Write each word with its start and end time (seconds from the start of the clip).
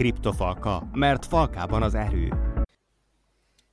Kriptofalka, 0.00 0.88
mert 0.92 1.26
falkában 1.26 1.82
az 1.82 1.94
erő. 1.94 2.32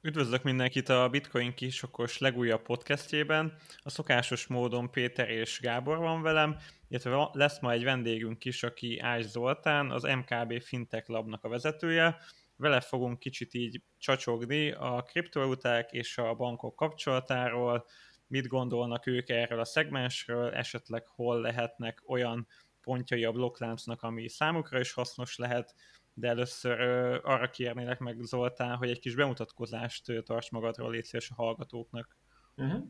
Üdvözlök 0.02 0.44
mindenkit 0.44 0.90
a 0.90 1.10
Bitcoin 1.10 1.54
kisokos 1.54 2.18
legújabb 2.18 2.62
podcastjében. 2.62 3.54
A 3.84 3.90
szokásos 3.90 4.48
módon 4.48 4.92
Péter 4.92 5.30
és 5.30 5.60
Gábor 5.60 5.98
van 5.98 6.22
velem, 6.22 6.58
illetve 6.88 7.30
lesz 7.32 7.60
ma 7.60 7.72
egy 7.72 7.84
vendégünk 7.84 8.46
is, 8.46 8.64
aki 8.64 9.00
Ács 9.00 9.24
Zoltán, 9.24 9.92
az 9.92 10.04
MKB 10.04 10.62
Fintech 10.62 11.10
Labnak 11.10 11.44
a 11.44 11.50
vezetője. 11.50 12.18
Vele 12.56 12.80
fogunk 12.80 13.20
kicsit 13.20 13.54
így 13.54 13.82
csacsogni 13.98 14.72
a 14.72 15.04
kriptovaluták 15.08 15.92
és 15.92 16.18
a 16.18 16.34
bankok 16.34 16.76
kapcsolatáról, 16.76 17.86
mit 18.28 18.48
gondolnak 18.48 19.08
ők 19.08 19.30
erről 19.30 19.60
a 19.60 19.66
szegmensről, 19.66 20.54
esetleg 20.54 21.08
hol 21.08 21.42
lehetnek 21.42 22.04
olyan 22.06 22.48
pontjai 22.82 23.24
a 23.24 23.32
blokkláncnak, 23.32 24.02
ami 24.02 24.30
számukra 24.30 24.80
is 24.80 24.94
hasznos 24.94 25.36
lehet, 25.36 25.76
de 26.20 26.28
először 26.28 26.80
arra 27.24 27.50
kérnélek 27.50 28.00
meg 28.00 28.18
Zoltán, 28.20 28.76
hogy 28.76 28.90
egy 28.90 29.00
kis 29.00 29.16
bemutatkozást 29.16 30.10
ö, 30.10 30.22
tarts 30.22 30.52
magadról, 30.52 30.92
légy 30.92 31.04
szíves 31.04 31.30
a 31.30 31.34
hallgatóknak. 31.34 32.18
Uh-huh. 32.56 32.84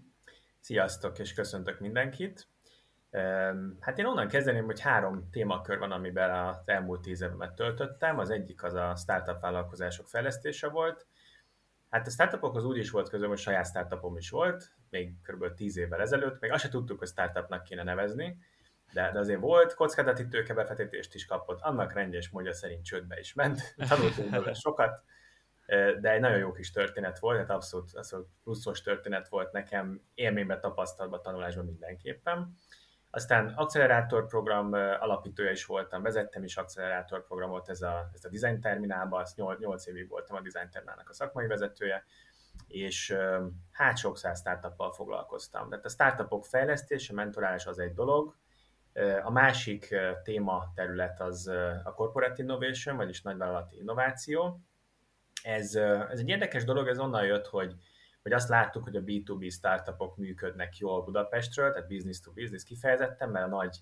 Sziasztok, 0.60 1.20
és 1.20 1.34
köszöntök 1.34 1.80
mindenkit! 1.80 2.48
Hát 3.80 3.98
én 3.98 4.06
onnan 4.06 4.28
kezdeném, 4.28 4.66
hogy 4.66 4.80
három 4.80 5.30
témakör 5.32 5.78
van, 5.78 5.92
amiben 5.92 6.48
az 6.48 6.56
elmúlt 6.66 7.02
tíz 7.02 7.22
évemet 7.22 7.54
töltöttem. 7.54 8.20
Az 8.20 8.30
egyik 8.30 8.64
az 8.64 8.74
a 8.74 8.96
startup 8.96 9.42
vállalkozások 9.42 10.08
fejlesztése 10.08 10.70
volt. 10.70 11.08
Hát 11.90 12.08
a 12.08 12.10
startupokhoz 12.10 12.66
úgy 12.66 12.78
is 12.78 12.90
volt 12.90 13.10
közöm, 13.10 13.30
hogy 13.30 13.38
saját 13.38 13.68
startupom 13.68 14.18
is 14.18 14.30
volt, 14.30 14.72
még 14.90 15.14
kb. 15.22 15.54
10 15.54 15.78
évvel 15.78 16.02
ezelőtt. 16.02 16.40
Még 16.40 16.52
azt 16.52 16.64
se 16.64 16.70
tudtuk, 16.70 17.00
hogy 17.00 17.08
startupnak 17.08 17.64
kéne 17.64 17.84
nevezni, 17.84 18.38
de, 18.94 19.12
de 19.12 19.20
azért 19.20 19.40
volt, 19.40 19.74
kockázati 19.74 20.28
tőkebefektetést 20.28 21.14
is 21.14 21.26
kapott, 21.26 21.62
annak 21.62 21.94
rendjes 21.94 22.30
módja 22.30 22.54
szerint 22.54 22.86
csődbe 22.86 23.20
is 23.20 23.34
ment, 23.34 23.76
tanultunk 23.90 24.30
belőle 24.30 24.54
sokat, 24.54 25.04
de 26.00 26.12
egy 26.12 26.20
nagyon 26.20 26.38
jó 26.38 26.52
kis 26.52 26.72
történet 26.72 27.20
volt, 27.20 27.36
tehát 27.36 27.52
abszolút, 27.52 27.94
abszolút 27.94 28.28
pluszos 28.44 28.82
történet 28.82 29.28
volt 29.28 29.52
nekem, 29.52 30.02
élményben, 30.14 30.60
tapasztalatban, 30.60 31.22
tanulásban 31.22 31.66
mindenképpen. 31.66 32.58
Aztán 33.10 33.54
program 34.28 34.74
alapítója 34.74 35.52
is 35.52 35.66
voltam, 35.66 36.02
vezettem 36.02 36.44
is 36.44 36.58
programot 37.28 37.70
ez 37.70 37.82
a, 37.82 38.10
ez 38.14 38.26
a 38.26 38.30
design 38.30 38.60
terminálban, 38.60 39.26
8, 39.36 39.60
8 39.60 39.88
évig 39.88 40.10
voltam 40.10 40.36
a 40.36 40.42
design 40.42 40.70
terminálnak 40.70 41.10
a 41.10 41.14
szakmai 41.14 41.48
vezetője, 41.48 42.06
és 42.68 43.18
hát 43.72 43.98
sok 43.98 44.18
száz 44.18 44.40
startuppal 44.40 44.92
foglalkoztam. 44.94 45.70
Tehát 45.70 45.86
a 45.86 45.90
startupok 45.90 46.46
fejlesztése, 46.46 47.14
mentorálás 47.14 47.66
az 47.66 47.80
egy 47.80 47.94
dolog, 47.94 48.36
a 49.24 49.32
másik 49.32 49.96
téma 50.24 50.72
terület 50.76 51.22
az 51.22 51.48
a 51.84 51.94
corporate 51.96 52.42
innovation, 52.42 52.96
vagyis 52.96 53.22
nagyvállalati 53.22 53.78
innováció. 53.78 54.62
Ez, 55.44 55.76
ez 55.76 56.20
egy 56.20 56.30
érdekes 56.30 56.64
dolog, 56.64 56.88
ez 56.88 57.00
onnan 57.00 57.26
jött, 57.26 57.48
hogy, 57.48 57.76
hogy 58.22 58.32
azt 58.32 58.50
láttuk, 58.50 58.84
hogy 58.84 58.96
a 58.96 59.02
B2B 59.02 59.52
startupok 59.52 60.18
működnek 60.18 60.78
jól 60.78 61.04
Budapestről, 61.04 61.72
tehát 61.72 61.88
business 61.88 62.20
to 62.20 62.32
business 62.32 62.64
kifejezetten, 62.64 63.30
mert 63.30 63.46
a 63.46 63.50
nagy 63.50 63.78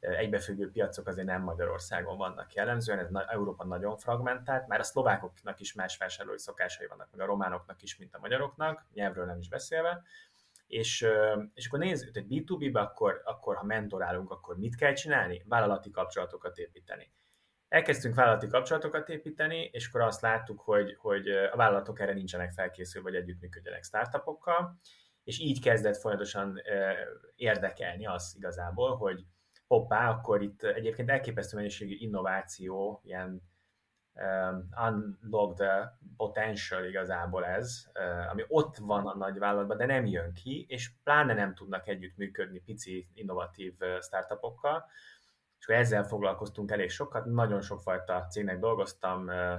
egybefüggő 0.00 0.70
piacok 0.70 1.06
azért 1.06 1.26
nem 1.26 1.42
Magyarországon 1.42 2.16
vannak 2.16 2.54
jellemzően, 2.54 2.98
ez 2.98 3.08
Európa 3.26 3.64
nagyon 3.64 3.96
fragmentált, 3.96 4.66
már 4.66 4.80
a 4.80 4.82
szlovákoknak 4.82 5.60
is 5.60 5.72
más 5.72 5.96
vásárlói 5.96 6.38
szokásai 6.38 6.86
vannak, 6.86 7.08
meg 7.10 7.20
a 7.20 7.26
románoknak 7.26 7.82
is, 7.82 7.96
mint 7.96 8.14
a 8.14 8.18
magyaroknak, 8.18 8.84
nyelvről 8.92 9.24
nem 9.24 9.38
is 9.38 9.48
beszélve, 9.48 10.02
és, 10.66 11.06
és 11.54 11.66
akkor 11.66 11.78
nézzük, 11.78 12.14
hogy 12.14 12.26
B2B-be, 12.28 12.80
akkor, 12.80 13.20
akkor 13.24 13.56
ha 13.56 13.64
mentorálunk, 13.64 14.30
akkor 14.30 14.56
mit 14.56 14.76
kell 14.76 14.92
csinálni? 14.92 15.42
Vállalati 15.46 15.90
kapcsolatokat 15.90 16.58
építeni. 16.58 17.12
Elkezdtünk 17.68 18.14
vállalati 18.14 18.46
kapcsolatokat 18.46 19.08
építeni, 19.08 19.68
és 19.72 19.88
akkor 19.88 20.00
azt 20.00 20.20
láttuk, 20.20 20.60
hogy, 20.60 20.96
hogy 20.98 21.28
a 21.28 21.56
vállalatok 21.56 22.00
erre 22.00 22.12
nincsenek 22.12 22.52
felkészülve, 22.52 23.10
hogy 23.10 23.18
együttműködjenek 23.18 23.84
startupokkal, 23.84 24.80
és 25.24 25.38
így 25.38 25.60
kezdett 25.60 25.96
folyamatosan 25.96 26.60
érdekelni 27.34 28.06
az 28.06 28.34
igazából, 28.36 28.96
hogy 28.96 29.24
hoppá, 29.66 30.10
akkor 30.10 30.42
itt 30.42 30.62
egyébként 30.62 31.10
elképesztő 31.10 31.56
mennyiségű 31.56 31.94
innováció, 31.98 33.00
ilyen 33.04 33.42
um, 34.14 34.68
unlock 34.86 35.54
the 35.56 35.98
potential 36.16 36.84
igazából 36.84 37.44
ez, 37.44 37.86
uh, 37.94 38.30
ami 38.30 38.44
ott 38.48 38.76
van 38.76 39.06
a 39.06 39.16
nagyvállalatban, 39.16 39.76
de 39.76 39.86
nem 39.86 40.06
jön 40.06 40.32
ki, 40.32 40.66
és 40.68 40.90
pláne 41.02 41.34
nem 41.34 41.54
tudnak 41.54 41.88
együttműködni 41.88 42.60
pici, 42.60 43.08
innovatív 43.14 43.74
uh, 43.78 44.00
startupokkal, 44.00 44.84
és 45.58 45.64
akkor 45.64 45.80
ezzel 45.80 46.04
foglalkoztunk 46.04 46.70
elég 46.70 46.90
sokat, 46.90 47.24
nagyon 47.24 47.60
sokfajta 47.60 48.26
cégnek 48.30 48.58
dolgoztam, 48.58 49.26
uh, 49.26 49.58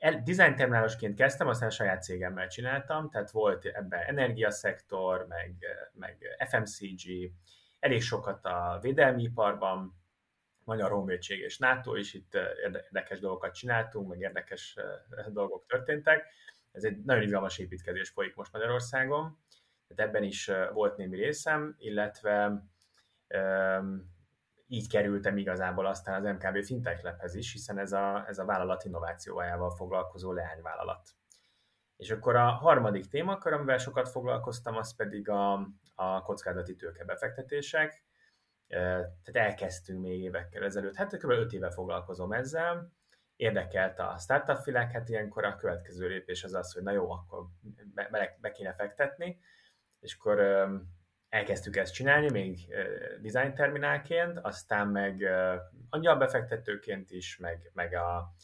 el, 0.00 0.22
design 0.22 0.54
terminálosként 0.54 1.16
kezdtem, 1.16 1.48
aztán 1.48 1.70
saját 1.70 2.02
cégemmel 2.02 2.48
csináltam, 2.48 3.10
tehát 3.10 3.30
volt 3.30 3.64
ebben 3.64 4.00
energiaszektor, 4.00 5.26
meg, 5.28 5.64
meg 5.92 6.18
FMCG, 6.48 7.32
elég 7.78 8.02
sokat 8.02 8.44
a 8.44 8.78
védelmi 8.82 9.22
iparban, 9.22 9.99
Magyar 10.70 10.90
Honvédség 10.90 11.38
és 11.38 11.58
NATO 11.58 11.94
is 11.94 12.14
itt 12.14 12.34
eh, 12.34 12.48
érdekes 12.62 13.20
dolgokat 13.20 13.54
csináltunk, 13.54 14.08
meg 14.08 14.20
érdekes 14.20 14.76
eh, 14.76 15.24
dolgok 15.26 15.66
történtek. 15.66 16.26
Ez 16.72 16.84
egy 16.84 17.04
nagyon 17.04 17.22
izgalmas 17.22 17.58
építkezés 17.58 18.08
folyik 18.08 18.34
most 18.34 18.52
Magyarországon, 18.52 19.38
tehát 19.86 20.08
ebben 20.10 20.22
is 20.22 20.48
eh, 20.48 20.70
volt 20.72 20.96
némi 20.96 21.16
részem, 21.16 21.74
illetve 21.78 22.62
így 24.66 24.88
kerültem 24.88 25.36
igazából 25.36 25.86
aztán 25.86 26.14
az 26.14 26.34
MKB 26.34 26.64
Fintech 26.64 27.04
Labhez 27.04 27.34
is, 27.34 27.52
hiszen 27.52 27.78
ez 27.78 27.92
a, 27.92 28.24
ez 28.28 28.38
a 28.38 28.44
vállalat 28.44 28.84
innovációjával 28.84 29.70
foglalkozó 29.70 30.32
leányvállalat. 30.32 31.08
És 31.96 32.10
akkor 32.10 32.36
a 32.36 32.50
harmadik 32.50 33.08
témakör, 33.08 33.52
amivel 33.52 33.78
sokat 33.78 34.08
foglalkoztam, 34.08 34.76
az 34.76 34.96
pedig 34.96 35.28
a, 35.28 35.52
a 35.94 36.22
kockázati 36.22 36.76
tőkebefektetések. 36.76 38.04
Tehát 38.70 39.30
elkezdtünk 39.32 40.00
még 40.00 40.22
évekkel 40.22 40.64
ezelőtt, 40.64 40.94
hát 40.94 41.16
kb. 41.16 41.30
5 41.30 41.52
éve 41.52 41.70
foglalkozom 41.70 42.32
ezzel, 42.32 42.92
érdekelt 43.36 43.98
a 43.98 44.16
startup 44.18 44.64
világ, 44.64 44.90
hát 44.90 45.08
ilyenkor 45.08 45.44
a 45.44 45.56
következő 45.56 46.08
lépés 46.08 46.44
az 46.44 46.54
az, 46.54 46.72
hogy 46.72 46.82
na 46.82 46.90
jó, 46.90 47.10
akkor 47.10 47.46
be, 47.94 48.36
be, 48.40 48.50
kéne 48.50 48.74
fektetni, 48.74 49.40
és 50.00 50.16
akkor 50.18 50.68
elkezdtük 51.28 51.76
ezt 51.76 51.94
csinálni, 51.94 52.30
még 52.30 52.74
design 53.20 53.54
terminálként, 53.54 54.38
aztán 54.38 54.88
meg 54.88 55.22
angyalbefektetőként 55.88 57.10
is, 57.10 57.38
meg, 57.38 57.70
meg 57.74 57.94
a 57.94 58.34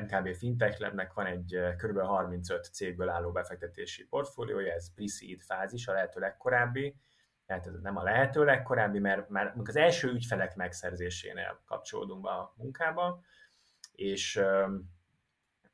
MKB 0.00 0.34
Fintech 0.34 0.80
Labnek 0.80 1.12
van 1.12 1.26
egy 1.26 1.58
kb. 1.76 1.98
35 1.98 2.64
cégből 2.64 3.08
álló 3.08 3.32
befektetési 3.32 4.04
portfóliója, 4.04 4.72
ez 4.72 4.94
pre-seed 4.94 5.40
fázis, 5.40 5.86
a 5.86 5.92
lehető 5.92 6.20
legkorábbi, 6.20 6.96
tehát 7.58 7.76
ez 7.76 7.82
nem 7.82 7.96
a 7.96 8.02
lehető 8.02 8.44
legkorábbi, 8.44 8.98
mert 8.98 9.28
már 9.28 9.54
az 9.64 9.76
első 9.76 10.08
ügyfelek 10.08 10.56
megszerzésénél 10.56 11.60
kapcsolódunk 11.66 12.22
be 12.22 12.30
a 12.30 12.54
munkába, 12.56 13.22
és, 13.92 14.40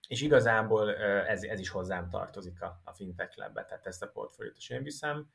és 0.08 0.22
igazából 0.22 0.96
ez, 1.26 1.42
ez 1.42 1.60
is 1.60 1.68
hozzám 1.68 2.08
tartozik 2.08 2.62
a, 2.62 2.80
a 2.84 2.92
fintech 2.92 3.38
labbe, 3.38 3.64
tehát 3.64 3.86
ezt 3.86 4.02
a 4.02 4.08
portfóliót 4.08 4.56
is 4.56 4.68
én 4.68 4.82
viszem. 4.82 5.30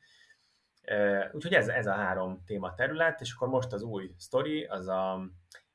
Úgyhogy 1.32 1.54
ez, 1.54 1.68
ez 1.68 1.86
a 1.86 1.92
három 1.92 2.42
téma 2.44 2.74
terület, 2.74 3.20
és 3.20 3.34
akkor 3.34 3.48
most 3.48 3.72
az 3.72 3.82
új 3.82 4.14
sztori, 4.18 4.64
az 4.64 4.88
a, 4.88 5.20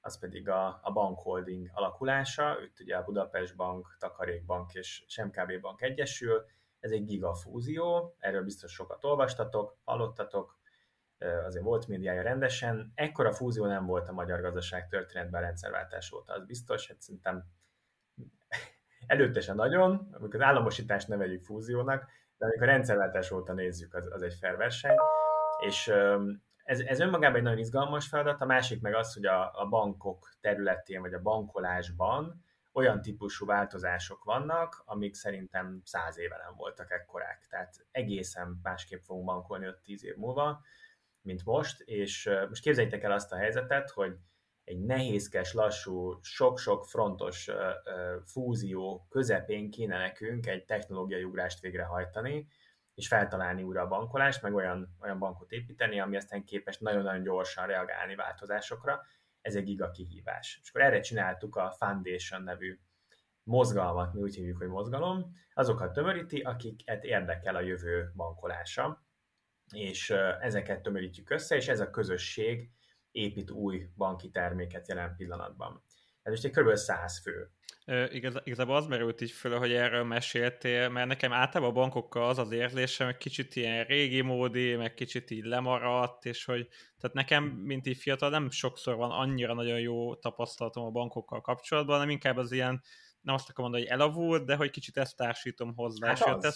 az 0.01 0.19
pedig 0.19 0.49
a, 0.49 0.79
a 0.83 0.91
bankholding 0.91 1.69
alakulása. 1.73 2.57
Itt 2.63 2.79
ugye 2.79 2.95
a 2.95 3.03
Budapest 3.03 3.55
Bank, 3.55 3.95
Takarékbank 3.99 4.73
és 4.73 5.03
Semkb 5.07 5.61
Bank 5.61 5.81
egyesül. 5.81 6.45
Ez 6.79 6.91
egy 6.91 7.05
gigafúzió, 7.05 8.15
erről 8.19 8.43
biztos 8.43 8.71
sokat 8.71 9.03
olvastatok, 9.03 9.77
hallottatok, 9.83 10.58
azért 11.19 11.63
volt 11.63 11.87
médiája 11.87 12.21
rendesen. 12.21 12.91
Ekkora 12.95 13.31
fúzió 13.31 13.65
nem 13.65 13.85
volt 13.85 14.09
a 14.09 14.13
magyar 14.13 14.41
gazdaság 14.41 14.87
történetben 14.87 15.41
rendszerváltás 15.41 16.11
óta, 16.11 16.33
az 16.33 16.45
biztos, 16.45 16.87
hát 16.87 17.01
szerintem 17.01 17.43
előtte 19.07 19.41
se 19.41 19.53
nagyon, 19.53 20.09
amikor 20.11 20.41
az 20.41 20.47
államosítást 20.47 21.07
neveljük 21.07 21.43
fúziónak, 21.43 22.05
de 22.37 22.45
amikor 22.45 22.67
a 22.67 22.71
rendszerváltás 22.71 23.31
óta 23.31 23.53
nézzük, 23.53 23.93
az, 23.93 24.07
az 24.11 24.21
egy 24.21 24.33
fair 24.33 24.55
verseny. 24.55 24.95
És 25.67 25.93
ez, 26.63 26.79
ez 26.79 26.99
önmagában 26.99 27.35
egy 27.35 27.43
nagyon 27.43 27.59
izgalmas 27.59 28.07
feladat, 28.07 28.41
a 28.41 28.45
másik 28.45 28.81
meg 28.81 28.93
az, 28.93 29.13
hogy 29.13 29.25
a, 29.25 29.51
a 29.53 29.67
bankok 29.69 30.29
területén, 30.41 31.01
vagy 31.01 31.13
a 31.13 31.21
bankolásban 31.21 32.43
olyan 32.73 33.01
típusú 33.01 33.45
változások 33.45 34.23
vannak, 34.23 34.81
amik 34.85 35.13
szerintem 35.13 35.81
száz 35.83 36.17
éve 36.17 36.37
nem 36.37 36.55
voltak 36.55 36.91
ekkorák. 36.91 37.47
Tehát 37.49 37.75
egészen 37.91 38.59
másképp 38.63 39.01
fogunk 39.01 39.25
bankolni 39.25 39.67
5-10 39.85 40.01
év 40.01 40.15
múlva, 40.15 40.61
mint 41.21 41.45
most, 41.45 41.79
és 41.79 42.29
most 42.49 42.61
képzeljétek 42.61 43.03
el 43.03 43.11
azt 43.11 43.31
a 43.31 43.37
helyzetet, 43.37 43.89
hogy 43.89 44.17
egy 44.63 44.79
nehézkes, 44.79 45.53
lassú, 45.53 46.19
sok-sok 46.21 46.85
frontos 46.85 47.49
fúzió 48.25 49.05
közepén 49.09 49.71
kéne 49.71 49.97
nekünk 49.97 50.47
egy 50.47 50.65
technológiai 50.65 51.23
ugrást 51.23 51.59
végrehajtani, 51.59 52.47
és 52.93 53.07
feltalálni 53.07 53.63
újra 53.63 53.81
a 53.81 53.87
bankolást, 53.87 54.41
meg 54.41 54.53
olyan, 54.53 54.95
olyan 55.01 55.19
bankot 55.19 55.51
építeni, 55.51 55.99
ami 55.99 56.15
aztán 56.15 56.43
képes 56.43 56.77
nagyon-nagyon 56.77 57.23
gyorsan 57.23 57.67
reagálni 57.67 58.15
változásokra. 58.15 59.01
ez 59.41 59.55
egy 59.55 59.63
giga 59.63 59.89
kihívás. 59.89 60.59
És 60.61 60.69
akkor 60.69 60.81
erre 60.81 60.99
csináltuk 60.99 61.55
a 61.55 61.75
Foundation 61.77 62.43
nevű 62.43 62.79
mozgalmat, 63.43 64.13
mi 64.13 64.21
úgy 64.21 64.35
hívjuk, 64.35 64.57
hogy 64.57 64.67
mozgalom, 64.67 65.35
azokat 65.53 65.93
tömöríti, 65.93 66.41
akiket 66.41 67.03
érdekel 67.03 67.55
a 67.55 67.61
jövő 67.61 68.11
bankolása, 68.15 69.03
és 69.71 70.09
ezeket 70.39 70.81
tömörítjük 70.81 71.29
össze, 71.29 71.55
és 71.55 71.67
ez 71.67 71.79
a 71.79 71.89
közösség 71.89 72.69
épít 73.11 73.51
új 73.51 73.89
banki 73.95 74.29
terméket 74.29 74.87
jelen 74.87 75.15
pillanatban. 75.15 75.83
Ez 76.21 76.31
most 76.31 76.45
egy 76.45 76.51
kb. 76.51 76.75
100 76.75 77.21
fő. 77.21 77.51
Igaz, 78.11 78.35
igazából 78.43 78.75
az 78.75 78.87
merült 78.87 79.21
így 79.21 79.31
föl, 79.31 79.57
hogy 79.57 79.71
erről 79.73 80.03
meséltél, 80.03 80.89
mert 80.89 81.07
nekem 81.07 81.33
általában 81.33 81.75
a 81.75 81.79
bankokkal 81.79 82.29
az 82.29 82.37
az 82.37 82.51
érzésem, 82.51 83.07
hogy 83.07 83.17
kicsit 83.17 83.55
ilyen 83.55 83.83
régi 83.83 84.21
módi, 84.21 84.75
meg 84.75 84.93
kicsit 84.93 85.31
így 85.31 85.43
lemaradt, 85.43 86.25
és 86.25 86.45
hogy 86.45 86.67
tehát 86.97 87.15
nekem, 87.15 87.43
mint 87.43 87.87
így 87.87 87.97
fiatal, 87.97 88.29
nem 88.29 88.49
sokszor 88.49 88.95
van 88.95 89.11
annyira 89.11 89.53
nagyon 89.53 89.79
jó 89.79 90.15
tapasztalatom 90.15 90.85
a 90.85 90.89
bankokkal 90.89 91.41
kapcsolatban, 91.41 91.95
hanem 91.95 92.09
inkább 92.09 92.37
az 92.37 92.51
ilyen, 92.51 92.81
nem 93.21 93.35
azt 93.35 93.49
akarom 93.49 93.71
mondani, 93.71 93.89
hogy 93.89 93.99
elavult, 94.01 94.45
de 94.45 94.55
hogy 94.55 94.69
kicsit 94.69 94.97
ezt 94.97 95.15
társítom 95.15 95.75
hozzá. 95.75 96.07
Hát 96.07 96.17
és 96.17 96.23
az. 96.23 96.41
te, 96.41 96.49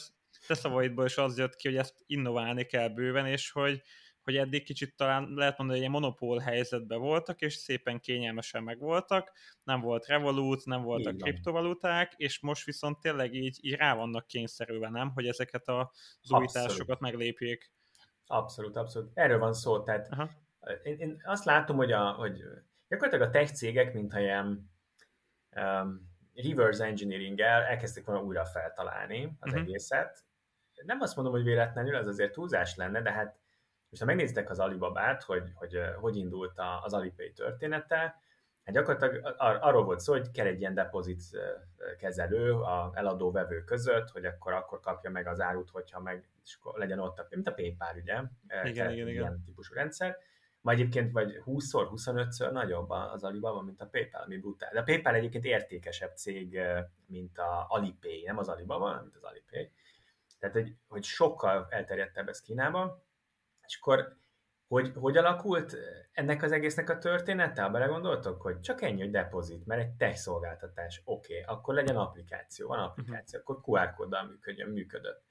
te 0.48 0.54
szavaidból 0.54 1.06
is 1.06 1.18
az 1.18 1.38
jött 1.38 1.56
ki, 1.56 1.68
hogy 1.68 1.78
ezt 1.78 2.04
innoválni 2.06 2.66
kell 2.66 2.90
bőven, 2.90 3.26
és 3.26 3.52
hogy, 3.52 3.82
hogy 4.24 4.38
eddig 4.38 4.64
kicsit 4.64 4.96
talán 4.96 5.34
lehet 5.34 5.58
mondani, 5.58 5.80
hogy 5.80 5.88
egy 5.88 5.94
monopól 5.94 6.40
helyzetben 6.40 7.00
voltak, 7.00 7.42
és 7.42 7.54
szépen 7.54 8.00
kényelmesen 8.00 8.64
megvoltak, 8.64 9.32
nem 9.64 9.82
volt 9.82 10.06
Revolut, 10.06 10.66
nem 10.66 10.82
voltak 10.82 11.18
kriptovaluták, 11.18 12.14
és 12.16 12.40
most 12.40 12.66
viszont 12.66 13.00
tényleg 13.00 13.34
így, 13.34 13.58
így 13.62 13.74
rá 13.74 13.96
vannak 13.96 14.28
kényszerülve, 14.28 14.90
nem? 14.90 15.12
Hogy 15.12 15.28
ezeket 15.28 15.68
az 15.68 15.88
újításokat 16.32 17.00
meglépjék. 17.00 17.72
Abszolút, 18.26 18.76
abszolút. 18.76 19.12
Erről 19.14 19.40
van 19.40 19.54
szó, 19.54 19.84
tehát 19.84 20.08
Aha. 20.12 20.30
én, 20.84 20.98
én 20.98 21.22
azt 21.26 21.46
látom, 21.46 21.78
hogy, 21.78 21.92
a, 21.92 22.12
hogy 22.12 22.44
gyakorlatilag 22.88 23.28
a 23.28 23.32
tech 23.32 23.54
cégek, 23.54 23.94
mintha 23.94 24.20
ilyen 24.20 24.72
um, 25.56 26.13
reverse 26.36 26.86
engineering-el 26.86 27.62
elkezdték 27.62 28.06
volna 28.06 28.24
újra 28.24 28.46
feltalálni 28.46 29.38
az 29.40 29.52
uh-huh. 29.52 29.68
egészet. 29.68 30.24
Nem 30.86 31.02
azt 31.02 31.16
mondom, 31.16 31.34
hogy 31.34 31.44
véletlenül, 31.44 31.96
ez 31.96 32.08
azért 32.08 32.32
túlzás 32.32 32.76
lenne, 32.76 33.02
de 33.02 33.12
hát 33.12 33.42
és 33.90 34.00
ha 34.00 34.06
megnézitek 34.06 34.50
az 34.50 34.60
Alibabát, 34.60 35.24
hogy 35.24 35.52
hogy, 35.54 35.80
hogy 36.00 36.16
indult 36.16 36.60
az 36.84 36.94
Alipay 36.94 37.32
története, 37.32 37.96
hát 38.64 38.76
gyakorlatilag 38.76 39.36
ar- 39.38 39.62
arról 39.62 39.84
volt 39.84 40.00
szó, 40.00 40.14
hogy 40.14 40.32
kell 40.32 40.46
egy 40.46 40.60
ilyen 40.60 40.74
depozit 40.74 41.24
kezelő 41.98 42.54
a 42.54 42.92
eladó-vevő 42.94 43.64
között, 43.64 44.10
hogy 44.10 44.26
akkor, 44.26 44.54
akkor 44.54 44.80
kapja 44.80 45.10
meg 45.10 45.28
az 45.28 45.40
árut, 45.40 45.70
hogyha 45.70 46.00
meg, 46.00 46.30
és 46.44 46.58
legyen 46.74 47.00
ott, 47.00 47.28
mint 47.30 47.48
a 47.48 47.54
PayPal, 47.54 47.96
ugye? 48.02 48.14
Igen, 48.48 48.66
igen, 48.66 48.92
ilyen 48.92 49.08
igen. 49.08 49.44
típusú 49.46 49.74
rendszer. 49.74 50.18
Ma 50.64 50.72
egyébként 50.72 51.12
vagy 51.12 51.42
20-szor, 51.46 51.88
25-ször 51.96 52.52
nagyobb 52.52 52.90
az 52.90 53.24
Alibaba, 53.24 53.62
mint 53.62 53.82
a 53.82 53.86
PayPal, 53.86 54.22
ami 54.22 54.38
brutál. 54.38 54.72
De 54.74 54.80
a 54.80 54.84
PayPal 54.84 55.14
egyébként 55.14 55.46
értékesebb 55.46 56.16
cég, 56.16 56.60
mint 57.06 57.38
a 57.38 57.66
Alipay, 57.70 58.24
nem 58.24 58.38
az 58.38 58.48
Alibaba, 58.48 58.86
hanem 58.86 59.12
az 59.16 59.24
Alipay. 59.24 59.72
Tehát, 60.40 60.56
hogy, 60.56 60.76
hogy 60.88 61.04
sokkal 61.04 61.68
elterjedtebb 61.70 62.28
ez 62.28 62.42
Kínában, 62.42 63.04
és 63.68 63.78
akkor 63.82 64.16
hogy, 64.68 64.92
hogy 64.96 65.18
alakult 65.18 65.78
ennek 66.12 66.44
az 66.44 66.52
egésznek 66.52 66.90
a 66.90 66.98
története? 66.98 67.70
Belegondoltok, 67.70 68.42
hogy 68.42 68.60
csak 68.60 68.82
ennyi, 68.82 69.02
hogy 69.02 69.12
depozit, 69.12 69.66
mert 69.66 69.82
egy 69.82 69.92
tech 69.92 70.16
szolgáltatás, 70.16 71.02
oké, 71.06 71.42
okay, 71.42 71.56
akkor 71.56 71.74
legyen 71.74 71.98
applikáció, 71.98 72.68
van 72.68 72.80
applikáció, 72.80 73.40
uh-huh. 73.40 73.58
akkor 73.58 73.80
QR 73.80 73.94
kóddal 73.94 74.24
működjön, 74.24 74.70
működött. 74.70 75.24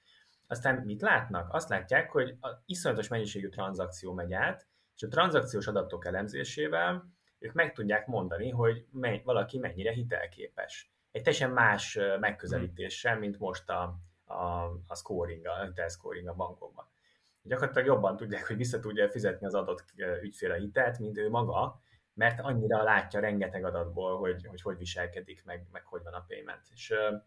Aztán 0.47 0.83
mit 0.85 1.01
látnak? 1.01 1.55
Azt 1.55 1.69
látják, 1.69 2.11
hogy 2.11 2.37
a 2.41 2.49
iszonyatos 2.67 3.09
mennyiségű 3.09 3.49
tranzakció 3.49 4.13
megy 4.13 4.33
át, 4.33 4.67
és 4.97 5.03
a 5.03 5.09
tranzakciós 5.09 5.67
adatok 5.67 6.07
elemzésével 6.07 7.11
ők 7.39 7.53
meg 7.53 7.73
tudják 7.73 8.07
mondani, 8.07 8.51
hogy 8.51 8.87
mely, 8.91 9.23
valaki 9.25 9.59
mennyire 9.59 9.93
hitelképes. 9.93 10.93
Egy 11.11 11.23
teljesen 11.23 11.51
más 11.51 11.99
megközelítéssel, 12.21 13.19
mint 13.19 13.39
most 13.39 13.69
a, 13.71 13.99
a, 14.25 14.65
a 14.87 14.95
scoring, 14.95 15.47
a 15.47 15.65
hitel 15.65 15.89
scoring 15.89 16.29
a 16.29 16.35
bankokban 16.35 16.91
gyakorlatilag 17.43 17.87
jobban 17.87 18.17
tudják, 18.17 18.47
hogy 18.47 18.57
vissza 18.57 18.81
tudja 18.81 19.11
fizetni 19.11 19.47
az 19.47 19.55
adott 19.55 19.85
ügyfél 20.23 20.53
hitelt, 20.53 20.99
mint 20.99 21.19
ő 21.19 21.31
maga, 21.31 21.81
mert 22.15 22.41
annyira 22.41 22.83
látja 22.83 23.21
rengeteg 23.21 23.65
adatból, 23.65 24.19
hogy 24.19 24.47
hogy, 24.47 24.63
hogy 24.63 24.77
viselkedik, 24.77 25.45
meg, 25.45 25.67
meg 25.71 25.85
hogy 25.85 26.03
van 26.03 26.13
a 26.13 26.25
payment. 26.29 26.67
És 26.71 26.91
uh, 26.91 27.21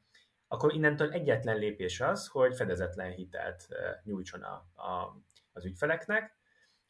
akkor 0.48 0.74
innentől 0.74 1.12
egyetlen 1.12 1.58
lépés 1.58 2.02
az, 2.02 2.28
hogy 2.28 2.56
fedezetlen 2.56 3.12
hitelt 3.12 3.68
uh, 3.70 3.78
nyújtson 4.04 4.42
a, 4.42 4.54
a, 4.76 5.18
az 5.54 5.66
ügyfeleknek, 5.66 6.38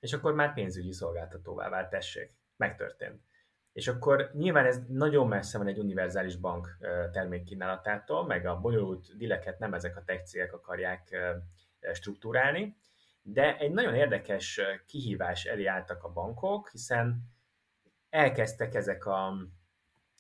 és 0.06 0.14
akkor 0.14 0.34
már 0.34 0.54
pénzügyi 0.54 0.92
szolgáltatóvá 0.92 1.70
vált, 1.70 1.90
tessék, 1.90 2.34
megtörtént. 2.58 3.22
És 3.74 3.88
akkor 3.88 4.30
nyilván 4.34 4.66
ez 4.66 4.80
nagyon 4.88 5.28
messze 5.28 5.58
van 5.58 5.68
egy 5.68 5.80
univerzális 5.80 6.36
bank 6.36 6.78
termékkínálatától, 7.12 8.26
meg 8.26 8.46
a 8.46 8.60
bonyolult 8.60 9.18
dileket 9.18 9.60
nem 9.60 9.74
ezek 9.74 9.98
a 9.98 10.04
tech 10.04 10.24
cégek 10.24 10.54
akarják 10.54 11.16
struktúrálni, 11.94 12.78
de 13.22 13.58
egy 13.58 13.72
nagyon 13.72 13.96
érdekes 13.96 14.62
kihívás 14.86 15.46
elé 15.46 15.66
álltak 15.66 16.04
a 16.04 16.12
bankok, 16.14 16.70
hiszen 16.70 17.34
elkezdtek 18.10 18.74
ezek 18.74 19.06
a 19.06 19.34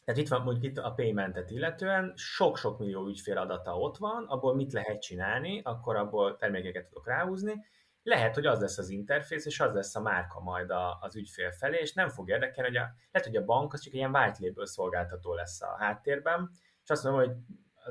tehát 0.06 0.22
itt 0.22 0.28
van 0.28 0.42
mondjuk 0.42 0.66
itt 0.66 0.78
a 0.78 0.94
paymentet 0.94 1.52
illetően, 1.52 2.14
sok-sok 2.16 2.80
millió 2.80 3.08
ügyfél 3.08 3.38
adata 3.38 3.78
ott 3.78 3.98
van, 3.98 4.26
abból 4.26 4.56
mit 4.56 4.74
lehet 4.74 5.02
csinálni, 5.02 5.62
akkor 5.64 5.96
abból 5.96 6.38
termékeket 6.38 6.88
tudok 6.88 7.08
ráhúzni. 7.08 7.66
Lehet, 8.06 8.34
hogy 8.36 8.46
az 8.46 8.60
lesz 8.60 8.78
az 8.78 8.90
interfész, 8.90 9.46
és 9.46 9.60
az 9.60 9.74
lesz 9.74 9.96
a 9.96 10.02
márka 10.02 10.40
majd 10.40 10.70
a, 10.70 10.98
az 11.02 11.16
ügyfél 11.16 11.52
felé, 11.52 11.78
és 11.78 11.94
nem 11.94 12.10
fog 12.10 12.30
érdekelni, 12.30 12.70
hogy 12.70 12.78
a, 12.78 12.94
lehet, 13.12 13.28
hogy 13.28 13.36
a 13.36 13.46
bank 13.46 13.74
az 13.74 13.80
csak 13.80 13.94
ilyen 13.94 14.16
white 14.16 14.38
label 14.40 14.66
szolgáltató 14.66 15.34
lesz 15.34 15.62
a 15.62 15.76
háttérben, 15.78 16.50
és 16.84 16.90
azt 16.90 17.04
mondom, 17.04 17.22
hogy 17.22 17.36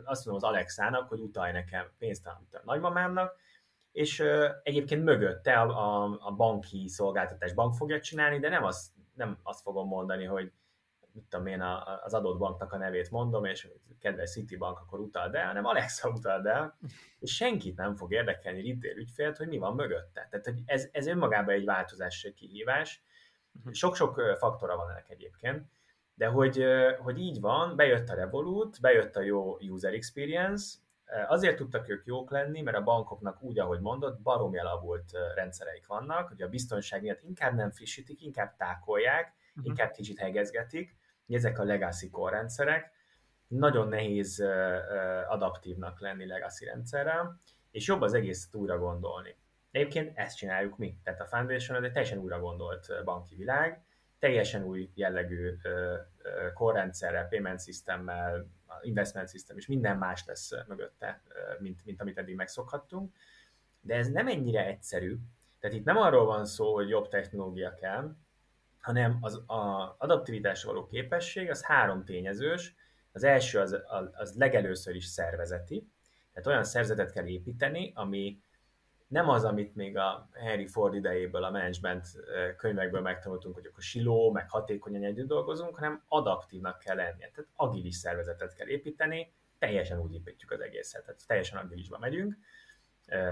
azt 0.05 0.25
mondom 0.27 0.45
az 0.45 0.55
Alexának, 0.55 1.09
hogy 1.09 1.21
utalj 1.21 1.53
nekem 1.53 1.87
pénzt 1.99 2.27
a 2.27 2.43
nagymamámnak, 2.65 3.37
és 3.93 4.21
uh, 4.21 4.47
egyébként 4.63 5.05
mögötte 5.05 5.61
a, 5.61 6.05
a, 6.05 6.19
a 6.21 6.33
banki 6.33 6.89
szolgáltatás 6.89 7.53
bank 7.53 7.75
fogja 7.75 8.01
csinálni, 8.01 8.39
de 8.39 8.49
nem 8.49 8.65
azt, 8.65 8.93
nem 9.15 9.39
azt 9.43 9.63
fogom 9.63 9.89
mondani, 9.89 10.25
hogy 10.25 10.53
mit 11.15 11.25
tudom 11.29 11.47
én, 11.47 11.61
az 12.05 12.15
adott 12.15 12.39
banknak 12.39 12.73
a 12.73 12.77
nevét 12.77 13.11
mondom, 13.11 13.45
és 13.45 13.69
kedves 14.01 14.31
Citibank, 14.31 14.79
akkor 14.79 15.01
utald 15.01 15.35
el, 15.35 15.47
hanem 15.47 15.65
Alexa 15.65 16.09
utald 16.09 16.47
el, 16.47 16.79
és 17.19 17.35
senkit 17.35 17.77
nem 17.77 17.95
fog 17.95 18.13
érdekelni 18.13 18.73
retail 18.73 18.97
ügyfélt, 18.97 19.37
hogy 19.37 19.49
mi 19.49 19.59
van 19.59 19.75
mögötte. 19.75 20.29
Tehát 20.31 20.45
hogy 20.45 20.63
ez, 20.67 20.89
ez 20.93 21.07
önmagában 21.07 21.55
egy 21.55 21.65
változás, 21.65 22.25
egy 22.25 22.35
kihívás. 22.35 23.03
Mhm. 23.53 23.73
Sok-sok 23.73 24.21
faktora 24.39 24.77
van 24.77 24.91
ennek 24.91 25.11
egyébként, 25.11 25.67
de 26.15 26.27
hogy, 26.27 26.65
hogy 26.99 27.19
így 27.19 27.41
van, 27.41 27.77
bejött 27.77 28.09
a 28.09 28.15
Revolut, 28.15 28.81
bejött 28.81 29.17
a 29.17 29.23
jó 29.23 29.59
user 29.59 29.93
experience, 29.93 30.77
Azért 31.27 31.57
tudtak 31.57 31.89
ők 31.89 32.07
jók 32.07 32.31
lenni, 32.31 32.63
mert 32.63 32.77
a 32.77 32.83
bankoknak 32.83 33.43
úgy, 33.43 33.59
ahogy 33.59 33.81
mondott, 33.81 34.21
baromi 34.21 34.59
elavult 34.59 35.13
rendszereik 35.35 35.87
vannak, 35.87 36.29
hogy 36.29 36.43
a 36.43 36.49
biztonság 36.49 37.03
miatt 37.03 37.23
inkább 37.23 37.55
nem 37.55 37.71
frissítik, 37.71 38.23
inkább 38.23 38.57
tákolják, 38.57 39.35
uh-huh. 39.49 39.67
inkább 39.67 39.91
kicsit 39.91 40.19
hegezgetik. 40.19 40.97
Ezek 41.29 41.59
a 41.59 41.65
legacy 41.65 42.11
core 42.11 42.37
rendszerek. 42.37 42.93
Nagyon 43.47 43.89
nehéz 43.89 44.41
adaptívnak 45.29 46.01
lenni 46.01 46.27
legacy 46.27 46.65
rendszerrel, 46.65 47.41
és 47.71 47.87
jobb 47.87 48.01
az 48.01 48.15
egészet 48.15 48.55
újra 48.55 48.79
gondolni. 48.79 49.37
Egyébként 49.71 50.19
ezt 50.19 50.37
csináljuk 50.37 50.79
mi. 50.79 50.99
Tehát 51.03 51.21
a 51.21 51.27
Foundation 51.27 51.77
az 51.77 51.85
egy 51.85 51.93
teljesen 51.93 52.19
újra 52.19 52.41
gondolt 52.41 53.05
banki 53.05 53.35
világ, 53.35 53.85
teljesen 54.19 54.63
új 54.63 54.91
jellegű 54.95 55.57
korrendszerrel, 56.55 57.29
payment 57.29 57.63
systemmel, 57.63 58.47
investment 58.83 59.31
system, 59.31 59.57
és 59.57 59.67
minden 59.67 59.99
más 59.99 60.25
lesz 60.27 60.51
mögötte, 60.67 61.23
mint, 61.59 61.85
mint 61.85 62.01
amit 62.01 62.19
eddig 62.19 62.37
megszokhattunk. 62.37 63.15
De 63.81 63.95
ez 63.95 64.09
nem 64.09 64.29
ennyire 64.29 64.67
egyszerű. 64.67 65.19
Tehát 65.61 65.77
itt 65.77 65.85
nem 65.85 65.97
arról 65.97 66.25
van 66.25 66.45
szó, 66.45 66.75
hogy 66.75 66.89
jobb 66.89 67.09
technológia 67.09 67.75
kell, 67.75 68.17
hanem 68.85 69.19
az 69.21 69.35
a 69.35 69.95
adaptivitásra 69.99 70.73
való 70.73 70.87
képesség 70.87 71.51
az 71.51 71.65
három 71.65 72.05
tényezős. 72.05 72.75
Az 73.13 73.25
első 73.25 73.59
az, 73.59 73.77
az, 74.13 74.35
legelőször 74.37 74.95
is 74.95 75.05
szervezeti, 75.05 75.89
tehát 76.33 76.49
olyan 76.49 76.65
szervezetet 76.65 77.13
kell 77.13 77.27
építeni, 77.27 77.93
ami 77.95 78.41
nem 79.07 79.29
az, 79.29 79.45
amit 79.45 79.75
még 79.75 79.97
a 79.97 80.29
Henry 80.33 80.67
Ford 80.67 80.95
idejéből, 80.95 81.45
a 81.45 81.51
management 81.51 82.07
könyvekből 82.57 83.01
megtanultunk, 83.01 83.55
hogy 83.55 83.67
akkor 83.67 83.83
siló, 83.83 84.31
meg 84.31 84.51
hatékonyan 84.51 85.05
együtt 85.05 85.27
dolgozunk, 85.27 85.77
hanem 85.77 86.03
adaptívnak 86.09 86.79
kell 86.79 86.97
lennie. 86.97 87.31
Tehát 87.35 87.51
agilis 87.55 87.95
szervezetet 87.95 88.55
kell 88.55 88.69
építeni, 88.69 89.33
teljesen 89.59 90.01
úgy 90.01 90.15
építjük 90.15 90.51
az 90.51 90.61
egészet, 90.61 91.05
tehát 91.05 91.27
teljesen 91.27 91.59
agilisba 91.59 91.99
megyünk, 91.99 92.37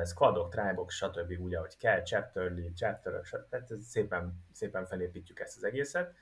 squadok, 0.05 0.51
tribe 0.51 0.83
stb. 0.87 1.41
úgy, 1.41 1.55
ahogy 1.55 1.77
kell, 1.77 2.03
chapter 2.03 2.51
lead, 2.51 2.75
chapter, 2.75 3.21
tehát 3.51 3.69
szépen, 3.81 4.45
szépen 4.53 4.87
felépítjük 4.87 5.41
ezt 5.41 5.57
az 5.57 5.65
egészet. 5.65 6.15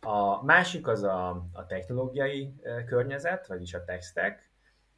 A 0.00 0.44
másik 0.44 0.86
az 0.86 1.02
a, 1.02 1.28
a 1.52 1.66
technológiai 1.66 2.54
környezet, 2.86 3.46
vagyis 3.46 3.74
a 3.74 4.00
stack, 4.00 4.50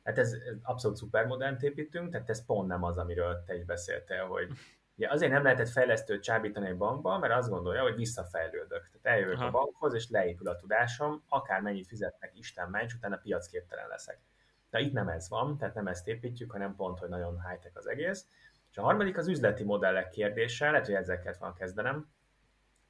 Hát 0.04 0.18
ez 0.18 0.36
abszolút 0.62 0.96
szupermodernt 0.96 1.62
építünk, 1.62 2.10
tehát 2.10 2.28
ez 2.28 2.44
pont 2.44 2.68
nem 2.68 2.84
az, 2.84 2.98
amiről 2.98 3.42
te 3.46 3.54
is 3.54 3.64
beszéltél, 3.64 4.26
hogy 4.26 4.48
Ugye 4.96 5.08
azért 5.08 5.32
nem 5.32 5.42
lehetett 5.42 5.68
fejlesztőt 5.68 6.22
csábítani 6.22 6.66
egy 6.68 6.76
bankba, 6.76 7.18
mert 7.18 7.32
azt 7.32 7.48
gondolja, 7.48 7.82
hogy 7.82 7.94
visszafejlődök. 7.94 8.90
Tehát 8.90 9.16
eljövök 9.16 9.36
Aha. 9.36 9.46
a 9.46 9.50
bankhoz, 9.50 9.94
és 9.94 10.10
leépül 10.10 10.48
a 10.48 10.56
tudásom, 10.56 11.22
akár 11.28 11.60
mennyit 11.60 11.86
fizetnek 11.86 12.30
Isten 12.34 12.70
ments, 12.70 12.94
utána 12.94 13.16
piacképtelen 13.16 13.88
leszek. 13.88 14.20
De 14.70 14.78
itt 14.78 14.92
nem 14.92 15.08
ez 15.08 15.28
van, 15.28 15.56
tehát 15.56 15.74
nem 15.74 15.86
ezt 15.86 16.08
építjük, 16.08 16.50
hanem 16.50 16.76
pont, 16.76 16.98
hogy 16.98 17.08
nagyon 17.08 17.48
high-tech 17.48 17.76
az 17.76 17.88
egész. 17.88 18.26
És 18.70 18.78
a 18.78 18.82
harmadik 18.82 19.16
az 19.16 19.28
üzleti 19.28 19.64
modellek 19.64 20.08
kérdése, 20.08 20.70
lehet, 20.70 20.86
hogy 20.86 20.94
ezeket 20.94 21.36
van 21.36 21.54
kezdenem. 21.54 22.10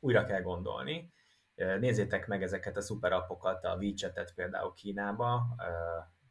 Újra 0.00 0.25
kell 0.25 0.40
gondolni. 0.40 1.12
Nézzétek 1.54 2.26
meg 2.26 2.42
ezeket 2.42 2.76
a 2.76 2.80
szuper 2.80 3.12
appokat, 3.12 3.64
a 3.64 3.76
WeChat-et 3.76 4.35
például 4.35 4.73
Kínába, 4.73 5.47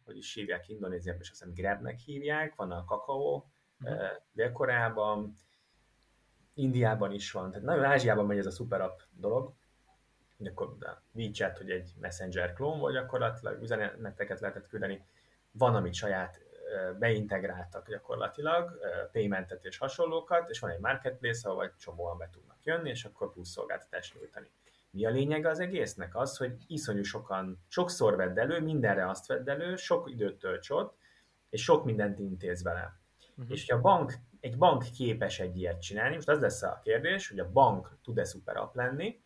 hogy 0.05 0.17
is 0.17 0.33
hívják 0.33 0.69
Indonéziában, 0.69 1.21
és 1.21 1.29
azt 1.29 1.39
hiszem 1.39 1.53
Grabnek 1.53 1.99
hívják, 1.99 2.55
van 2.55 2.71
a 2.71 2.85
Kakao, 2.85 3.43
uh-huh. 3.79 4.07
Dél-Koreában, 4.31 5.33
Indiában 6.53 7.11
is 7.11 7.31
van, 7.31 7.49
tehát 7.51 7.65
nagyon 7.65 7.83
Ázsiában 7.83 8.25
megy 8.25 8.37
ez 8.37 8.45
a 8.45 8.51
szuper 8.51 8.81
app 8.81 8.99
dolog, 9.11 9.53
akkor 10.43 10.75
a 10.79 11.01
WeChat, 11.11 11.57
hogy 11.57 11.69
egy 11.69 11.93
messenger 11.99 12.53
klón 12.53 12.79
volt 12.79 12.93
gyakorlatilag, 12.93 13.61
üzeneteket 13.61 14.39
lehetett 14.39 14.67
küldeni, 14.67 15.05
van, 15.57 15.75
amit 15.75 15.93
saját 15.93 16.39
beintegráltak 16.99 17.89
gyakorlatilag, 17.89 18.79
paymentet 19.11 19.65
és 19.65 19.77
hasonlókat, 19.77 20.49
és 20.49 20.59
van 20.59 20.71
egy 20.71 20.79
marketplace, 20.79 21.49
ahol 21.49 21.59
vagy 21.59 21.75
csomóan 21.75 22.17
be 22.17 22.29
tudnak 22.31 22.57
jönni, 22.63 22.89
és 22.89 23.05
akkor 23.05 23.31
plusz 23.31 23.49
szolgáltatást 23.49 24.13
nyújtani. 24.13 24.51
Mi 24.89 25.05
a 25.05 25.09
lényeg 25.09 25.45
az 25.45 25.59
egésznek? 25.59 26.15
Az, 26.15 26.37
hogy 26.37 26.55
iszonyú 26.67 27.03
sokan, 27.03 27.63
sokszor 27.67 28.15
vedd 28.15 28.39
elő, 28.39 28.61
mindenre 28.61 29.09
azt 29.09 29.27
vedd 29.27 29.49
elő, 29.49 29.75
sok 29.75 30.09
időt 30.09 30.39
tölts 30.39 30.69
ott, 30.69 30.97
és 31.49 31.63
sok 31.63 31.85
mindent 31.85 32.19
intéz 32.19 32.63
vele. 32.63 32.99
Uh-huh. 33.35 33.53
És 33.53 33.69
hogy 33.69 33.77
a 33.77 33.81
bank, 33.81 34.13
egy 34.39 34.57
bank 34.57 34.83
képes 34.83 35.39
egy 35.39 35.57
ilyet 35.57 35.81
csinálni, 35.81 36.15
most 36.15 36.29
az 36.29 36.39
lesz 36.39 36.63
a 36.63 36.79
kérdés, 36.83 37.29
hogy 37.29 37.39
a 37.39 37.51
bank 37.51 37.97
tud-e 38.03 38.23
szuper 38.23 38.57
app 38.57 38.75
lenni, 38.75 39.21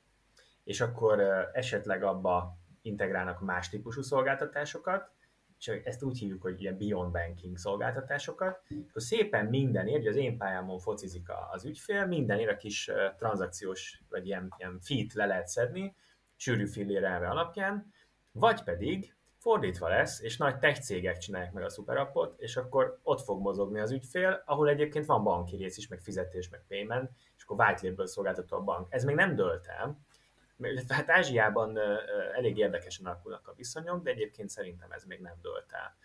és 0.64 0.82
akkor 0.82 1.20
esetleg 1.54 2.04
abba 2.04 2.58
integrálnak 2.82 3.42
más 3.42 3.70
típusú 3.70 4.02
szolgáltatásokat, 4.02 5.12
és 5.62 5.82
ezt 5.84 6.04
úgy 6.04 6.18
hívjuk, 6.18 6.42
hogy 6.42 6.62
ilyen 6.62 6.78
beyond 6.78 7.12
banking 7.12 7.58
szolgáltatásokat, 7.58 8.62
akkor 8.90 9.02
szépen 9.02 9.46
mindenért, 9.46 9.98
hogy 9.98 10.08
az 10.08 10.16
én 10.16 10.38
pályámon 10.38 10.80
focizik 10.80 11.28
az 11.52 11.66
ügyfél, 11.66 12.06
mindenért 12.06 12.52
a 12.52 12.56
kis 12.56 12.92
tranzakciós, 13.18 14.02
vagy 14.10 14.26
ilyen, 14.26 14.54
ilyen 14.58 14.80
feet 14.80 15.14
le 15.14 15.26
lehet 15.26 15.48
szedni, 15.48 15.96
sűrű 16.36 16.68
fillér 16.68 17.04
elve 17.04 17.30
alapján, 17.30 17.94
vagy 18.32 18.64
pedig 18.64 19.16
fordítva 19.38 19.88
lesz, 19.88 20.22
és 20.22 20.38
nagy 20.38 20.60
tech 20.60 20.82
cégek 20.82 21.18
csinálják 21.18 21.54
meg 21.54 21.64
a 21.64 21.70
szuperappot, 21.70 22.40
és 22.40 22.58
akkor 22.58 23.00
ott 23.04 23.22
fog 23.22 23.42
mozogni 23.42 23.80
az 23.80 23.92
ügyfél, 23.92 24.44
ahol 24.46 24.70
egyébként 24.70 25.06
van 25.06 25.24
banki 25.24 25.56
rész 25.56 25.78
is, 25.78 25.88
meg 25.88 26.00
fizetés, 26.00 26.50
meg 26.50 26.64
payment, 26.68 27.12
és 27.38 27.44
akkor 27.44 27.66
white 27.66 27.88
label 27.88 28.06
szolgáltató 28.06 28.58
a 28.58 28.62
bank. 28.62 28.88
Ez 28.90 29.04
még 29.04 29.16
nem 29.16 29.36
dölt 29.36 29.66
el, 29.66 30.00
hát 30.90 31.10
Ázsiában 31.10 31.78
elég 32.34 32.58
érdekesen 32.58 33.06
alakulnak 33.06 33.48
a 33.48 33.54
viszonyok, 33.54 34.04
de 34.04 34.10
egyébként 34.10 34.50
szerintem 34.50 34.92
ez 34.92 35.04
még 35.04 35.20
nem 35.20 35.36
dölt 35.42 35.72
el. 35.72 35.98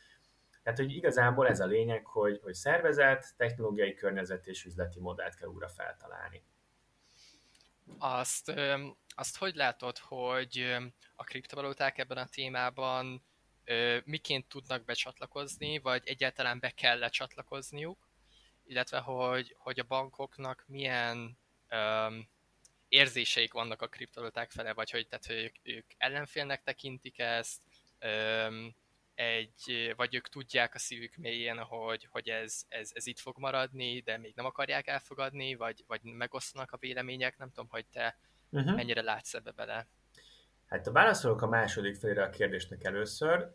Tehát, 0.62 0.78
hogy 0.78 0.92
igazából 0.92 1.48
ez 1.48 1.60
a 1.60 1.66
lényeg, 1.66 2.06
hogy, 2.06 2.40
hogy 2.42 2.54
szervezet, 2.54 3.34
technológiai 3.36 3.94
környezet 3.94 4.46
és 4.46 4.64
üzleti 4.64 5.00
modellt 5.00 5.34
kell 5.34 5.48
újra 5.48 5.68
feltalálni. 5.68 6.42
Azt, 7.98 8.52
azt 9.08 9.36
hogy 9.36 9.54
látod, 9.54 9.98
hogy 9.98 10.76
a 11.14 11.24
kriptovaluták 11.24 11.98
ebben 11.98 12.16
a 12.16 12.26
témában 12.26 13.24
miként 14.04 14.48
tudnak 14.48 14.84
becsatlakozni, 14.84 15.78
vagy 15.78 16.02
egyáltalán 16.06 16.58
be 16.60 16.70
kell 16.70 16.98
lecsatlakozniuk, 16.98 18.08
illetve 18.64 18.98
hogy, 18.98 19.54
hogy 19.58 19.78
a 19.78 19.84
bankoknak 19.88 20.64
milyen 20.66 21.38
érzéseik 22.96 23.52
vannak 23.52 23.82
a 23.82 23.86
kriptovaluták 23.88 24.50
fele, 24.50 24.72
vagy 24.72 24.90
hogy, 24.90 25.08
tehát, 25.08 25.26
hogy 25.26 25.36
ők, 25.36 25.76
ők 25.76 25.86
ellenfélnek 25.98 26.62
tekintik 26.62 27.18
ezt, 27.18 27.60
um, 28.04 28.74
egy, 29.14 29.92
vagy 29.96 30.14
ők 30.14 30.28
tudják 30.28 30.74
a 30.74 30.78
szívük 30.78 31.16
mélyén, 31.16 31.58
hogy, 31.58 32.08
hogy 32.10 32.28
ez, 32.28 32.64
ez, 32.68 32.90
ez 32.94 33.06
itt 33.06 33.18
fog 33.18 33.38
maradni, 33.38 34.00
de 34.00 34.18
még 34.18 34.32
nem 34.36 34.44
akarják 34.44 34.86
elfogadni, 34.86 35.54
vagy, 35.54 35.84
vagy 35.86 36.00
megosztanak 36.02 36.72
a 36.72 36.76
vélemények, 36.76 37.38
nem 37.38 37.48
tudom, 37.48 37.68
hogy 37.70 37.86
te 37.92 38.18
uh-huh. 38.50 38.74
mennyire 38.74 39.02
látsz 39.02 39.34
ebbe 39.34 39.50
bele. 39.50 39.86
Hát 40.66 40.86
a 40.86 40.92
válaszolok 40.92 41.42
a 41.42 41.46
második 41.46 41.96
félre 41.96 42.22
a 42.22 42.30
kérdésnek 42.30 42.84
először. 42.84 43.50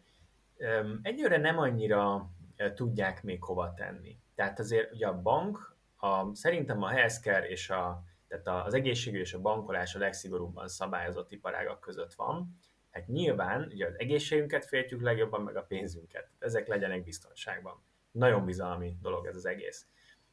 Egyőre 1.01 1.38
nem 1.38 1.57
annyira 1.57 2.29
tudják 2.75 3.24
még 3.24 3.43
hova 3.43 3.74
tenni. 3.74 4.17
Tehát 4.36 4.60
azért 4.60 4.93
ugye 4.93 5.07
a 5.07 5.21
bank, 5.21 5.75
a, 5.95 6.36
szerintem 6.36 6.83
a 6.83 6.89
healthcare 6.89 7.48
és 7.48 7.69
a, 7.69 8.03
tehát 8.39 8.65
az 8.65 8.73
egészségügy 8.73 9.19
és 9.19 9.33
a 9.33 9.41
bankolás 9.41 9.95
a 9.95 10.00
legszigorúbban 10.00 10.67
szabályozott 10.67 11.31
iparágak 11.31 11.79
között 11.79 12.13
van. 12.13 12.59
Hát 12.91 13.07
nyilván 13.07 13.67
ugye 13.71 13.88
az 13.88 14.00
egészségünket 14.00 14.65
féltjük 14.65 15.01
legjobban, 15.01 15.41
meg 15.41 15.55
a 15.55 15.63
pénzünket. 15.63 16.29
Ezek 16.39 16.67
legyenek 16.67 17.03
biztonságban. 17.03 17.83
Nagyon 18.11 18.45
bizalmi 18.45 18.97
dolog 19.01 19.25
ez 19.25 19.35
az 19.35 19.45
egész. 19.45 19.85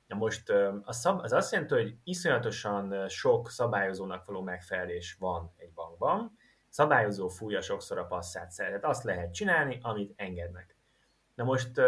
Na 0.06 0.16
most 0.16 0.50
az, 0.84 1.32
azt 1.32 1.52
jelenti, 1.52 1.74
hogy 1.74 1.96
iszonyatosan 2.04 3.08
sok 3.08 3.50
szabályozónak 3.50 4.26
való 4.26 4.42
megfelelés 4.42 5.16
van 5.18 5.52
egy 5.56 5.72
bankban, 5.72 6.36
szabályozó 6.68 7.28
fújja 7.28 7.60
sokszor 7.60 7.98
a 7.98 8.06
passzát 8.06 8.50
szeret. 8.50 8.84
Azt 8.84 9.04
lehet 9.04 9.34
csinálni, 9.34 9.78
amit 9.82 10.12
engednek. 10.16 10.76
Na 11.34 11.44
most 11.44 11.80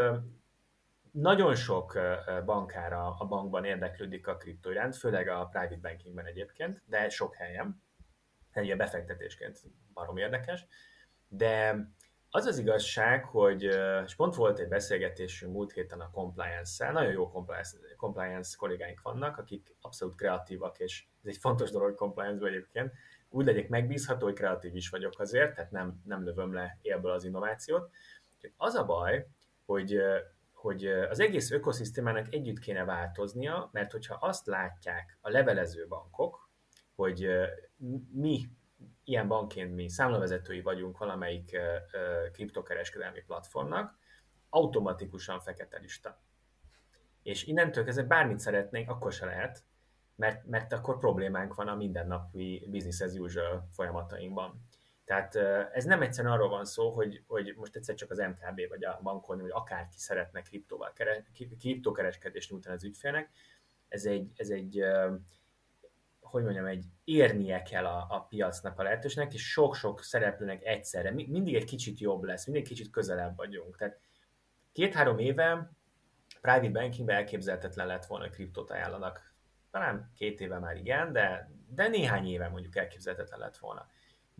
nagyon 1.12 1.55
sok 1.55 1.99
bankára 2.45 3.14
a 3.19 3.25
bankban 3.25 3.64
érdeklődik 3.64 4.26
a 4.26 4.37
kriptó 4.37 4.71
iránt, 4.71 4.97
főleg 4.97 5.29
a 5.29 5.47
private 5.47 5.79
bankingben 5.81 6.26
egyébként, 6.26 6.83
de 6.87 7.09
sok 7.09 7.35
helyen. 7.35 7.83
Egy 8.52 8.76
befektetésként 8.76 9.61
barom 9.93 10.17
érdekes. 10.17 10.67
De 11.29 11.76
az 12.31 12.47
az 12.47 12.59
igazság, 12.59 13.25
hogy, 13.25 13.62
és 14.05 14.14
pont 14.14 14.35
volt 14.35 14.59
egy 14.59 14.69
beszélgetésünk 14.69 15.52
múlt 15.52 15.73
héten 15.73 16.00
a 16.00 16.11
compliance-szel, 16.11 16.93
nagyon 16.93 17.12
jó 17.12 17.31
compliance, 17.31 17.76
compliance 17.97 18.57
kollégáink 18.59 19.00
vannak, 19.02 19.38
akik 19.38 19.76
abszolút 19.81 20.17
kreatívak, 20.17 20.79
és 20.79 21.07
ez 21.23 21.29
egy 21.29 21.40
fontos 21.40 21.71
dolog 21.71 21.95
compliance 21.95 22.47
egyébként, 22.47 22.93
úgy 23.29 23.47
legyek 23.47 23.69
megbízható, 23.69 24.25
hogy 24.25 24.35
kreatív 24.35 24.76
is 24.76 24.88
vagyok 24.88 25.21
azért, 25.21 25.55
tehát 25.55 25.71
nem, 25.71 26.00
nem 26.05 26.25
lövöm 26.25 26.52
le 26.52 26.79
élből 26.83 27.12
az 27.12 27.25
innovációt. 27.25 27.90
Az 28.57 28.75
a 28.75 28.85
baj, 28.85 29.26
hogy, 29.64 30.00
hogy 30.61 30.87
az 30.87 31.21
egész 31.21 31.50
ökoszisztémának 31.50 32.35
együtt 32.35 32.59
kéne 32.59 32.85
változnia, 32.85 33.69
mert 33.73 33.93
hogyha 33.93 34.14
azt 34.14 34.47
látják 34.47 35.19
a 35.21 35.31
levelező 35.31 35.87
bankok, 35.88 36.50
hogy 36.95 37.29
mi 38.12 38.49
ilyen 39.05 39.29
bankként 39.29 39.75
mi 39.75 39.88
számlavezetői 39.88 40.61
vagyunk 40.61 40.99
valamelyik 40.99 41.59
kriptokereskedelmi 42.33 43.21
platformnak, 43.21 43.99
automatikusan 44.49 45.40
fekete 45.40 45.79
lista. 45.79 46.23
És 47.23 47.45
innentől 47.45 47.85
kezdve 47.85 48.05
bármit 48.05 48.38
szeretnénk, 48.38 48.90
akkor 48.90 49.12
se 49.12 49.26
lehet, 49.26 49.64
mert, 50.17 50.47
mert 50.47 50.73
akkor 50.73 50.99
problémánk 50.99 51.55
van 51.55 51.69
a 51.69 51.75
mindennapi 51.75 52.67
business 52.71 53.00
as 53.00 53.12
usual 53.12 53.69
folyamatainkban. 53.73 54.69
Tehát 55.11 55.37
ez 55.73 55.85
nem 55.85 56.02
egyszerűen 56.02 56.33
arról 56.33 56.49
van 56.49 56.64
szó, 56.64 56.90
hogy, 56.90 57.23
hogy 57.26 57.55
most 57.57 57.76
egyszer 57.76 57.95
csak 57.95 58.11
az 58.11 58.19
MKB 58.19 58.69
vagy 58.69 58.85
a 58.85 59.00
bankon, 59.02 59.40
vagy 59.40 59.50
akárki 59.52 59.99
szeretne 59.99 60.43
kriptóval, 60.43 60.93
kriptokereskedést 61.59 62.50
nyújtani 62.50 62.75
az 62.75 62.85
ügyfélnek. 62.85 63.31
Ez 63.88 64.05
egy, 64.05 64.33
ez 64.37 64.50
egy 64.50 64.85
hogy 66.21 66.43
mondjam, 66.43 66.67
egy 66.67 66.85
érnie 67.05 67.62
kell 67.62 67.87
a, 67.87 68.07
a 68.09 68.21
piacnak 68.21 68.79
a 68.79 68.83
lehetőségnek, 68.83 69.35
és 69.35 69.50
sok-sok 69.50 70.02
szereplőnek 70.02 70.64
egyszerre. 70.64 71.11
Mindig 71.11 71.55
egy 71.55 71.64
kicsit 71.64 71.99
jobb 71.99 72.23
lesz, 72.23 72.47
mindig 72.47 72.67
kicsit 72.67 72.90
közelebb 72.90 73.37
vagyunk. 73.37 73.76
Tehát 73.76 73.99
két-három 74.73 75.19
éve 75.19 75.71
private 76.40 76.71
bankingben 76.71 77.17
elképzelhetetlen 77.17 77.87
lett 77.87 78.07
volna, 78.07 78.25
hogy 78.25 78.35
kriptót 78.35 78.71
ajánlanak 78.71 79.35
talán 79.71 80.11
két 80.14 80.40
éve 80.40 80.59
már 80.59 80.76
igen, 80.76 81.12
de, 81.12 81.50
de 81.69 81.88
néhány 81.88 82.26
éve 82.26 82.49
mondjuk 82.49 82.76
elképzelhetetlen 82.76 83.40
lett 83.40 83.57
volna. 83.57 83.88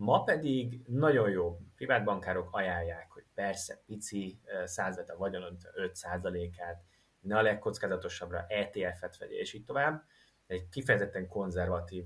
Ma 0.01 0.23
pedig 0.23 0.81
nagyon 0.87 1.29
jó 1.29 1.59
privátbankárok 1.75 2.49
ajánlják, 2.51 3.11
hogy 3.11 3.25
persze 3.33 3.81
pici 3.85 4.39
százvet 4.63 5.09
a 5.09 5.17
vagyon 5.17 5.57
5%-át, 5.75 6.83
ne 7.19 7.37
a 7.37 7.41
legkockázatosabbra 7.41 8.45
ETF-et 8.47 9.17
vegye, 9.17 9.35
és 9.35 9.53
így 9.53 9.65
tovább. 9.65 10.03
Egy 10.47 10.69
kifejezetten 10.69 11.27
konzervatív 11.27 12.05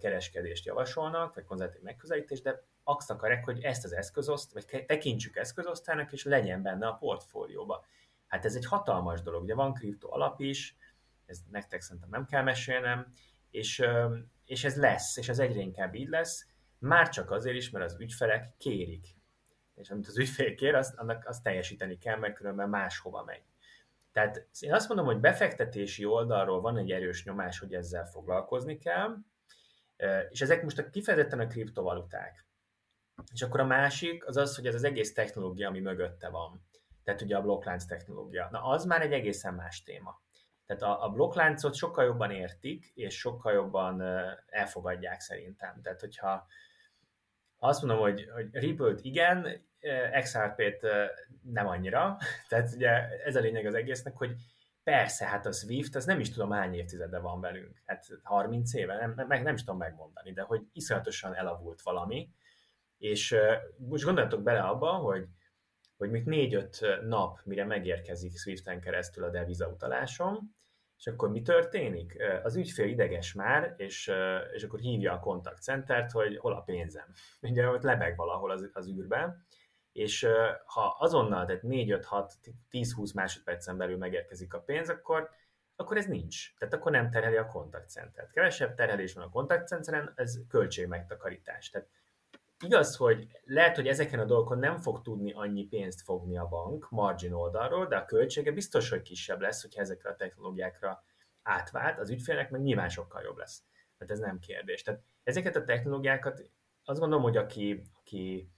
kereskedést 0.00 0.64
javasolnak, 0.64 1.34
vagy 1.34 1.44
konzervatív 1.44 1.82
megközelítést, 1.82 2.42
de 2.42 2.64
azt 2.84 3.10
akarják, 3.10 3.44
hogy 3.44 3.62
ezt 3.62 3.84
az 3.84 3.92
eszközoszt, 3.92 4.52
vagy 4.52 4.84
tekintsük 4.86 5.36
eszközosztának, 5.36 6.12
és 6.12 6.24
legyen 6.24 6.62
benne 6.62 6.86
a 6.86 6.94
portfólióba. 6.94 7.84
Hát 8.26 8.44
ez 8.44 8.54
egy 8.54 8.66
hatalmas 8.66 9.22
dolog, 9.22 9.42
ugye 9.42 9.54
van 9.54 9.74
kripto 9.74 10.14
alap 10.14 10.40
is, 10.40 10.76
ez 11.26 11.38
nektek 11.50 11.80
szerintem 11.80 12.10
nem 12.10 12.26
kell 12.26 12.42
mesélnem, 12.42 13.12
és, 13.50 13.84
és 14.44 14.64
ez 14.64 14.76
lesz, 14.76 15.16
és 15.16 15.28
ez 15.28 15.38
egyre 15.38 15.60
inkább 15.60 15.94
így 15.94 16.08
lesz, 16.08 16.50
már 16.82 17.08
csak 17.08 17.30
azért 17.30 17.56
is, 17.56 17.70
mert 17.70 17.84
az 17.84 18.00
ügyfelek 18.00 18.56
kérik. 18.56 19.06
És 19.74 19.90
amit 19.90 20.06
az 20.06 20.18
ügyfél 20.18 20.54
kér, 20.54 20.74
azt, 20.74 20.98
annak 20.98 21.28
azt 21.28 21.42
teljesíteni 21.42 21.98
kell, 21.98 22.16
mert 22.16 22.34
különben 22.34 22.68
máshova 22.68 23.24
megy. 23.24 23.42
Tehát 24.12 24.46
én 24.60 24.74
azt 24.74 24.88
mondom, 24.88 25.06
hogy 25.06 25.20
befektetési 25.20 26.04
oldalról 26.04 26.60
van 26.60 26.76
egy 26.76 26.90
erős 26.90 27.24
nyomás, 27.24 27.58
hogy 27.58 27.74
ezzel 27.74 28.06
foglalkozni 28.06 28.78
kell, 28.78 29.16
és 30.30 30.40
ezek 30.40 30.62
most 30.62 30.78
a 30.78 30.90
kifejezetten 30.90 31.40
a 31.40 31.46
kriptovaluták. 31.46 32.46
És 33.32 33.42
akkor 33.42 33.60
a 33.60 33.64
másik 33.64 34.26
az 34.26 34.36
az, 34.36 34.56
hogy 34.56 34.66
ez 34.66 34.74
az 34.74 34.84
egész 34.84 35.12
technológia, 35.12 35.68
ami 35.68 35.80
mögötte 35.80 36.28
van. 36.28 36.66
Tehát 37.04 37.20
ugye 37.20 37.36
a 37.36 37.42
blokklánc 37.42 37.84
technológia. 37.84 38.48
Na, 38.50 38.62
az 38.62 38.84
már 38.84 39.02
egy 39.02 39.12
egészen 39.12 39.54
más 39.54 39.82
téma. 39.82 40.20
Tehát 40.66 40.82
a, 40.82 41.04
a 41.04 41.08
blokkláncot 41.08 41.74
sokkal 41.74 42.04
jobban 42.04 42.30
értik, 42.30 42.90
és 42.94 43.18
sokkal 43.18 43.52
jobban 43.52 44.02
elfogadják 44.46 45.20
szerintem. 45.20 45.80
Tehát 45.82 46.00
hogyha 46.00 46.46
ha 47.62 47.68
azt 47.68 47.82
mondom, 47.82 48.00
hogy, 48.00 48.28
hogy 48.34 48.48
Ripple-t 48.52 49.00
igen, 49.04 49.66
XRP-t 50.22 50.86
nem 51.42 51.66
annyira, 51.66 52.16
tehát 52.48 52.74
ugye 52.74 52.90
ez 53.24 53.36
a 53.36 53.40
lényeg 53.40 53.66
az 53.66 53.74
egésznek, 53.74 54.16
hogy 54.16 54.34
persze, 54.82 55.26
hát 55.26 55.46
a 55.46 55.52
Swift, 55.52 55.94
az 55.94 56.04
nem 56.04 56.20
is 56.20 56.30
tudom 56.30 56.50
hány 56.50 56.74
évtizede 56.74 57.18
van 57.18 57.40
velünk, 57.40 57.82
hát 57.86 58.06
30 58.22 58.74
éve, 58.74 58.96
nem, 58.96 59.26
meg 59.28 59.42
nem 59.42 59.54
is 59.54 59.60
tudom 59.64 59.78
megmondani, 59.78 60.32
de 60.32 60.42
hogy 60.42 60.60
iszonyatosan 60.72 61.34
elavult 61.34 61.82
valami, 61.82 62.30
és 62.98 63.36
most 63.76 64.04
gondoljatok 64.04 64.42
bele 64.42 64.60
abba, 64.60 64.92
hogy 64.92 65.26
hogy 65.96 66.10
még 66.10 66.24
négy-öt 66.24 66.86
nap, 67.06 67.40
mire 67.44 67.64
megérkezik 67.64 68.38
Swiften 68.38 68.80
keresztül 68.80 69.24
a 69.24 69.30
deviza 69.30 69.68
utalásom, 69.68 70.56
és 71.02 71.08
akkor 71.08 71.30
mi 71.30 71.42
történik? 71.42 72.16
Az 72.42 72.56
ügyfél 72.56 72.88
ideges 72.88 73.32
már, 73.32 73.74
és, 73.76 74.12
és 74.52 74.62
akkor 74.62 74.78
hívja 74.78 75.12
a 75.12 75.20
kontaktcentert, 75.20 76.10
hogy 76.10 76.36
hol 76.36 76.52
a 76.52 76.60
pénzem. 76.60 77.06
Ugye 77.40 77.68
ott 77.68 77.82
lebeg 77.82 78.16
valahol 78.16 78.50
az, 78.50 78.70
az 78.72 78.88
űrben, 78.88 79.46
és 79.92 80.26
ha 80.64 80.96
azonnal, 80.98 81.46
tehát 81.46 81.62
4-5-6-10-20 81.64 83.14
másodpercen 83.14 83.76
belül 83.76 83.96
megérkezik 83.96 84.54
a 84.54 84.60
pénz, 84.60 84.88
akkor, 84.88 85.30
akkor 85.76 85.96
ez 85.96 86.06
nincs. 86.06 86.54
Tehát 86.58 86.74
akkor 86.74 86.92
nem 86.92 87.10
terheli 87.10 87.36
a 87.36 87.46
kontaktcentert. 87.46 88.30
Kevesebb 88.30 88.74
terhelés 88.74 89.14
van 89.14 89.24
a 89.24 89.30
kontaktcenteren, 89.30 90.12
ez 90.16 90.38
költségmegtakarítás. 90.48 91.70
Tehát 91.70 91.88
igaz, 92.62 92.96
hogy 92.96 93.26
lehet, 93.44 93.76
hogy 93.76 93.86
ezeken 93.86 94.18
a 94.18 94.24
dolgokon 94.24 94.58
nem 94.58 94.76
fog 94.76 95.02
tudni 95.02 95.32
annyi 95.32 95.66
pénzt 95.66 96.02
fogni 96.02 96.36
a 96.38 96.46
bank 96.48 96.90
margin 96.90 97.32
oldalról, 97.32 97.86
de 97.86 97.96
a 97.96 98.04
költsége 98.04 98.52
biztos, 98.52 98.90
hogy 98.90 99.02
kisebb 99.02 99.40
lesz, 99.40 99.62
hogyha 99.62 99.80
ezekre 99.80 100.10
a 100.10 100.16
technológiákra 100.16 101.04
átvált, 101.42 101.98
az 101.98 102.10
ügyfélnek 102.10 102.50
meg 102.50 102.62
nyilván 102.62 102.88
sokkal 102.88 103.22
jobb 103.22 103.36
lesz. 103.36 103.62
Tehát 103.98 104.12
ez 104.12 104.18
nem 104.18 104.38
kérdés. 104.38 104.82
Tehát 104.82 105.02
ezeket 105.22 105.56
a 105.56 105.64
technológiákat 105.64 106.50
azt 106.84 107.00
gondolom, 107.00 107.24
hogy 107.24 107.36
aki, 107.36 107.82
aki 108.00 108.50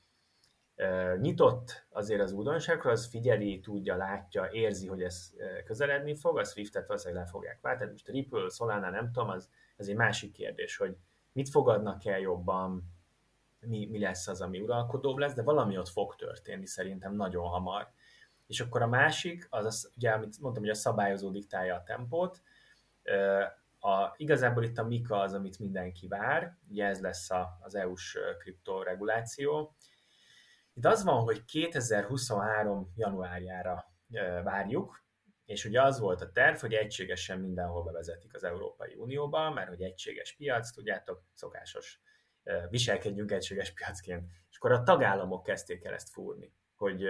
nyitott 1.21 1.87
azért 1.89 2.21
az 2.21 2.33
újdonságokra, 2.33 2.91
az 2.91 3.07
figyeli, 3.07 3.61
tudja, 3.61 3.97
látja, 3.97 4.49
érzi, 4.53 4.87
hogy 4.87 5.03
ez 5.03 5.31
közeledni 5.65 6.17
fog, 6.17 6.39
a 6.39 6.45
Swift-et 6.45 6.87
valószínűleg 6.87 7.25
le 7.25 7.31
fogják 7.31 7.61
váltani. 7.61 7.91
Most 7.91 8.09
a 8.09 8.13
Ripple, 8.13 8.49
Solana, 8.49 8.91
nem 8.91 9.13
tudom, 9.13 9.29
az, 9.29 9.51
az 9.77 9.89
egy 9.89 9.97
másik 9.97 10.33
kérdés, 10.33 10.77
hogy 10.77 10.97
mit 11.33 11.49
fogadnak 11.49 12.07
el 12.07 12.19
jobban, 12.19 12.94
mi, 13.67 13.87
mi 13.87 13.99
lesz 13.99 14.29
az, 14.29 14.41
ami 14.41 14.61
uralkodóbb 14.61 15.17
lesz, 15.17 15.35
de 15.35 15.43
valami 15.43 15.79
ott 15.79 15.89
fog 15.89 16.15
történni 16.15 16.67
szerintem 16.67 17.15
nagyon 17.15 17.49
hamar. 17.49 17.89
És 18.47 18.61
akkor 18.61 18.83
a 18.83 18.87
másik, 18.87 19.47
az, 19.51 19.65
az 19.65 19.93
ugye, 19.97 20.11
amit 20.11 20.41
mondtam, 20.41 20.63
hogy 20.63 20.73
a 20.73 20.75
szabályozó 20.75 21.31
diktálja 21.31 21.75
a 21.75 21.83
tempót, 21.83 22.43
a, 23.79 24.15
igazából 24.17 24.65
itt 24.65 24.79
a 24.79 24.85
Mika 24.85 25.21
az, 25.21 25.33
amit 25.35 25.59
mindenki 25.59 26.09
vár, 26.09 26.57
ugye 26.69 26.87
ez 26.87 27.01
lesz 27.01 27.31
a, 27.31 27.59
az 27.61 27.75
EU-s 27.75 28.19
kriptoreguláció. 28.39 29.75
Itt 30.75 30.85
az 30.85 31.05
van, 31.05 31.23
hogy 31.23 31.45
2023. 31.45 32.93
januárjára 32.97 33.93
várjuk, 34.43 35.03
és 35.45 35.65
ugye 35.65 35.83
az 35.83 35.99
volt 35.99 36.21
a 36.21 36.31
terv, 36.31 36.57
hogy 36.57 36.73
egységesen 36.73 37.39
mindenhol 37.39 37.83
bevezetik 37.83 38.35
az 38.35 38.45
Európai 38.45 38.95
Unióba, 38.95 39.51
mert 39.51 39.69
hogy 39.69 39.83
egységes 39.83 40.35
piac, 40.37 40.71
tudjátok, 40.71 41.23
szokásos 41.33 42.01
viselkedjünk 42.71 43.31
egységes 43.31 43.73
piacként. 43.73 44.31
És 44.51 44.57
akkor 44.57 44.73
a 44.73 44.83
tagállamok 44.83 45.43
kezdték 45.43 45.85
el 45.85 45.95
ezt 45.95 46.11
fúrni, 46.11 46.53
hogy 46.75 47.09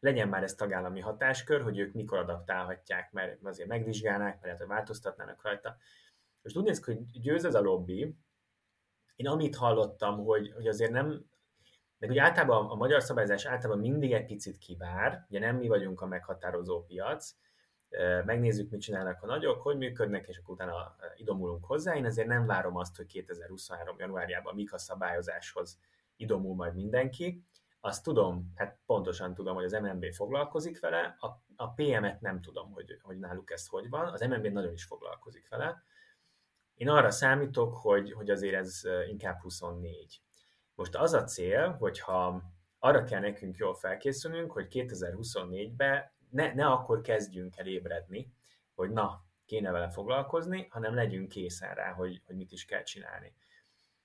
legyen 0.00 0.28
már 0.28 0.42
ez 0.42 0.54
tagállami 0.54 1.00
hatáskör, 1.00 1.62
hogy 1.62 1.78
ők 1.78 1.92
mikor 1.92 2.18
adaptálhatják, 2.18 3.12
mert 3.12 3.44
azért 3.44 3.68
megvizsgálnák, 3.68 4.40
mert 4.40 4.58
hogy 4.58 4.66
változtatnának 4.66 5.42
rajta. 5.42 5.76
Most 6.42 6.56
úgy 6.56 6.64
néz 6.64 6.80
ki, 6.80 6.92
hogy 6.92 7.20
győz 7.20 7.44
ez 7.44 7.54
a 7.54 7.60
lobby. 7.60 8.16
Én 9.16 9.26
amit 9.26 9.56
hallottam, 9.56 10.24
hogy, 10.24 10.52
hogy 10.52 10.66
azért 10.66 10.90
nem, 10.90 11.24
meg 11.98 12.10
ugye 12.10 12.22
általában 12.22 12.70
a 12.70 12.74
magyar 12.74 13.02
szabályzás 13.02 13.44
általában 13.44 13.82
mindig 13.82 14.12
egy 14.12 14.26
picit 14.26 14.58
kivár, 14.58 15.26
ugye 15.28 15.38
nem 15.38 15.56
mi 15.56 15.68
vagyunk 15.68 16.00
a 16.00 16.06
meghatározó 16.06 16.84
piac, 16.84 17.34
megnézzük, 18.24 18.70
mit 18.70 18.80
csinálnak 18.80 19.22
a 19.22 19.26
nagyok, 19.26 19.62
hogy 19.62 19.76
működnek, 19.76 20.28
és 20.28 20.38
akkor 20.38 20.54
utána 20.54 20.96
idomulunk 21.16 21.64
hozzá. 21.64 21.96
Én 21.96 22.04
azért 22.04 22.28
nem 22.28 22.46
várom 22.46 22.76
azt, 22.76 22.96
hogy 22.96 23.06
2023. 23.06 23.96
januárjában 23.98 24.54
mik 24.54 24.72
a 24.72 24.78
szabályozáshoz 24.78 25.78
idomul 26.16 26.54
majd 26.54 26.74
mindenki. 26.74 27.44
Azt 27.80 28.02
tudom, 28.02 28.52
hát 28.56 28.78
pontosan 28.86 29.34
tudom, 29.34 29.54
hogy 29.54 29.64
az 29.64 29.72
MNB 29.72 30.12
foglalkozik 30.12 30.80
vele, 30.80 31.16
a, 31.20 31.26
a 31.56 31.72
PM-et 31.72 32.20
nem 32.20 32.40
tudom, 32.40 32.72
hogy, 32.72 32.98
hogy 33.02 33.18
náluk 33.18 33.50
ez 33.50 33.66
hogy 33.66 33.88
van, 33.88 34.06
az 34.06 34.20
MNB 34.20 34.46
nagyon 34.46 34.72
is 34.72 34.84
foglalkozik 34.84 35.48
vele. 35.48 35.82
Én 36.74 36.88
arra 36.88 37.10
számítok, 37.10 37.74
hogy, 37.74 38.12
hogy 38.12 38.30
azért 38.30 38.54
ez 38.54 38.82
inkább 39.08 39.40
24. 39.40 40.22
Most 40.74 40.96
az 40.96 41.12
a 41.12 41.24
cél, 41.24 41.70
hogyha 41.70 42.42
arra 42.78 43.02
kell 43.04 43.20
nekünk 43.20 43.56
jól 43.56 43.74
felkészülnünk, 43.74 44.52
hogy 44.52 44.66
2024-ben 44.70 46.12
ne, 46.30 46.54
ne 46.54 46.66
akkor 46.66 47.00
kezdjünk 47.00 47.56
el 47.56 47.66
ébredni, 47.66 48.32
hogy 48.74 48.90
na, 48.90 49.24
kéne 49.46 49.70
vele 49.70 49.90
foglalkozni, 49.90 50.66
hanem 50.70 50.94
legyünk 50.94 51.28
készen 51.28 51.74
rá, 51.74 51.92
hogy, 51.92 52.22
hogy 52.26 52.36
mit 52.36 52.52
is 52.52 52.64
kell 52.64 52.82
csinálni. 52.82 53.34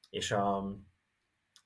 És 0.10 0.32
a, 0.32 0.76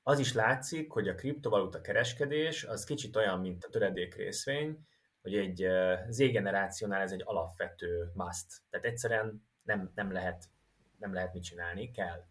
az 0.03 0.19
is 0.19 0.33
látszik, 0.33 0.91
hogy 0.91 1.07
a 1.07 1.15
kriptovaluta 1.15 1.81
kereskedés 1.81 2.63
az 2.63 2.83
kicsit 2.83 3.15
olyan, 3.15 3.39
mint 3.39 3.63
a 3.63 3.69
töredék 3.69 4.15
részvény, 4.15 4.87
hogy 5.21 5.35
egy 5.35 5.67
Z-generációnál 6.09 7.01
ez 7.01 7.11
egy 7.11 7.21
alapvető 7.25 8.11
must. 8.13 8.45
Tehát 8.69 8.85
egyszerűen 8.85 9.47
nem, 9.61 9.91
nem, 9.95 10.11
lehet, 10.11 10.45
nem 10.97 11.13
lehet 11.13 11.33
mit 11.33 11.43
csinálni, 11.43 11.91
kell. 11.91 12.25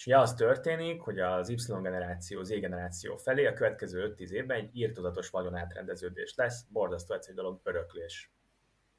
És 0.00 0.06
ugye 0.06 0.18
az 0.18 0.34
történik, 0.34 1.00
hogy 1.00 1.18
az 1.18 1.48
Y-generáció, 1.48 2.42
Z-generáció 2.42 3.16
felé 3.16 3.46
a 3.46 3.52
következő 3.52 4.14
5-10 4.16 4.28
évben 4.30 4.56
egy 4.56 4.76
írtozatos 4.76 5.30
vagyonátrendeződés 5.30 6.34
lesz, 6.34 6.62
borzasztó 6.68 7.14
egyszerű 7.14 7.36
dolog, 7.36 7.60
öröklés. 7.62 8.32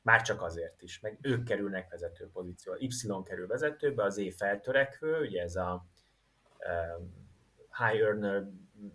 Már 0.02 0.22
csak 0.22 0.42
azért 0.42 0.82
is, 0.82 1.00
meg 1.00 1.18
ők 1.22 1.44
kerülnek 1.44 1.90
vezető 1.90 2.30
pozícióba. 2.30 2.80
Y 2.80 2.88
kerül 3.24 3.48
vezetőbe, 3.48 4.04
az 4.04 4.14
Z 4.14 4.36
feltörekvő, 4.36 5.20
ugye 5.20 5.42
ez 5.42 5.56
a 5.56 5.86
um, 6.98 7.30
high 7.78 8.02
earner, 8.02 8.48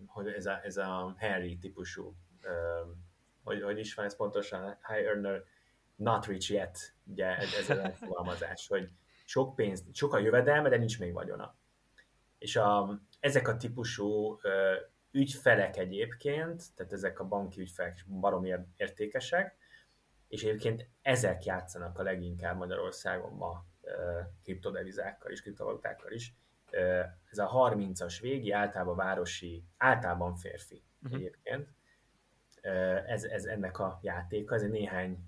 hogy 0.07 0.27
ez 0.29 0.47
a, 0.47 0.64
ez 0.64 0.77
a 0.77 1.14
Henry 1.19 1.59
típusú, 1.59 2.16
um, 2.45 3.05
hogy, 3.45 3.62
hogy 3.62 3.79
is 3.79 3.95
van 3.95 4.05
ez 4.05 4.16
pontosan, 4.16 4.79
high 4.87 5.07
earner, 5.07 5.45
not 5.97 6.27
rich 6.27 6.51
yet, 6.51 6.95
ugye 7.05 7.37
ez, 7.37 7.55
ez 7.59 7.71
a 7.71 7.83
megfogalmazás, 7.83 8.66
hogy 8.69 8.90
sok 9.25 9.55
pénz, 9.55 9.85
sok 9.92 10.14
a 10.14 10.19
jövedelme, 10.19 10.69
de 10.69 10.77
nincs 10.77 10.99
még 10.99 11.12
vagyona 11.12 11.57
és 12.38 12.57
a, 12.57 13.01
ezek 13.20 13.49
a 13.49 13.57
típusú 13.57 14.38
ö, 14.42 14.75
ügyfelek 15.11 15.77
egyébként, 15.77 16.75
tehát 16.75 16.92
ezek 16.92 17.20
a 17.20 17.29
banki 17.29 17.61
ügyfelek 17.61 18.05
baromi 18.09 18.55
értékesek, 18.77 19.57
és 20.29 20.42
egyébként 20.42 20.88
ezek 21.03 21.44
játszanak 21.44 21.99
a 21.99 22.03
leginkább 22.03 22.57
Magyarországon 22.57 23.33
ma 23.33 23.64
ö, 23.81 24.20
kriptodevizákkal 24.42 25.31
is, 25.31 25.42
kriptovalutákkal 25.42 26.12
is. 26.12 26.35
Ö, 26.70 27.03
ez 27.31 27.38
a 27.38 27.51
30-as 27.51 28.18
végi, 28.20 28.51
általában 28.51 28.96
városi, 28.96 29.64
általában 29.77 30.35
férfi 30.35 30.83
uh-huh. 31.03 31.18
egyébként. 31.18 31.75
Ez, 33.07 33.25
ez 33.25 33.44
ennek 33.44 33.79
a 33.79 33.99
játéka, 34.03 34.55
ez 34.55 34.62
egy 34.62 34.70
néhány 34.70 35.18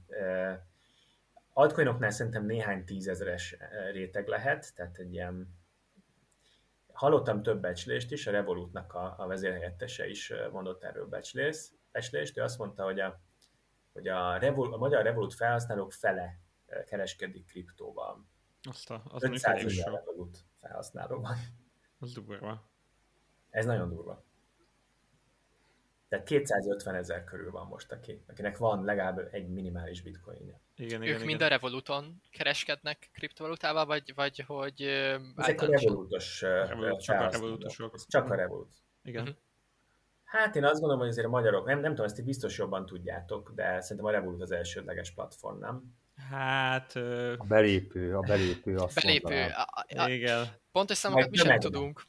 altcoinoknál 1.53 2.11
szerintem 2.11 2.45
néhány 2.45 2.85
tízezeres 2.85 3.57
réteg 3.93 4.27
lehet, 4.27 4.75
tehát 4.75 4.99
egy 4.99 5.13
ilyen 5.13 5.58
hallottam 6.99 7.43
több 7.43 7.61
becslést 7.61 8.13
is, 8.13 8.27
a 8.27 8.31
Revolutnak 8.31 8.95
a, 8.95 9.15
a 9.19 9.27
vezérhelyettese 9.27 10.09
is 10.09 10.33
mondott 10.53 10.83
erről 10.83 11.07
becslést, 11.07 11.73
becslést. 11.91 12.39
Ő 12.39 12.43
azt 12.43 12.59
mondta, 12.59 12.85
hogy 12.85 13.01
a, 13.01 13.21
hogy 13.93 14.09
a, 14.09 14.37
Revol, 14.37 14.73
a 14.73 14.77
magyar 14.77 15.03
Revolut 15.03 15.35
felhasználók 15.35 15.93
fele 15.93 16.41
kereskedik 16.87 17.47
kriptóval. 17.47 18.27
Azt 18.63 18.91
a, 18.91 19.03
az 19.09 19.23
500 19.23 19.65
ezer 19.65 19.93
Revolut 19.93 20.39
felhasználó 20.61 21.21
van. 21.21 21.37
Az 21.99 22.13
durva. 22.13 22.71
Ez 23.51 23.65
nagyon 23.65 23.89
durva. 23.89 24.25
Tehát 26.09 26.27
250 26.27 26.95
ezer 26.95 27.25
körül 27.25 27.51
van 27.51 27.67
most, 27.67 27.93
aki, 27.93 28.23
akinek 28.29 28.57
van 28.57 28.85
legalább 28.85 29.29
egy 29.31 29.49
minimális 29.49 30.03
bitcoinja. 30.03 30.61
Igen, 30.77 31.03
igen, 31.03 31.03
ők 31.03 31.15
igen. 31.15 31.27
mind 31.27 31.43
a 31.43 31.49
Revoluton 31.49 32.23
kereskednek 32.31 33.11
kriptovalutával, 33.13 33.87
vagy, 33.87 34.13
vagy 34.15 34.45
hogy... 34.47 34.83
Ezek 35.37 35.63
a 35.63 35.67
Revolutos 35.67 36.41
Revolut, 36.41 37.01
csak 37.01 37.21
a 37.21 37.29
Revolutosok. 37.29 38.07
Csak 38.07 38.31
a 38.31 38.35
Revolut. 38.35 38.75
Igen. 39.03 39.23
Uh-huh. 39.23 39.37
Hát 40.25 40.57
én 40.57 40.65
azt 40.65 40.75
gondolom, 40.75 40.99
hogy 40.99 41.09
azért 41.09 41.27
a 41.27 41.31
magyarok, 41.31 41.67
nem, 41.67 41.81
nem 41.81 41.91
tudom, 41.91 42.07
ezt 42.07 42.25
biztos 42.25 42.59
jobban 42.59 42.87
tudjátok, 42.87 43.53
de 43.55 43.81
szerintem 43.81 44.07
a 44.07 44.11
Revolut 44.11 44.43
az 44.43 44.51
elsődleges 44.51 45.11
platform, 45.11 45.59
nem? 45.59 45.97
Hát... 46.31 46.97
A 47.37 47.45
belépő, 47.49 48.17
a 48.17 48.21
belépő. 48.21 48.77
Azt 48.77 49.01
belépő. 49.03 49.47
A, 49.57 49.85
a, 50.03 50.09
igen. 50.09 50.47
Pontos 50.73 50.97
számokat 50.97 51.31
mi 51.31 51.37
sem 51.37 51.59
tudunk. 51.59 52.05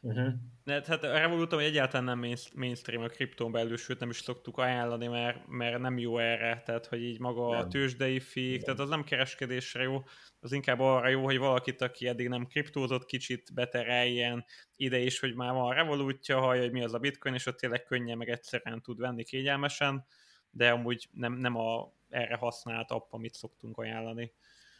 Uh-huh. 0.00 0.32
De, 0.64 0.82
hát 0.86 1.02
a 1.02 1.12
Revolutom 1.12 1.58
egyáltalán 1.58 2.04
nem 2.18 2.34
mainstream 2.54 3.02
a 3.02 3.08
kriptón 3.08 3.52
belül, 3.52 3.76
sőt 3.76 3.98
nem 4.00 4.10
is 4.10 4.16
szoktuk 4.16 4.58
ajánlani, 4.58 5.06
mert, 5.06 5.46
mert 5.46 5.78
nem 5.78 5.98
jó 5.98 6.18
erre, 6.18 6.62
tehát 6.64 6.86
hogy 6.86 7.02
így 7.02 7.18
maga 7.18 7.50
nem. 7.50 7.58
a 7.58 7.68
tőzsdei 7.68 8.20
fiik, 8.20 8.62
tehát 8.62 8.80
az 8.80 8.88
nem 8.88 9.04
kereskedésre 9.04 9.82
jó, 9.82 10.02
az 10.40 10.52
inkább 10.52 10.80
arra 10.80 11.08
jó, 11.08 11.24
hogy 11.24 11.38
valakit, 11.38 11.80
aki 11.80 12.06
eddig 12.06 12.28
nem 12.28 12.46
kriptózott, 12.46 13.04
kicsit 13.04 13.54
betereljen 13.54 14.44
ide 14.76 14.98
is, 14.98 15.20
hogy 15.20 15.34
már 15.34 15.52
van 15.52 15.70
a 15.70 15.72
Revolutja, 15.72 16.40
hallja, 16.40 16.62
hogy 16.62 16.72
mi 16.72 16.84
az 16.84 16.94
a 16.94 16.98
bitcoin, 16.98 17.34
és 17.34 17.46
ott 17.46 17.56
tényleg 17.56 17.84
könnyen 17.84 18.16
meg 18.16 18.28
egyszerűen 18.28 18.82
tud 18.82 18.98
venni 18.98 19.24
kényelmesen, 19.24 20.06
de 20.50 20.70
amúgy 20.70 21.08
nem, 21.12 21.32
nem 21.32 21.56
a 21.56 21.92
erre 22.08 22.36
használt 22.36 22.90
app, 22.90 23.12
amit 23.12 23.34
szoktunk 23.34 23.78
ajánlani. 23.78 24.32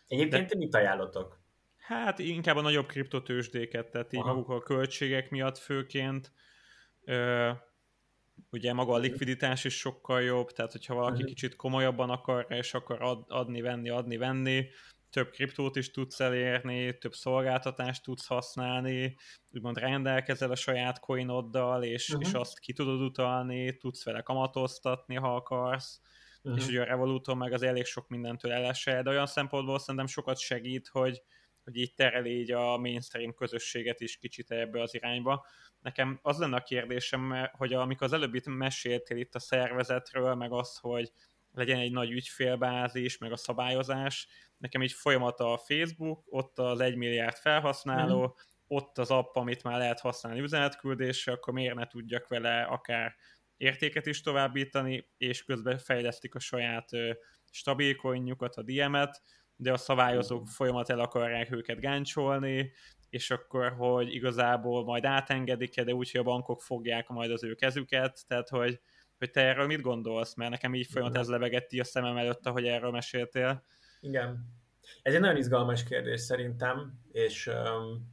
Egyébként 0.07 0.49
de... 0.49 0.57
mit 0.57 0.75
ajánlotok? 0.75 1.42
Hát 1.83 2.19
inkább 2.19 2.57
a 2.57 2.61
nagyobb 2.61 2.87
kriptotősdéket, 2.87 3.91
tehát 3.91 4.13
így 4.13 4.21
Aha. 4.21 4.29
maguk 4.29 4.49
a 4.49 4.63
költségek 4.63 5.31
miatt 5.31 5.59
főként. 5.59 6.33
Ö, 7.05 7.51
ugye 8.51 8.73
maga 8.73 8.93
a 8.93 8.99
mhm. 8.99 9.03
likviditás 9.03 9.65
is 9.65 9.75
sokkal 9.75 10.23
jobb, 10.23 10.51
tehát 10.51 10.73
hogyha 10.73 10.95
valaki 10.95 11.13
uh-huh. 11.13 11.29
kicsit 11.29 11.57
komolyabban 11.57 12.11
akar, 12.11 12.47
és 12.49 12.75
akar 12.75 13.03
ad, 13.03 13.25
adni, 13.29 13.61
venni, 13.61 13.89
adni, 13.89 14.17
venni, 14.17 14.69
több 15.11 15.31
kriptót 15.31 15.77
is 15.77 15.91
tudsz 15.91 16.21
elérni, 16.21 16.99
több 16.99 17.15
szolgáltatást 17.15 18.03
tudsz 18.03 18.27
használni, 18.27 19.17
úgymond 19.51 19.79
rendelkezel 19.79 20.51
a 20.51 20.55
saját 20.55 21.01
coinoddal, 21.01 21.83
és, 21.83 22.09
uh-huh. 22.09 22.29
és 22.29 22.35
azt 22.35 22.59
ki 22.59 22.73
tudod 22.73 23.01
utalni, 23.01 23.77
tudsz 23.77 24.05
vele 24.05 24.21
kamatoztatni, 24.21 25.15
ha 25.15 25.35
akarsz, 25.35 26.01
uh-huh. 26.43 26.61
és 26.61 26.69
ugye 26.69 26.81
a 26.81 26.85
Revoluton 26.85 27.37
meg 27.37 27.53
az 27.53 27.63
elég 27.63 27.85
sok 27.85 28.09
mindentől 28.09 28.53
elesel, 28.53 29.03
de 29.03 29.11
olyan 29.11 29.27
szempontból 29.27 29.79
szerintem 29.79 30.07
sokat 30.07 30.39
segít, 30.39 30.89
hogy, 30.89 31.23
hogy 31.65 31.77
így 31.77 31.95
tereli 31.95 32.39
így 32.39 32.51
a 32.51 32.77
mainstream 32.77 33.35
közösséget 33.35 34.01
is 34.01 34.17
kicsit 34.17 34.51
ebbe 34.51 34.81
az 34.81 34.95
irányba. 34.95 35.47
Nekem 35.81 36.19
az 36.23 36.39
lenne 36.39 36.57
a 36.57 36.63
kérdésem, 36.63 37.49
hogy 37.53 37.73
amikor 37.73 38.07
az 38.07 38.13
előbb 38.13 38.35
itt 38.35 38.47
meséltél 38.47 39.17
itt 39.17 39.35
a 39.35 39.39
szervezetről, 39.39 40.35
meg 40.35 40.53
az, 40.53 40.77
hogy 40.77 41.13
legyen 41.53 41.79
egy 41.79 41.93
nagy 41.93 42.11
ügyfélbázis, 42.11 43.19
meg 43.19 43.33
a 43.33 43.37
szabályozás, 43.37 44.29
nekem 44.57 44.83
így 44.83 44.93
folyamat 44.93 45.41
a 45.41 45.59
Facebook, 45.59 46.23
ott 46.27 46.59
az 46.59 46.81
egy 46.81 46.97
milliárd 46.97 47.37
felhasználó, 47.37 48.19
mm-hmm. 48.19 48.33
ott 48.67 48.99
az 48.99 49.11
app, 49.11 49.37
amit 49.37 49.63
már 49.63 49.79
lehet 49.79 50.01
használni 50.01 50.41
üzenetküldésre, 50.41 51.33
akkor 51.33 51.53
miért 51.53 51.75
ne 51.75 51.87
tudjak 51.87 52.29
vele 52.29 52.63
akár 52.63 53.15
értéket 53.57 54.07
is 54.07 54.21
továbbítani, 54.21 55.09
és 55.17 55.45
közben 55.45 55.79
fejlesztik 55.79 56.35
a 56.35 56.39
saját 56.39 56.89
stabil 57.51 57.97
coinjukat, 57.97 58.57
a 58.57 58.63
DM-et, 58.63 59.23
de 59.63 59.73
a 59.73 59.77
szabályozók 59.77 60.49
folyamat 60.49 60.91
el 60.91 61.01
akarják 61.01 61.53
őket 61.53 61.81
gáncsolni, 61.81 62.73
és 63.11 63.31
akkor, 63.31 63.73
hogy 63.73 64.15
igazából 64.15 64.85
majd 64.85 65.05
átengedik-e, 65.05 65.85
de 65.85 65.95
úgy, 65.95 66.11
hogy 66.11 66.21
a 66.21 66.25
bankok 66.25 66.63
fogják 66.63 67.09
majd 67.09 67.31
az 67.31 67.45
ő 67.45 67.55
kezüket, 67.55 68.27
tehát 68.27 68.49
hogy, 68.49 68.81
hogy 69.19 69.31
te 69.31 69.41
erről 69.41 69.67
mit 69.67 69.81
gondolsz, 69.81 70.35
mert 70.35 70.51
nekem 70.51 70.75
így 70.75 70.87
folyamat 70.87 71.17
ez 71.17 71.29
levegetti 71.29 71.81
a 71.81 71.85
szemem 71.85 72.17
előtt, 72.17 72.47
ahogy 72.47 72.67
erről 72.67 72.91
meséltél. 72.91 73.65
Igen. 74.01 74.47
Ez 75.03 75.15
egy 75.15 75.21
nagyon 75.21 75.37
izgalmas 75.37 75.85
kérdés 75.85 76.21
szerintem, 76.21 77.01
és 77.13 77.47
um, 77.47 78.13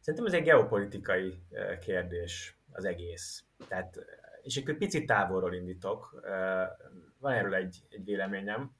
szerintem 0.00 0.26
ez 0.26 0.32
egy 0.32 0.44
geopolitikai 0.44 1.42
uh, 1.50 1.78
kérdés 1.78 2.58
az 2.70 2.84
egész. 2.84 3.44
Tehát, 3.68 3.98
és 4.42 4.56
egy 4.56 4.76
picit 4.76 5.06
távolról 5.06 5.54
indítok, 5.54 6.22
uh, 6.22 6.30
van 7.18 7.32
erről 7.32 7.54
egy, 7.54 7.82
egy 7.88 8.04
véleményem 8.04 8.74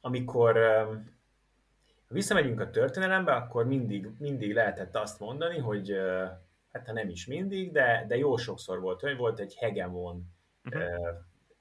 amikor 0.00 0.58
visszamegyünk 2.08 2.60
a 2.60 2.70
történelembe, 2.70 3.32
akkor 3.32 3.66
mindig, 3.66 4.10
mindig 4.18 4.52
lehetett 4.52 4.96
azt 4.96 5.20
mondani, 5.20 5.58
hogy 5.58 5.92
hát 6.72 6.86
ha 6.86 6.92
nem 6.92 7.08
is 7.08 7.26
mindig, 7.26 7.72
de, 7.72 8.04
de 8.08 8.16
jó 8.16 8.36
sokszor 8.36 8.80
volt, 8.80 9.00
hogy 9.00 9.16
volt 9.16 9.40
egy 9.40 9.54
hegemon 9.54 10.26
uh-huh. 10.64 10.84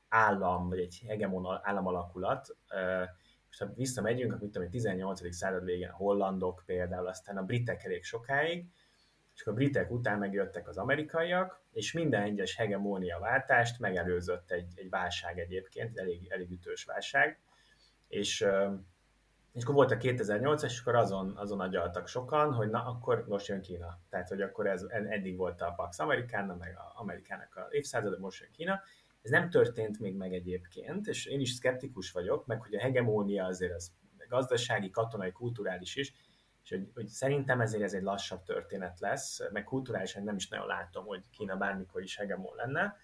állam, 0.08 0.70
vagy 0.70 0.80
egy 0.80 1.04
hegemon 1.08 1.60
államalakulat, 1.62 2.58
és 3.50 3.58
ha 3.58 3.74
visszamegyünk, 3.76 4.34
akkor 4.34 4.50
tudom, 4.50 4.70
18. 4.70 5.34
század 5.34 5.64
végén 5.64 5.90
a 5.90 5.96
hollandok 5.96 6.64
például, 6.66 7.08
aztán 7.08 7.38
a 7.38 7.44
britek 7.44 7.84
elég 7.84 8.04
sokáig, 8.04 8.68
és 9.36 9.42
akkor 9.42 9.54
a 9.54 9.56
britek 9.56 9.92
után 9.92 10.20
megjöttek 10.20 10.68
az 10.68 10.78
amerikaiak, 10.78 11.62
és 11.72 11.92
minden 11.92 12.22
egyes 12.22 12.56
hegemónia 12.56 13.20
váltást 13.20 13.80
megelőzött 13.80 14.52
egy, 14.52 14.72
egy 14.76 14.90
válság 14.90 15.40
egyébként, 15.40 15.98
elég, 15.98 16.28
elég 16.32 16.52
ütős 16.52 16.84
válság, 16.84 17.40
és, 18.08 18.46
és 19.54 19.64
akkor 19.64 19.76
volt 19.76 19.92
a 19.92 19.98
2008 19.98 20.64
és 20.64 20.80
akkor 20.80 20.96
azon, 20.96 21.38
azon 21.38 21.60
agyaltak 21.60 22.08
sokan, 22.08 22.54
hogy 22.54 22.70
na, 22.70 22.86
akkor 22.86 23.26
most 23.28 23.48
jön 23.48 23.62
Kína. 23.62 24.00
Tehát, 24.10 24.30
hogy 24.30 24.42
akkor 24.42 24.68
ez 24.68 24.86
eddig 24.90 25.38
volt 25.38 25.62
a 25.62 25.74
Pax 25.76 26.00
Amerikána, 26.00 26.56
meg 26.56 26.78
a 26.78 27.00
Amerikának 27.00 27.56
a 27.56 27.68
évszázad, 27.70 28.20
most 28.20 28.42
jön 28.42 28.52
Kína. 28.52 28.82
Ez 29.22 29.30
nem 29.30 29.50
történt 29.50 30.00
még 30.00 30.16
meg 30.16 30.34
egyébként, 30.34 31.08
és 31.08 31.26
én 31.26 31.40
is 31.40 31.52
szkeptikus 31.52 32.12
vagyok, 32.12 32.46
meg 32.46 32.62
hogy 32.62 32.76
a 32.76 32.80
hegemónia 32.80 33.46
azért 33.46 33.74
az 33.74 33.92
gazdasági, 34.28 34.90
katonai, 34.90 35.32
kulturális 35.32 35.96
is, 35.96 36.14
és 36.74 36.80
hogy, 36.80 36.92
hogy 36.94 37.08
szerintem 37.08 37.62
ezért 37.62 37.84
ez 37.84 37.94
egy 37.94 38.02
lassabb 38.02 38.44
történet 38.44 39.00
lesz, 39.00 39.40
meg 39.52 39.64
kulturálisan 39.64 40.24
nem 40.24 40.36
is 40.36 40.48
nagyon 40.48 40.68
látom, 40.68 41.06
hogy 41.06 41.30
Kína 41.30 41.56
bármikor 41.56 42.02
is 42.02 42.18
hegemon 42.18 42.56
lenne, 42.56 42.98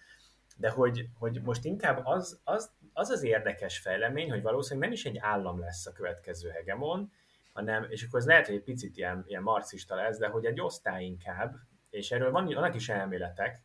de 0.58 0.70
hogy, 0.70 1.10
hogy 1.20 1.42
most 1.42 1.66
inkább 1.66 2.06
az, 2.06 2.40
az, 2.44 2.72
az 2.94 3.10
az 3.10 3.24
érdekes 3.24 3.80
fejlemény, 3.80 4.30
hogy 4.30 4.42
valószínűleg 4.42 4.90
nem 4.90 4.98
is 4.98 5.06
egy 5.06 5.18
állam 5.18 5.60
lesz 5.60 5.86
a 5.86 5.92
következő 5.92 6.50
hegemon, 6.50 7.12
hanem, 7.54 7.86
és 7.90 8.04
akkor 8.04 8.20
ez 8.20 8.26
lehet, 8.26 8.46
hogy 8.46 8.56
egy 8.56 8.64
picit 8.64 8.98
ilyen, 8.98 9.24
ilyen 9.28 9.44
marxista 9.44 9.96
lesz, 9.96 10.18
de 10.18 10.28
hogy 10.28 10.46
egy 10.46 10.62
osztály 10.62 11.04
inkább, 11.04 11.56
és 11.90 12.12
erről 12.12 12.32
van, 12.32 12.46
vannak 12.46 12.76
is 12.76 12.90
elméletek, 12.90 13.62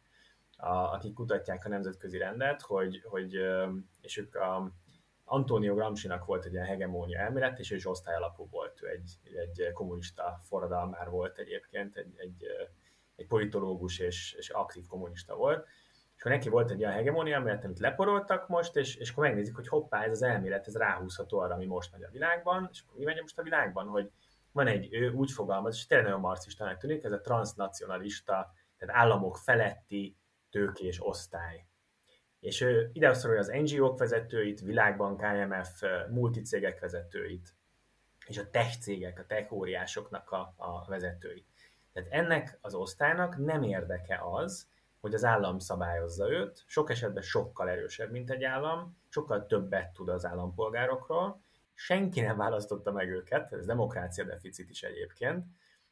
a, 0.56 0.68
akik 0.68 1.14
kutatják 1.14 1.64
a 1.64 1.68
nemzetközi 1.68 2.18
rendet, 2.18 2.62
hogy, 2.62 3.02
hogy 3.04 3.38
és 4.00 4.16
ők 4.16 4.34
a, 4.34 4.72
Antonio 5.24 5.74
Gramsci-nak 5.74 6.24
volt 6.24 6.44
egy 6.44 6.52
ilyen 6.52 6.64
hegemónia 6.66 7.18
elmélet, 7.18 7.58
és 7.58 7.70
ő 7.70 7.74
is 7.74 7.86
osztályalapú 7.86 8.48
volt, 8.50 8.82
ő 8.82 8.88
egy, 8.88 9.18
egy 9.36 9.72
kommunista 9.72 10.40
forradalmár 10.42 11.10
volt 11.10 11.38
egyébként, 11.38 11.96
egy, 11.96 12.14
egy, 12.16 12.46
egy 13.16 13.26
politológus 13.26 13.98
és, 13.98 14.32
és 14.38 14.48
aktív 14.48 14.86
kommunista 14.86 15.34
volt, 15.34 15.66
és 16.16 16.20
akkor 16.20 16.32
neki 16.32 16.48
volt 16.48 16.70
egy 16.70 16.82
olyan 16.82 16.92
hegemónia 16.92 17.34
elmélet, 17.34 17.64
amit 17.64 17.78
leporoltak 17.78 18.48
most, 18.48 18.76
és, 18.76 18.96
és 18.96 19.10
akkor 19.10 19.24
megnézik, 19.24 19.54
hogy 19.54 19.68
hoppá, 19.68 20.04
ez 20.04 20.10
az 20.10 20.22
elmélet, 20.22 20.66
ez 20.66 20.76
ráhúzható 20.76 21.38
arra, 21.38 21.54
ami 21.54 21.66
most 21.66 21.92
megy 21.92 22.02
a 22.02 22.10
világban, 22.10 22.68
és 22.72 22.84
mi 22.94 23.04
megy 23.04 23.20
most 23.20 23.38
a 23.38 23.42
világban, 23.42 23.86
hogy 23.86 24.10
van 24.52 24.66
egy, 24.66 24.94
ő 24.94 25.10
úgy 25.10 25.30
fogalmaz, 25.30 25.74
és 25.74 25.86
tényleg 25.86 26.06
nagyon 26.06 26.22
marxistának 26.22 26.78
tűnik, 26.78 27.04
ez 27.04 27.12
a 27.12 27.20
transnacionalista, 27.20 28.52
tehát 28.76 28.96
államok 28.96 29.36
feletti 29.36 30.16
tőkés 30.50 31.06
osztály 31.06 31.66
és 32.44 32.60
ő 32.60 32.90
ide 32.92 33.14
szorolja 33.14 33.40
az 33.40 33.52
NGO-k 33.62 33.98
vezetőit, 33.98 34.60
Világbank, 34.60 35.22
IMF, 35.22 35.82
multicégek 36.10 36.80
vezetőit, 36.80 37.54
és 38.26 38.38
a 38.38 38.50
tech 38.50 38.78
cégek, 38.78 39.18
a 39.18 39.26
tech 39.26 39.52
óriásoknak 39.52 40.30
a, 40.30 40.54
a 40.56 40.84
vezetőit. 40.88 41.46
Tehát 41.92 42.08
ennek 42.12 42.58
az 42.60 42.74
osztálynak 42.74 43.36
nem 43.36 43.62
érdeke 43.62 44.20
az, 44.30 44.68
hogy 45.00 45.14
az 45.14 45.24
állam 45.24 45.58
szabályozza 45.58 46.30
őt, 46.30 46.62
sok 46.66 46.90
esetben 46.90 47.22
sokkal 47.22 47.68
erősebb, 47.68 48.10
mint 48.10 48.30
egy 48.30 48.44
állam, 48.44 48.96
sokkal 49.08 49.46
többet 49.46 49.92
tud 49.92 50.08
az 50.08 50.24
állampolgárokról, 50.26 51.40
senki 51.74 52.20
nem 52.20 52.36
választotta 52.36 52.92
meg 52.92 53.08
őket, 53.08 53.52
ez 53.52 53.66
demokrácia 53.66 54.24
deficit 54.24 54.70
is 54.70 54.82
egyébként, 54.82 55.44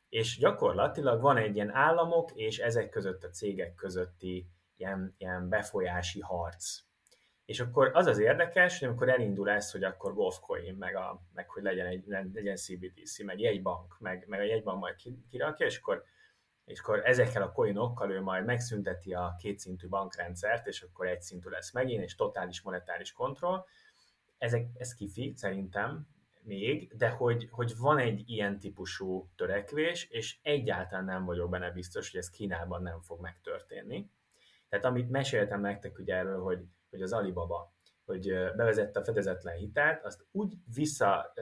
és 0.09 0.38
gyakorlatilag 0.38 1.21
van 1.21 1.37
egy 1.37 1.55
ilyen 1.55 1.75
államok 1.75 2.31
és 2.35 2.59
ezek 2.59 2.88
között 2.88 3.25
a 3.25 3.31
cégek 3.31 3.75
közötti 3.75 4.47
ilyen, 4.83 5.14
ilyen 5.18 5.49
befolyási 5.49 6.21
harc. 6.21 6.81
És 7.45 7.61
akkor 7.61 7.90
az 7.95 8.07
az 8.07 8.18
érdekes, 8.18 8.79
hogy 8.79 8.88
amikor 8.88 9.09
elindul 9.09 9.51
ez, 9.51 9.71
hogy 9.71 9.85
akkor 9.85 10.14
Golfcoin, 10.14 10.75
meg, 10.75 10.97
a, 10.97 11.23
meg 11.33 11.49
hogy 11.49 11.62
legyen, 11.62 11.87
egy, 11.87 12.05
legyen 12.07 12.57
CBDC, 12.57 13.23
meg 13.23 13.40
jegybank, 13.40 13.97
meg, 13.99 14.25
meg 14.29 14.40
a 14.40 14.45
jegybank 14.45 14.81
majd 14.81 14.95
kirakja, 15.31 15.66
és 15.66 15.79
akkor, 15.79 16.05
és 16.64 16.81
akkor 16.81 17.01
ezekkel 17.05 17.42
a 17.42 17.53
coinokkal 17.53 18.11
ő 18.11 18.21
majd 18.21 18.45
megszünteti 18.45 19.12
a 19.12 19.35
kétszintű 19.38 19.88
bankrendszert, 19.88 20.66
és 20.66 20.83
akkor 20.83 21.07
egy 21.07 21.23
szintű 21.23 21.49
lesz 21.49 21.73
megint, 21.73 22.03
és 22.03 22.14
totális 22.14 22.62
monetáris 22.62 23.12
kontroll. 23.12 23.64
Ezek, 24.38 24.66
ez 24.79 24.95
kifi, 24.95 25.33
szerintem, 25.37 26.07
még, 26.42 26.97
de 26.97 27.09
hogy, 27.09 27.49
hogy 27.51 27.77
van 27.77 27.99
egy 27.99 28.23
ilyen 28.27 28.59
típusú 28.59 29.31
törekvés, 29.37 30.09
és 30.11 30.38
egyáltalán 30.42 31.05
nem 31.05 31.25
vagyok 31.25 31.51
benne 31.51 31.71
biztos, 31.71 32.11
hogy 32.11 32.21
ez 32.21 32.31
Kínában 32.31 32.83
nem 32.83 33.01
fog 33.01 33.21
megtörténni. 33.21 34.11
Tehát 34.73 34.87
amit 34.87 35.11
meséltem 35.11 35.61
nektek 35.61 35.99
ugye 35.99 36.15
erről, 36.15 36.43
hogy, 36.43 36.65
hogy 36.91 37.03
az 37.03 37.13
Alibaba, 37.13 37.75
hogy 38.05 38.29
bevezette 38.57 39.01
a 39.01 39.05
fedezetlen 39.05 39.57
hitelt, 39.57 40.05
azt 40.05 40.27
úgy 40.31 40.55
vissza 40.75 41.33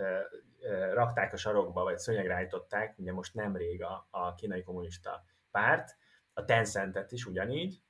rakták 0.93 1.33
a 1.33 1.37
sarokba, 1.37 1.83
vagy 1.83 1.99
szönyegre 1.99 2.35
állították, 2.35 2.99
ugye 2.99 3.13
most 3.13 3.35
nemrég 3.35 3.83
a, 3.83 4.07
a 4.11 4.35
kínai 4.35 4.63
kommunista 4.63 5.25
párt, 5.51 5.97
a 6.33 6.45
Tencentet 6.45 7.13
is 7.13 7.27
ugyanígy, 7.27 7.83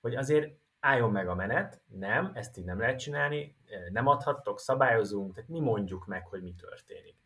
hogy 0.00 0.16
azért 0.16 0.58
álljon 0.80 1.10
meg 1.10 1.28
a 1.28 1.34
menet, 1.34 1.82
nem, 1.86 2.30
ezt 2.34 2.56
így 2.56 2.64
nem 2.64 2.80
lehet 2.80 2.98
csinálni, 2.98 3.56
nem 3.92 4.06
adhattok, 4.06 4.60
szabályozunk, 4.60 5.34
tehát 5.34 5.50
mi 5.50 5.60
mondjuk 5.60 6.06
meg, 6.06 6.26
hogy 6.26 6.42
mi 6.42 6.54
történik. 6.54 7.16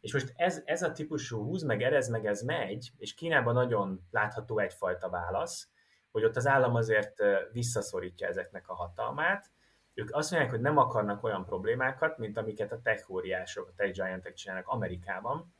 És 0.00 0.12
most 0.12 0.32
ez, 0.36 0.62
ez 0.64 0.82
a 0.82 0.92
típusú 0.92 1.44
húz 1.44 1.62
meg, 1.62 1.82
erez 1.82 2.08
meg, 2.08 2.26
ez 2.26 2.42
megy, 2.42 2.92
és 2.96 3.14
Kínában 3.14 3.54
nagyon 3.54 4.06
látható 4.10 4.58
egyfajta 4.58 5.10
válasz, 5.10 5.74
hogy 6.16 6.24
ott 6.24 6.36
az 6.36 6.46
állam 6.46 6.74
azért 6.74 7.22
visszaszorítja 7.52 8.28
ezeknek 8.28 8.68
a 8.68 8.74
hatalmát. 8.74 9.50
Ők 9.94 10.14
azt 10.14 10.30
mondják, 10.30 10.52
hogy 10.52 10.60
nem 10.60 10.76
akarnak 10.76 11.24
olyan 11.24 11.44
problémákat, 11.44 12.18
mint 12.18 12.38
amiket 12.38 12.72
a 12.72 12.80
tech 12.80 13.10
óriások, 13.10 13.68
a 13.68 13.72
tech 13.76 13.92
giantek 13.92 14.34
csinálnak 14.34 14.68
Amerikában. 14.68 15.54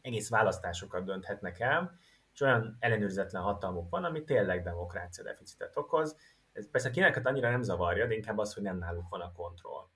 Egész 0.00 0.30
választásokat 0.30 1.04
dönthetnek 1.04 1.60
el, 1.60 1.98
és 2.32 2.40
olyan 2.40 2.76
ellenőrzetlen 2.80 3.42
hatalmuk 3.42 3.90
van, 3.90 4.04
ami 4.04 4.24
tényleg 4.24 4.62
demokrácia 4.62 5.24
deficitet 5.24 5.76
okoz. 5.76 6.16
Ez 6.52 6.70
persze 6.70 6.90
kínálkat 6.90 7.26
annyira 7.26 7.50
nem 7.50 7.62
zavarja, 7.62 8.06
de 8.06 8.14
inkább 8.14 8.38
az, 8.38 8.54
hogy 8.54 8.62
nem 8.62 8.78
náluk 8.78 9.08
van 9.08 9.20
a 9.20 9.32
kontroll. 9.32 9.86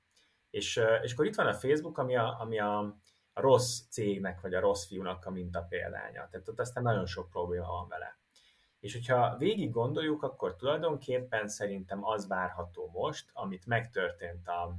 És, 0.51 0.81
és 1.03 1.13
akkor 1.13 1.27
itt 1.27 1.35
van 1.35 1.47
a 1.47 1.55
Facebook, 1.55 1.99
ami 1.99 2.17
a, 2.17 2.41
ami 2.41 2.59
a, 2.59 2.79
a 3.33 3.41
rossz 3.41 3.81
cégnek, 3.91 4.41
vagy 4.41 4.55
a 4.55 4.61
rossz 4.61 4.87
fiúnak 4.87 5.27
a 5.27 5.31
mintapéldánya. 5.31 6.29
Tehát 6.31 6.49
ott 6.49 6.61
aztán 6.61 6.83
nagyon 6.83 7.07
sok 7.07 7.31
probléma 7.31 7.67
van 7.67 7.89
vele. 7.89 8.21
És 8.83 8.93
hogyha 8.93 9.37
végig 9.37 9.71
gondoljuk, 9.71 10.23
akkor 10.23 10.57
tulajdonképpen 10.57 11.49
szerintem 11.49 12.05
az 12.05 12.29
várható 12.29 12.91
most, 12.93 13.31
amit 13.33 13.67
megtörtént 13.67 14.49
a, 14.49 14.75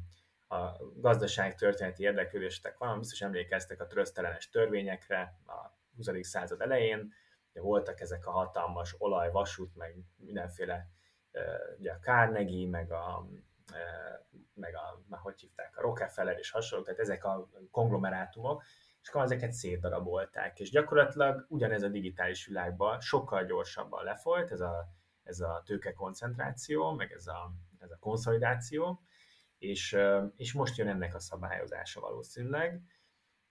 a 0.56 0.78
gazdaság 0.96 1.56
történeti 1.56 2.04
érdeklődéstek 2.04 2.78
van, 2.78 3.00
biztos 3.00 3.22
emlékeztek 3.22 3.82
a 3.82 3.88
trösztelenes 3.88 4.50
törvényekre 4.50 5.38
a 5.46 5.78
20. 5.96 6.10
század 6.22 6.62
elején, 6.62 7.14
ugye 7.52 7.62
voltak 7.62 8.00
ezek 8.00 8.28
a 8.28 8.32
hatalmas 8.32 8.96
olaj, 8.98 9.32
vasút, 9.32 9.76
meg 9.76 9.96
mindenféle, 10.16 10.88
ugye 11.78 11.92
a 11.92 12.00
Carnegie, 12.00 12.70
meg 12.70 12.92
a, 12.92 13.28
meg 14.54 14.76
a, 14.76 15.18
hogy 15.18 15.40
hívták, 15.40 15.78
a 15.78 15.82
Rockefeller 15.82 16.38
és 16.38 16.52
hasonlók, 16.52 16.86
tehát 16.86 17.02
ezek 17.02 17.24
a 17.24 17.50
konglomerátumok, 17.72 18.64
és 19.04 19.10
akkor 19.10 19.22
ezeket 19.22 19.52
szétdarabolták. 19.52 20.60
És 20.60 20.70
gyakorlatilag 20.70 21.46
ugyanez 21.50 21.84
a 21.84 21.88
digitális 21.88 22.46
világban 22.46 23.00
sokkal 23.00 23.46
gyorsabban 23.46 24.04
lefolyt, 24.04 24.52
ez 24.52 24.62
a, 24.62 24.88
ez 25.24 25.40
a 25.40 25.62
tőke 25.66 25.94
koncentráció, 25.94 26.92
meg 26.92 27.12
ez 27.12 27.28
a, 27.28 27.52
ez 27.80 27.92
a 27.92 27.98
konszolidáció, 28.00 29.02
és, 29.58 29.98
és 30.36 30.54
most 30.54 30.78
jön 30.78 30.88
ennek 30.88 31.16
a 31.16 31.20
szabályozása 31.20 32.00
valószínűleg. 32.00 32.82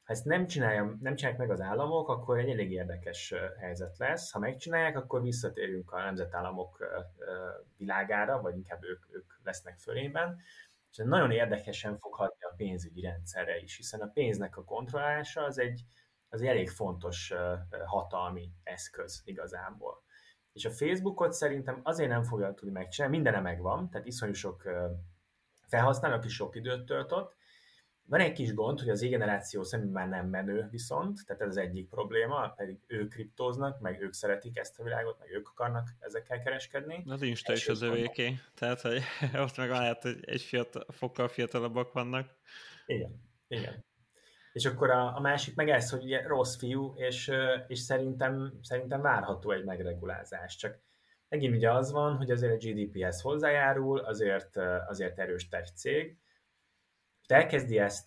Ha 0.02 0.12
ezt 0.12 0.24
nem, 0.24 0.46
csinálja, 0.46 0.96
nem 1.00 1.14
csinálják 1.14 1.40
meg 1.40 1.50
az 1.50 1.60
államok, 1.60 2.08
akkor 2.08 2.38
egy 2.38 2.50
elég 2.50 2.70
érdekes 2.70 3.34
helyzet 3.58 3.98
lesz. 3.98 4.30
Ha 4.30 4.38
megcsinálják, 4.38 4.96
akkor 4.96 5.22
visszatérünk 5.22 5.92
a 5.92 6.02
nemzetállamok 6.02 6.78
világára, 7.76 8.40
vagy 8.40 8.56
inkább 8.56 8.82
ők, 8.82 9.04
ők 9.10 9.32
lesznek 9.42 9.78
fölében 9.78 10.38
és 10.92 10.98
ez 10.98 11.06
nagyon 11.06 11.30
érdekesen 11.30 11.96
fog 11.96 12.14
hatni 12.14 12.44
a 12.44 12.54
pénzügyi 12.56 13.00
rendszerre 13.00 13.58
is, 13.58 13.76
hiszen 13.76 14.00
a 14.00 14.10
pénznek 14.12 14.56
a 14.56 14.64
kontrollása 14.64 15.44
az 15.44 15.58
egy, 15.58 15.84
az 16.28 16.40
egy 16.40 16.46
elég 16.46 16.70
fontos 16.70 17.32
hatalmi 17.84 18.52
eszköz 18.62 19.22
igazából. 19.24 20.02
És 20.52 20.64
a 20.64 20.70
Facebookot 20.70 21.32
szerintem 21.32 21.80
azért 21.82 22.08
nem 22.08 22.22
fogja 22.22 22.54
tudni 22.54 22.72
megcsinálni, 22.72 23.16
mindene 23.16 23.40
megvan, 23.40 23.90
tehát 23.90 24.06
iszonyú 24.06 24.32
sok 24.32 24.68
felhasználó, 25.66 26.14
aki 26.14 26.28
sok 26.28 26.56
időt 26.56 26.84
tölt 26.84 27.12
ott, 27.12 27.34
van 28.12 28.20
egy 28.20 28.32
kis 28.32 28.54
gond, 28.54 28.78
hogy 28.78 28.88
az 28.88 29.00
generáció 29.00 29.62
szerint 29.62 29.92
már 29.92 30.08
nem 30.08 30.26
menő 30.26 30.68
viszont, 30.70 31.26
tehát 31.26 31.42
ez 31.42 31.48
az 31.48 31.56
egyik 31.56 31.88
probléma, 31.88 32.48
pedig 32.48 32.78
ők 32.86 33.08
kriptóznak, 33.08 33.80
meg 33.80 34.02
ők 34.02 34.12
szeretik 34.12 34.58
ezt 34.58 34.78
a 34.78 34.82
világot, 34.82 35.18
meg 35.18 35.30
ők 35.30 35.48
akarnak 35.48 35.88
ezekkel 35.98 36.38
kereskedni. 36.38 37.02
Az 37.06 37.22
Insta 37.22 37.52
is 37.52 37.68
az 37.68 37.82
övéké, 37.82 38.38
tehát 38.54 38.80
hogy 38.80 39.02
ott 39.44 39.56
meg 39.56 39.70
lehet, 39.70 40.02
hogy 40.02 40.18
egy 40.20 40.42
fiatal, 40.42 40.86
fokkal 40.88 41.28
fiatalabbak 41.28 41.92
vannak. 41.92 42.36
Igen, 42.86 43.20
igen. 43.48 43.84
És 44.52 44.64
akkor 44.64 44.90
a, 44.90 45.16
a 45.16 45.20
másik 45.20 45.54
meg 45.54 45.68
ez, 45.68 45.90
hogy 45.90 46.02
ugye 46.02 46.26
rossz 46.26 46.56
fiú, 46.56 46.94
és, 46.96 47.30
és 47.66 47.78
szerintem, 47.78 48.58
szerintem 48.62 49.00
várható 49.00 49.50
egy 49.50 49.64
megregulázás. 49.64 50.56
Csak 50.56 50.78
megint 51.28 51.56
ugye 51.56 51.72
az 51.72 51.92
van, 51.92 52.16
hogy 52.16 52.30
azért 52.30 52.52
a 52.52 52.66
GDP-hez 52.66 53.20
hozzájárul, 53.20 53.98
azért, 53.98 54.56
azért 54.88 55.18
erős 55.18 55.48
tech 55.48 55.72
cég, 55.74 56.21
elkezdi 57.26 57.78
ezt, 57.78 58.06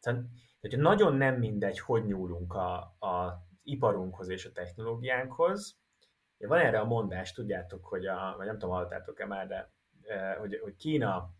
tehát 0.00 0.20
nagyon 0.70 1.14
nem 1.14 1.34
mindegy, 1.34 1.78
hogy 1.78 2.04
nyúlunk 2.04 2.54
a, 2.54 2.96
iparunkhoz 3.62 4.28
és 4.28 4.44
a 4.44 4.52
technológiánkhoz. 4.52 5.80
Van 6.38 6.58
erre 6.58 6.78
a 6.78 6.84
mondás, 6.84 7.32
tudjátok, 7.32 7.86
hogy 7.86 8.06
a, 8.06 8.34
vagy 8.36 8.46
nem 8.46 8.58
tudom, 8.58 8.74
hallottátok-e 8.74 9.26
már, 9.26 9.46
de 9.46 9.72
hogy, 10.38 10.60
hogy 10.62 10.76
Kína 10.76 11.30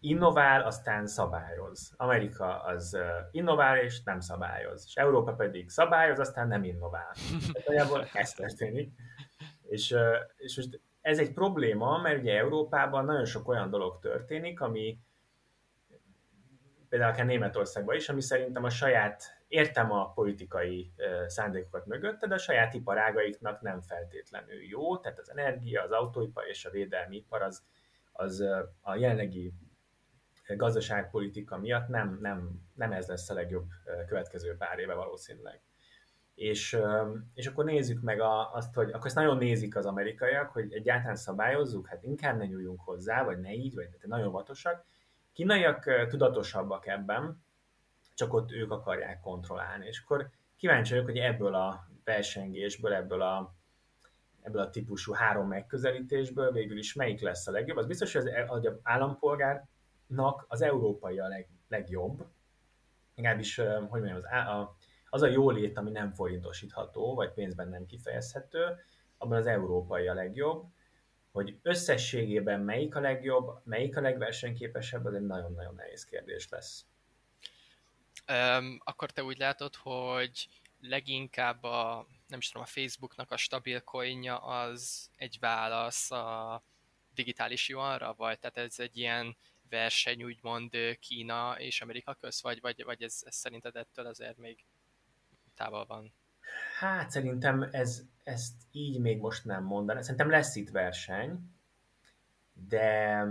innovál, 0.00 0.62
aztán 0.62 1.06
szabályoz. 1.06 1.92
Amerika 1.96 2.62
az 2.62 2.96
innovál 3.30 3.78
és 3.78 4.02
nem 4.02 4.20
szabályoz. 4.20 4.84
És 4.86 4.94
Európa 4.94 5.34
pedig 5.34 5.68
szabályoz, 5.68 6.18
aztán 6.18 6.48
nem 6.48 6.64
innovál. 6.64 7.14
Tehát 7.64 8.08
ez 8.12 8.32
történik. 8.32 8.92
És, 9.62 9.96
és 10.36 10.56
most 10.56 10.80
ez 11.00 11.18
egy 11.18 11.32
probléma, 11.32 11.98
mert 11.98 12.18
ugye 12.18 12.36
Európában 12.36 13.04
nagyon 13.04 13.24
sok 13.24 13.48
olyan 13.48 13.70
dolog 13.70 13.98
történik, 13.98 14.60
ami, 14.60 14.98
például 16.88 17.12
akár 17.12 17.26
Németországban 17.26 17.96
is, 17.96 18.08
ami 18.08 18.20
szerintem 18.20 18.64
a 18.64 18.70
saját, 18.70 19.22
értem 19.48 19.92
a 19.92 20.12
politikai 20.12 20.92
szándékokat 21.26 21.86
mögötte, 21.86 22.26
de 22.26 22.34
a 22.34 22.38
saját 22.38 22.74
iparágaiknak 22.74 23.60
nem 23.60 23.80
feltétlenül 23.80 24.62
jó, 24.62 24.98
tehát 24.98 25.18
az 25.18 25.30
energia, 25.30 25.82
az 25.82 25.90
autóipar 25.90 26.46
és 26.46 26.64
a 26.64 26.70
védelmi 26.70 27.16
ipar 27.16 27.42
az, 27.42 27.62
az 28.12 28.40
a 28.80 28.94
jelenlegi 28.96 29.52
gazdaságpolitika 30.56 31.58
miatt 31.58 31.88
nem, 31.88 32.18
nem, 32.20 32.60
nem 32.74 32.92
ez 32.92 33.08
lesz 33.08 33.30
a 33.30 33.34
legjobb 33.34 33.68
következő 34.06 34.56
pár 34.56 34.78
éve 34.78 34.94
valószínűleg. 34.94 35.60
És, 36.34 36.78
és 37.34 37.46
akkor 37.46 37.64
nézzük 37.64 38.02
meg 38.02 38.20
a, 38.20 38.54
azt, 38.54 38.74
hogy 38.74 38.90
akkor 38.90 39.06
ezt 39.06 39.14
nagyon 39.14 39.36
nézik 39.36 39.76
az 39.76 39.86
amerikaiak, 39.86 40.50
hogy 40.50 40.72
egyáltalán 40.72 41.16
szabályozzuk, 41.16 41.86
hát 41.88 42.02
inkább 42.02 42.38
ne 42.38 42.46
nyúljunk 42.46 42.80
hozzá, 42.80 43.24
vagy 43.24 43.40
ne 43.40 43.52
így, 43.52 43.74
vagy 43.74 43.88
nagyon 44.02 44.32
vatosak, 44.32 44.84
kínaiak 45.38 46.08
tudatosabbak 46.08 46.86
ebben, 46.86 47.42
csak 48.14 48.32
ott 48.32 48.52
ők 48.52 48.70
akarják 48.70 49.20
kontrollálni. 49.20 49.86
És 49.86 50.00
akkor 50.04 50.30
kíváncsi 50.56 50.92
vagyok, 50.92 51.06
hogy 51.06 51.18
ebből 51.18 51.54
a 51.54 51.88
versengésből, 52.04 52.92
ebből 52.92 53.22
a, 53.22 53.54
ebből 54.42 54.62
a 54.62 54.70
típusú 54.70 55.12
három 55.12 55.48
megközelítésből 55.48 56.52
végül 56.52 56.78
is 56.78 56.94
melyik 56.94 57.20
lesz 57.20 57.46
a 57.46 57.50
legjobb. 57.50 57.76
Az 57.76 57.86
biztos, 57.86 58.12
hogy 58.12 58.26
az, 58.26 58.48
hogy 58.48 58.66
az 58.66 58.78
állampolgárnak 58.82 60.44
az 60.48 60.62
európai 60.62 61.18
a 61.18 61.28
leg, 61.28 61.48
legjobb, 61.68 62.26
legalábbis, 63.14 63.56
hogy 63.88 64.00
mondjam, 64.00 64.16
az, 64.16 64.24
a, 64.24 64.76
az 65.08 65.22
a 65.22 65.26
jólét, 65.26 65.78
ami 65.78 65.90
nem 65.90 66.12
forintosítható, 66.12 67.14
vagy 67.14 67.32
pénzben 67.32 67.68
nem 67.68 67.86
kifejezhető, 67.86 68.76
abban 69.18 69.38
az 69.38 69.46
európai 69.46 70.08
a 70.08 70.14
legjobb, 70.14 70.64
hogy 71.38 71.58
összességében 71.62 72.60
melyik 72.60 72.94
a 72.94 73.00
legjobb, 73.00 73.60
melyik 73.64 73.96
a 73.96 74.00
legversenyképesebb, 74.00 75.04
az 75.04 75.14
egy 75.14 75.26
nagyon-nagyon 75.26 75.74
nehéz 75.74 76.04
kérdés 76.04 76.48
lesz. 76.48 76.86
Um, 78.32 78.80
akkor 78.84 79.10
te 79.10 79.24
úgy 79.24 79.38
látod, 79.38 79.74
hogy 79.74 80.48
leginkább 80.80 81.62
a, 81.62 82.06
nem 82.26 82.38
is 82.38 82.48
tudom, 82.48 82.62
a 82.62 82.70
Facebooknak 82.70 83.30
a 83.30 83.36
stabil 83.36 83.80
coinja 83.80 84.38
az 84.38 85.10
egy 85.16 85.36
válasz 85.40 86.10
a 86.10 86.62
digitális 87.14 87.68
juanra, 87.68 88.14
vagy 88.14 88.38
tehát 88.38 88.56
ez 88.56 88.78
egy 88.78 88.96
ilyen 88.96 89.36
verseny 89.68 90.22
úgymond 90.22 90.76
Kína 91.00 91.54
és 91.58 91.80
Amerika 91.80 92.14
köz, 92.14 92.42
vagy, 92.42 92.60
vagy, 92.60 92.84
vagy 92.84 93.02
ez, 93.02 93.22
ez 93.24 93.34
szerinted 93.34 93.76
ettől 93.76 94.06
azért 94.06 94.36
még 94.36 94.64
távol 95.54 95.84
van? 95.86 96.12
Hát 96.78 97.10
szerintem 97.10 97.68
ez, 97.70 98.02
ezt 98.24 98.54
így 98.72 99.00
még 99.00 99.20
most 99.20 99.44
nem 99.44 99.64
mondaná. 99.64 100.00
Szerintem 100.00 100.30
lesz 100.30 100.56
itt 100.56 100.70
verseny, 100.70 101.38
de 102.52 103.22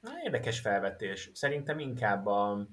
na, 0.00 0.10
érdekes 0.24 0.60
felvetés. 0.60 1.30
Szerintem 1.34 1.78
inkább, 1.78 2.26
a, 2.26 2.66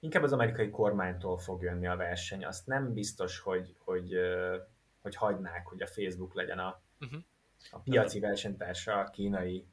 inkább 0.00 0.22
az 0.22 0.32
amerikai 0.32 0.70
kormánytól 0.70 1.38
fog 1.38 1.62
jönni 1.62 1.86
a 1.86 1.96
verseny. 1.96 2.44
Azt 2.44 2.66
nem 2.66 2.92
biztos, 2.92 3.38
hogy, 3.38 3.76
hogy, 3.78 4.14
hogy 5.02 5.16
hagynák, 5.16 5.66
hogy 5.66 5.82
a 5.82 5.86
Facebook 5.86 6.34
legyen 6.34 6.58
a, 6.58 6.82
uh-huh. 7.00 7.20
a 7.70 7.78
piaci 7.78 8.20
versenytársa 8.20 8.98
a 8.98 9.10
kínai 9.10 9.66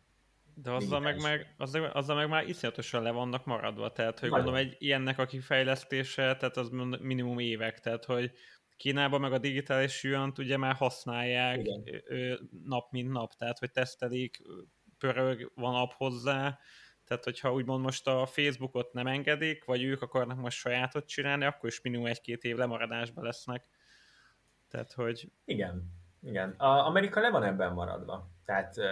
de 0.55 0.71
azzal 0.71 0.99
meg, 0.99 1.21
meg, 1.21 1.53
azzal, 1.57 1.85
azzal 1.85 2.15
meg 2.15 2.29
már 2.29 2.47
iszonyatosan 2.47 3.03
le 3.03 3.11
vannak 3.11 3.45
maradva, 3.45 3.91
tehát 3.91 4.19
hogy 4.19 4.29
Nagyon. 4.29 4.45
mondom, 4.45 4.61
egy 4.61 4.75
ilyennek 4.79 5.19
a 5.19 5.25
kifejlesztése, 5.25 6.35
tehát 6.35 6.57
az 6.57 6.69
minimum 6.99 7.39
évek, 7.39 7.79
tehát 7.79 8.05
hogy 8.05 8.33
Kínában 8.83 9.21
meg 9.21 9.33
a 9.33 9.37
digitális 9.37 10.03
juant 10.03 10.37
ugye 10.37 10.57
már 10.57 10.75
használják 10.75 11.59
Igen. 11.59 12.49
nap 12.65 12.91
mint 12.91 13.11
nap, 13.11 13.33
tehát 13.33 13.59
hogy 13.59 13.71
tesztelik, 13.71 14.41
pörög, 14.97 15.51
van 15.55 15.75
app 15.75 15.91
hozzá, 15.91 16.59
tehát 17.05 17.23
hogyha 17.23 17.53
úgymond 17.53 17.83
most 17.83 18.07
a 18.07 18.25
Facebookot 18.25 18.93
nem 18.93 19.07
engedik, 19.07 19.65
vagy 19.65 19.83
ők 19.83 20.01
akarnak 20.01 20.37
most 20.37 20.57
sajátot 20.57 21.07
csinálni, 21.07 21.45
akkor 21.45 21.69
is 21.69 21.81
minimum 21.81 22.05
egy-két 22.05 22.43
év 22.43 22.55
lemaradásban 22.55 23.23
lesznek. 23.23 23.67
Tehát, 24.69 24.93
hogy... 24.93 25.31
Igen, 25.45 25.83
igen. 26.21 26.49
A 26.49 26.85
Amerika 26.85 27.19
le 27.19 27.29
van 27.29 27.43
ebben 27.43 27.73
maradva. 27.73 28.31
Tehát 28.45 28.77
uh, 28.77 28.85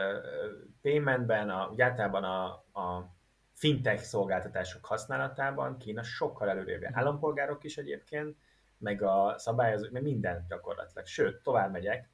paymentben, 0.82 1.50
a, 1.50 1.70
úgy 1.72 1.82
általában 1.82 2.24
a, 2.24 2.46
a 2.82 3.16
fintech 3.54 4.04
szolgáltatások 4.04 4.86
használatában 4.86 5.78
Kína 5.78 6.04
sokkal 6.04 6.50
előrébb. 6.50 6.82
Állampolgárok 6.92 7.64
is 7.64 7.78
egyébként, 7.78 8.38
meg 8.82 9.02
a 9.04 9.34
szabályozók, 9.38 9.92
meg 9.92 10.02
minden 10.02 10.46
gyakorlatilag. 10.50 11.06
Sőt, 11.06 11.44
tovább 11.44 11.72
megyek, 11.72 12.10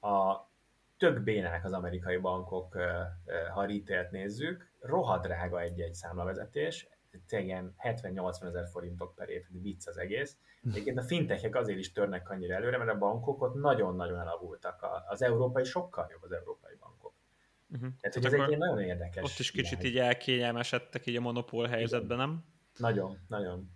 a 0.00 0.36
tök 0.96 1.22
bénák 1.22 1.64
az 1.64 1.72
amerikai 1.72 2.16
bankok, 2.16 2.76
ha 3.52 3.64
retail 3.66 4.08
nézzük, 4.10 4.72
rohadrága 4.80 5.60
egy-egy 5.60 5.94
számlavezetés, 5.94 6.88
ilyen 7.28 7.74
70-80 7.78 8.44
ezer 8.44 8.68
forintok 8.68 9.14
per 9.14 9.28
év, 9.28 9.44
vicc 9.50 9.86
az 9.86 9.98
egész. 9.98 10.36
Egyébként 10.64 10.98
a 10.98 11.02
fintechek 11.02 11.56
azért 11.56 11.78
is 11.78 11.92
törnek 11.92 12.30
annyira 12.30 12.54
előre, 12.54 12.78
mert 12.78 12.90
a 12.90 12.98
bankok 12.98 13.42
ott 13.42 13.54
nagyon-nagyon 13.54 14.18
elavultak. 14.18 14.86
Az 15.08 15.22
európai 15.22 15.64
sokkal 15.64 16.08
jobb 16.10 16.22
az 16.22 16.32
európai 16.32 16.74
bankok. 16.80 17.12
Uh-huh. 17.70 17.88
Tehát, 18.00 18.14
hogy 18.14 18.24
ez 18.24 18.50
egy 18.50 18.58
nagyon 18.58 18.80
érdekes. 18.80 19.22
Ott 19.22 19.38
is 19.38 19.50
kicsit 19.50 19.78
irány. 19.78 19.92
így 19.92 19.98
elkényelmesedtek 19.98 21.06
így 21.06 21.16
a 21.16 21.20
monopól 21.20 21.66
helyzetben, 21.66 22.16
nem? 22.16 22.44
Nagyon, 22.76 23.18
nagyon. 23.28 23.70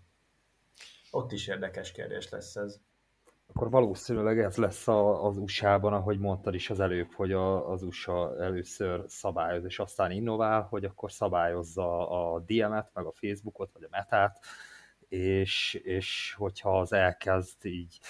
Ott 1.15 1.33
is 1.33 1.49
érdekes 1.49 1.93
kérdés 1.93 2.29
lesz 2.29 2.57
ez. 2.57 2.81
Akkor 3.47 3.71
valószínűleg 3.71 4.39
ez 4.39 4.57
lesz 4.57 4.89
a, 4.89 5.27
az 5.27 5.37
USA-ban, 5.37 5.93
ahogy 5.93 6.19
mondtad 6.19 6.55
is 6.55 6.71
az 6.71 6.81
előbb, 6.81 7.13
hogy 7.13 7.33
a, 7.33 7.71
az 7.71 7.83
USA 7.83 8.43
először 8.43 9.05
szabályoz, 9.07 9.65
és 9.65 9.79
aztán 9.79 10.11
innovál, 10.11 10.63
hogy 10.63 10.85
akkor 10.85 11.13
szabályozza 11.13 12.09
a 12.09 12.41
DM-et, 12.41 12.91
meg 12.95 13.05
a 13.05 13.13
Facebookot, 13.13 13.73
vagy 13.73 13.83
a 13.83 13.89
Metát, 13.91 14.39
és, 15.09 15.75
és 15.75 16.35
hogyha 16.39 16.81
az 16.81 16.93
elkezd 16.93 17.65
így 17.65 18.01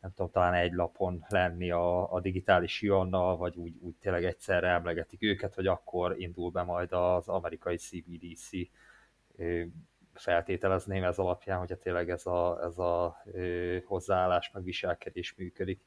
nem 0.00 0.10
tudom, 0.10 0.30
talán 0.30 0.54
egy 0.54 0.72
lapon 0.72 1.24
lenni 1.28 1.70
a, 1.70 2.12
a 2.12 2.20
digitális 2.20 2.82
juannal, 2.82 3.36
vagy 3.36 3.56
úgy, 3.56 3.76
úgy 3.80 3.94
tényleg 3.96 4.24
egyszerre 4.24 4.68
emlegetik 4.68 5.22
őket, 5.22 5.54
hogy 5.54 5.66
akkor 5.66 6.20
indul 6.20 6.50
be 6.50 6.62
majd 6.62 6.92
az 6.92 7.28
amerikai 7.28 7.76
CBDC 7.76 8.48
feltételezném 10.18 11.04
ez 11.04 11.18
alapján, 11.18 11.58
hogyha 11.58 11.76
tényleg 11.76 12.10
ez 12.10 12.26
a, 12.26 12.58
ez 12.62 12.78
a 12.78 13.22
ö, 13.24 13.78
hozzáállás, 13.84 14.50
meg 14.52 14.62
viselkedés 14.62 15.34
működik. 15.34 15.86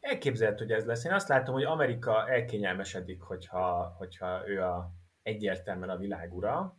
Elképzelhető, 0.00 0.64
hogy 0.64 0.72
ez 0.72 0.86
lesz. 0.86 1.04
Én 1.04 1.12
azt 1.12 1.28
látom, 1.28 1.54
hogy 1.54 1.64
Amerika 1.64 2.28
elkényelmesedik, 2.28 3.22
hogyha, 3.22 3.94
hogyha 3.98 4.48
ő 4.48 4.62
a, 4.62 4.90
egyértelműen 5.22 5.90
a 5.90 5.96
világ 5.96 6.34
ura, 6.34 6.76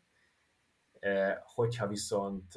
hogyha 1.41 1.87
viszont 1.87 2.53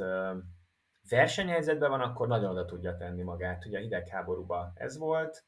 versenyhelyzetben 1.08 1.90
van, 1.90 2.00
akkor 2.00 2.28
nagyon 2.28 2.50
oda 2.50 2.64
tudja 2.64 2.96
tenni 2.96 3.22
magát. 3.22 3.66
Ugye 3.66 3.78
a 3.78 3.80
hidegháborúban 3.80 4.72
ez 4.74 4.98
volt, 4.98 5.44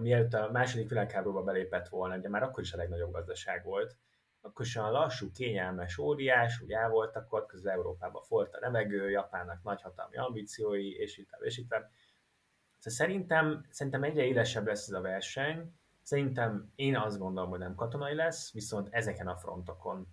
mielőtt 0.00 0.34
a 0.34 0.50
második 0.50 0.88
világháborúba 0.88 1.42
belépett 1.42 1.88
volna, 1.88 2.16
ugye 2.16 2.28
már 2.28 2.42
akkor 2.42 2.62
is 2.62 2.72
a 2.72 2.76
legnagyobb 2.76 3.12
gazdaság 3.12 3.64
volt, 3.64 3.96
akkor 4.42 4.66
olyan 4.78 4.92
lassú, 4.92 5.30
kényelmes 5.30 5.98
óriás, 5.98 6.60
úgy 6.60 6.72
el 6.72 6.88
voltak 6.88 7.32
ott, 7.32 7.46
közben 7.46 7.74
Európában 7.74 8.22
volt 8.28 8.54
a 8.54 8.60
remegő, 8.60 9.10
Japánnak 9.10 9.62
nagyhatalmi 9.62 10.16
ambíciói, 10.16 10.94
és 10.94 11.18
itt 11.18 11.30
és 11.40 11.58
itt 11.58 11.68
szóval 11.68 11.88
szerintem, 12.78 13.66
szerintem 13.70 14.02
egyre 14.02 14.24
élesebb 14.24 14.66
lesz 14.66 14.88
ez 14.88 14.94
a 14.94 15.00
verseny, 15.00 15.72
szerintem 16.02 16.72
én 16.74 16.96
azt 16.96 17.18
gondolom, 17.18 17.50
hogy 17.50 17.58
nem 17.58 17.74
katonai 17.74 18.14
lesz, 18.14 18.52
viszont 18.52 18.88
ezeken 18.90 19.28
a 19.28 19.36
frontokon 19.36 20.06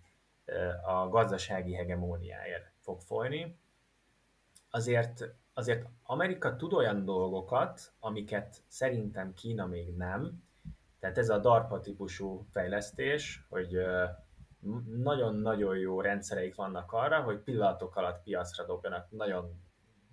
a 0.86 1.10
gazdasági 1.10 1.74
hegemóniáért 1.74 2.72
fog 2.80 3.02
folyni. 3.02 3.60
Azért, 4.70 5.24
azért 5.54 5.86
Amerika 6.04 6.56
tud 6.56 6.74
olyan 6.74 7.06
dolgokat, 7.06 7.94
amiket 8.00 8.64
szerintem 8.68 9.34
Kína 9.34 9.66
még 9.66 9.96
nem, 9.96 10.44
tehát 11.00 11.18
ez 11.18 11.30
a 11.30 11.38
DARPA 11.38 11.80
típusú 11.80 12.46
fejlesztés, 12.52 13.46
hogy 13.50 13.78
nagyon-nagyon 15.04 15.78
jó 15.78 16.02
rendszereik 16.02 16.56
vannak 16.56 16.92
arra, 16.92 17.22
hogy 17.22 17.40
pillanatok 17.40 17.96
alatt 17.96 18.24
piacra 18.24 18.66
dobjanak 18.66 19.10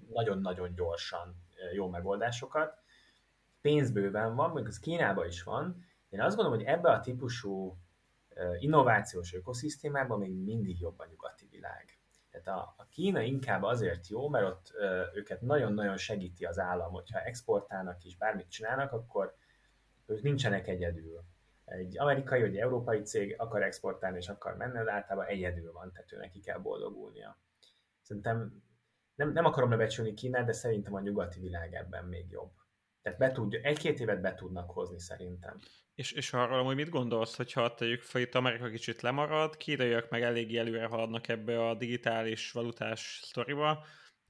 nagyon-nagyon 0.09 0.75
gyorsan 0.75 1.37
jó 1.75 1.88
megoldásokat. 1.88 2.79
Pénzbőven 3.61 4.35
van, 4.35 4.46
mondjuk 4.46 4.68
az 4.68 4.79
Kínában 4.79 5.27
is 5.27 5.42
van. 5.42 5.85
Én 6.09 6.20
azt 6.20 6.37
gondolom, 6.37 6.59
hogy 6.59 6.68
ebbe 6.68 6.90
a 6.90 7.01
típusú 7.01 7.79
innovációs 8.59 9.35
ökoszisztémában 9.35 10.18
még 10.18 10.35
mindig 10.35 10.81
jobb 10.81 10.99
a 10.99 11.07
nyugati 11.11 11.46
világ. 11.51 11.99
Tehát 12.31 12.61
a, 12.61 12.75
a 12.77 12.87
Kína 12.88 13.20
inkább 13.20 13.62
azért 13.62 14.09
jó, 14.09 14.29
mert 14.29 14.46
ott 14.46 14.72
őket 15.14 15.40
nagyon-nagyon 15.40 15.96
segíti 15.96 16.44
az 16.44 16.59
állam, 16.59 16.92
hogyha 16.92 17.20
exportálnak 17.20 18.05
is, 18.05 18.16
bármit 18.16 18.51
csinálnak, 18.51 18.92
akkor 18.92 19.35
ők 20.07 20.23
nincsenek 20.23 20.69
egyedül. 20.69 21.25
Egy 21.64 21.99
amerikai 21.99 22.40
vagy 22.40 22.57
európai 22.57 23.03
cég 23.03 23.35
akar 23.38 23.62
exportálni 23.62 24.16
és 24.16 24.29
akar 24.29 24.57
menni, 24.57 24.85
de 24.85 24.92
általában 24.92 25.27
egyedül 25.27 25.73
van, 25.73 25.92
tehát 25.92 26.12
ő 26.12 26.16
neki 26.16 26.40
kell 26.40 26.59
boldogulnia. 26.59 27.38
Szerintem 28.01 28.62
nem, 29.14 29.33
nem 29.33 29.45
akarom 29.45 29.71
lebecsülni 29.71 30.14
Kínát, 30.14 30.47
de 30.47 30.53
szerintem 30.53 30.95
a 30.95 31.01
nyugati 31.01 31.40
világ 31.40 31.75
ebben 31.75 32.05
még 32.05 32.31
jobb. 32.31 32.53
Tehát 33.03 33.19
be 33.19 33.33
tud, 33.33 33.59
egy-két 33.62 34.01
évet 34.01 34.21
be 34.21 34.35
tudnak 34.35 34.71
hozni 34.71 35.01
szerintem. 35.01 35.59
És, 35.95 36.12
és 36.12 36.33
arról 36.33 36.64
hogy 36.64 36.75
mit 36.75 36.88
gondolsz, 36.88 37.37
hogyha 37.37 37.75
tegyük 37.75 38.03
fel, 38.03 38.21
itt 38.21 38.35
Amerika 38.35 38.69
kicsit 38.69 39.01
lemarad, 39.01 39.57
kínaiak 39.57 40.11
meg 40.11 40.23
eléggé 40.23 40.59
előre 40.59 40.87
haladnak 40.87 41.29
ebbe 41.29 41.69
a 41.69 41.75
digitális 41.75 42.53
valutás 42.53 43.21
sztoriba, 43.23 43.85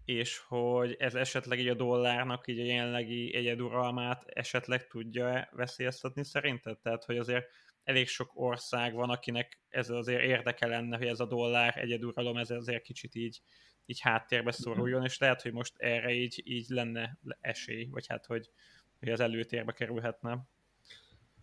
és 0.07 0.39
hogy 0.39 0.97
ez 0.99 1.15
esetleg 1.15 1.59
így 1.59 1.69
a 1.69 1.75
dollárnak 1.75 2.47
így 2.47 2.61
a 2.61 2.65
jelenlegi 2.65 3.35
egyeduralmát 3.35 4.25
esetleg 4.27 4.87
tudja 4.87 5.49
veszélyeztetni 5.53 6.25
szerinted? 6.25 6.79
Tehát, 6.79 7.05
hogy 7.05 7.19
azért 7.19 7.47
elég 7.85 8.09
sok 8.09 8.31
ország 8.35 8.95
van, 8.95 9.11
akinek 9.11 9.61
ez 9.69 9.91
azért 9.91 10.23
érdeke 10.23 10.67
lenne, 10.67 10.97
hogy 10.97 11.07
ez 11.07 11.21
a 11.21 11.27
dollár 11.27 11.77
egyeduralom, 11.79 12.37
ez 12.37 12.51
azért 12.51 12.83
kicsit 12.83 13.15
így, 13.15 13.41
így 13.87 14.01
háttérbe 14.01 14.51
szoruljon, 14.51 15.05
és 15.05 15.19
lehet, 15.19 15.43
hogy 15.43 15.53
most 15.53 15.75
erre 15.77 16.13
így, 16.13 16.43
így 16.45 16.67
lenne 16.69 17.19
esély, 17.41 17.89
vagy 17.91 18.07
hát, 18.07 18.27
hogy, 18.27 18.51
hogy 18.99 19.09
az 19.09 19.21
előtérbe 19.21 19.73
kerülhetne. 19.73 20.47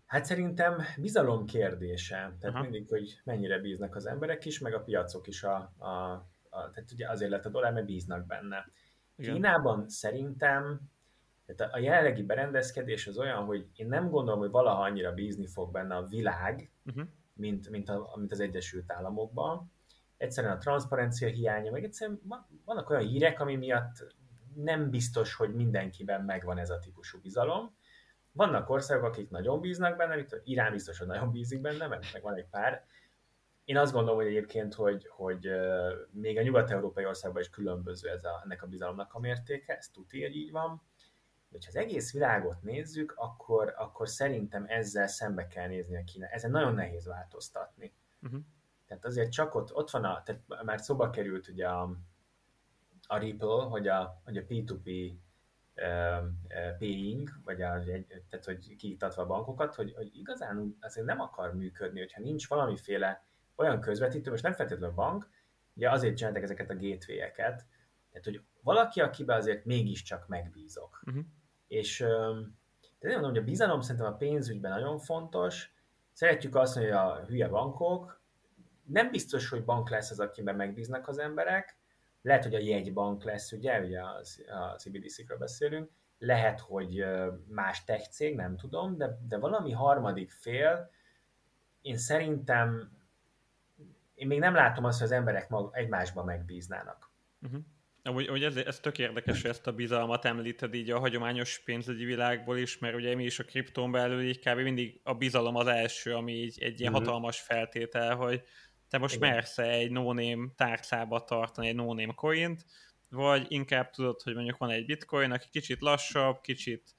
Hát 0.06 0.26
szerintem 0.26 0.82
bizalom 0.98 1.46
kérdése. 1.46 2.16
Tehát 2.16 2.56
Aha. 2.56 2.62
mindig, 2.62 2.88
hogy 2.88 3.20
mennyire 3.24 3.60
bíznak 3.60 3.96
az 3.96 4.06
emberek 4.06 4.46
is, 4.46 4.60
meg 4.60 4.74
a 4.74 4.84
piacok 4.84 5.28
is 5.28 5.44
a, 5.44 5.56
a 5.78 5.88
a, 5.88 6.33
tehát 6.54 6.92
ugye 6.92 7.10
azért 7.10 7.32
lett 7.32 7.46
a 7.46 7.50
dollár, 7.50 7.74
mert 7.74 7.86
bíznak 7.86 8.26
benne. 8.26 8.68
Igen. 9.16 9.34
Kínában 9.34 9.90
szerintem 9.90 10.92
tehát 11.46 11.74
a 11.74 11.78
jelenlegi 11.78 12.24
berendezkedés 12.24 13.08
az 13.08 13.18
olyan, 13.18 13.46
hogy 13.46 13.68
én 13.76 13.88
nem 13.88 14.10
gondolom, 14.10 14.40
hogy 14.40 14.50
valaha 14.52 14.82
annyira 14.82 15.14
bízni 15.14 15.48
fog 15.48 15.72
benne 15.72 15.96
a 15.96 16.06
világ, 16.06 16.72
uh-huh. 16.86 17.04
mint, 17.34 17.70
mint, 17.70 17.90
a, 17.90 18.14
mint 18.16 18.32
az 18.32 18.40
Egyesült 18.40 18.92
Államokban. 18.92 19.72
Egyszerűen 20.18 20.54
a 20.54 20.58
transzparencia 20.58 21.28
hiánya, 21.28 21.72
meg 21.72 21.84
egyszerűen 21.84 22.22
vannak 22.66 22.90
olyan 22.90 23.08
hírek, 23.08 23.40
ami 23.40 23.56
miatt 23.56 24.16
nem 24.56 24.90
biztos, 24.90 25.36
hogy 25.36 25.56
mindenkiben 25.56 26.22
megvan 26.22 26.58
ez 26.58 26.70
a 26.70 26.80
típusú 26.80 27.20
bizalom. 27.22 27.76
Vannak 28.32 28.70
országok, 28.70 29.06
akik 29.06 29.30
nagyon 29.30 29.60
bíznak 29.60 29.98
benne, 29.98 30.16
mint 30.16 30.42
Irán 30.44 30.72
biztos, 30.72 30.98
hogy 30.98 31.08
nagyon 31.08 31.32
bízik 31.32 31.62
benne, 31.62 31.88
mert 31.88 32.14
meg 32.14 32.22
van 32.22 32.36
egy 32.36 32.48
pár, 32.50 32.86
én 33.66 33.78
azt 33.78 33.94
gondolom, 33.94 34.18
hogy 34.18 34.28
egyébként, 34.28 34.74
hogy, 34.74 35.08
hogy 35.12 35.50
még 36.12 36.38
a 36.38 36.42
nyugat-európai 36.42 37.06
országban 37.06 37.42
is 37.42 37.50
különböző 37.50 38.10
ez 38.10 38.24
a, 38.24 38.42
ennek 38.44 38.64
a 38.64 38.68
bizalomnak 38.68 39.14
a 39.14 39.20
mértéke, 39.20 39.78
ez 39.78 39.90
tuti, 39.90 40.22
hogy 40.22 40.36
így 40.36 40.52
van. 40.52 40.82
De 41.50 41.58
ha 41.62 41.66
az 41.68 41.76
egész 41.76 42.14
világot 42.14 42.62
nézzük, 42.62 43.14
akkor, 43.18 43.74
akkor 43.78 44.10
szerintem 44.10 44.66
ezzel 44.68 45.08
szembe 45.08 45.48
kell 45.48 45.68
nézni 45.68 45.98
a 45.98 46.04
Kína. 46.04 46.28
Ezen 46.28 46.52
nagyon 46.52 46.74
nehéz 46.74 47.06
változtatni. 47.06 47.94
Uh-huh. 48.22 48.40
Tehát 48.88 49.06
azért 49.06 49.32
csak 49.32 49.56
ott, 49.56 49.74
ott 49.74 49.90
van 49.90 50.04
a, 50.04 50.24
tehát 50.24 50.42
már 50.64 50.80
szóba 50.80 51.10
került 51.10 51.48
ugye 51.48 51.68
a, 51.68 51.98
a 53.08 53.18
Ripple, 53.18 53.64
hogy 53.64 53.88
a, 53.88 54.22
hogy 54.24 54.38
a 54.38 54.42
P2P 54.42 55.14
uh, 55.76 56.78
paying, 56.78 57.30
vagy 57.44 57.62
a, 57.62 57.84
tehát 58.30 58.46
hogy 58.46 58.76
kiiktatva 58.76 59.22
a 59.22 59.26
bankokat, 59.26 59.76
hogy, 59.76 59.94
hogy 59.96 60.16
igazán 60.16 60.78
azért 60.82 61.06
nem 61.06 61.20
akar 61.20 61.56
működni, 61.56 62.00
hogyha 62.00 62.22
nincs 62.22 62.48
valamiféle 62.48 63.26
olyan 63.56 63.82
közvetítő, 63.82 64.30
most 64.30 64.44
nem 64.44 64.54
feltétlenül 64.54 64.96
bank, 64.96 65.30
ugye 65.76 65.90
azért 65.90 66.18
csináltak 66.18 66.44
ezeket 66.44 66.70
a 66.70 66.76
gateway-eket, 66.76 67.66
tehát 68.10 68.26
hogy 68.26 68.42
valaki, 68.62 69.02
akiben 69.02 69.38
azért 69.38 69.66
mégiscsak 69.66 70.28
megbízok. 70.28 71.02
Uh-huh. 71.06 71.24
És 71.68 72.00
de 73.00 73.10
nem 73.10 73.12
mondom, 73.12 73.32
hogy 73.32 73.42
a 73.42 73.44
bizalom 73.44 73.82
szerintem 73.82 74.14
a 74.14 74.18
pénzügyben 74.18 74.72
nagyon 74.72 75.00
fontos. 75.00 75.74
Szeretjük 76.12 76.56
azt 76.56 76.76
mondani, 76.76 76.98
hogy 76.98 77.08
a 77.08 77.26
hülye 77.26 77.48
bankok, 77.48 78.22
nem 78.86 79.12
biztos, 79.12 79.50
hogy 79.50 79.64
bank 79.64 79.90
lesz 79.90 80.12
az, 80.12 80.20
akiben 80.20 80.56
megbíznak 80.56 81.08
az 81.08 81.18
emberek, 81.18 81.78
lehet, 82.22 82.44
hogy 82.44 82.56
a 82.56 82.60
jegybank 82.60 83.24
lesz, 83.24 83.52
ugye, 83.52 83.80
ugye 83.80 84.02
az, 84.04 84.44
a 84.48 84.76
CBDC-kről 84.78 85.38
beszélünk, 85.38 85.92
lehet, 86.18 86.60
hogy 86.60 87.06
más 87.48 87.84
tech 87.84 88.10
cég, 88.10 88.36
nem 88.36 88.58
tudom, 88.58 88.98
de, 88.98 89.20
de 89.28 89.38
valami 89.38 89.72
harmadik 89.72 90.32
fél, 90.32 90.90
én 91.82 91.98
szerintem 91.98 92.92
én 94.24 94.30
még 94.30 94.40
nem 94.40 94.54
látom 94.54 94.84
azt, 94.84 95.00
hogy 95.00 95.08
az 95.08 95.14
emberek 95.14 95.50
mag, 95.50 95.70
egymásban 95.74 96.26
megbíznának. 96.26 97.12
Uh-huh. 97.42 97.62
Amúgy, 98.04 98.28
hogy 98.28 98.44
ez, 98.44 98.56
ez 98.56 98.80
tök 98.80 99.00
érdekes, 99.00 99.42
hogy 99.42 99.50
ezt 99.50 99.68
a 99.68 99.72
bizalmat 99.72 100.26
említed 100.26 100.74
így 100.74 100.92
a 100.92 101.00
hagyományos 101.00 101.60
pénzügyi 101.66 102.06
világból 102.06 102.58
is, 102.58 102.78
mert 102.78 102.96
ugye 102.96 103.16
mi 103.16 103.24
is 103.24 103.40
a 103.40 103.44
kriptón 103.44 103.92
belül 103.92 104.22
így 104.22 104.40
kb. 104.40 104.60
mindig 104.60 105.00
a 105.04 105.14
bizalom 105.14 105.56
az 105.56 105.68
első, 105.68 106.16
ami 106.16 106.32
így 106.32 106.58
egy 106.62 106.80
ilyen 106.80 106.92
mm-hmm. 106.92 107.04
hatalmas 107.04 107.40
feltétel, 107.40 108.16
hogy 108.16 108.44
te 108.90 108.98
most 108.98 109.16
Igen. 109.16 109.30
mersz 109.30 109.58
egy 109.58 109.92
no-name 109.92 110.48
tárcába 110.56 111.24
tartani 111.24 111.68
egy 111.68 111.76
no-name 111.76 112.14
coint, 112.16 112.66
vagy 113.10 113.46
inkább 113.48 113.90
tudod, 113.90 114.22
hogy 114.22 114.36
mondjuk 114.36 114.58
van 114.58 114.70
egy 114.70 114.86
bitcoin, 114.86 115.32
aki 115.32 115.48
kicsit 115.52 115.82
lassabb, 115.82 116.42
kicsit 116.42 116.96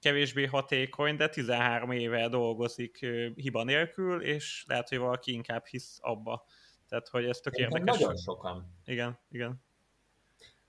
kevésbé 0.00 0.44
hatékony, 0.44 1.16
de 1.16 1.28
13 1.28 1.90
éve 1.90 2.28
dolgozik 2.28 3.06
hiba 3.34 3.64
nélkül, 3.64 4.22
és 4.22 4.64
lehet, 4.68 4.88
hogy 4.88 4.98
valaki 4.98 5.32
inkább 5.32 5.64
hisz 5.64 5.98
abba. 6.00 6.44
Tehát, 6.88 7.08
hogy 7.08 7.24
ez 7.24 7.38
tök 7.38 7.54
érdekes. 7.54 7.98
Nagyon 7.98 8.16
sokan. 8.16 8.74
Igen, 8.84 9.18
igen. 9.28 9.64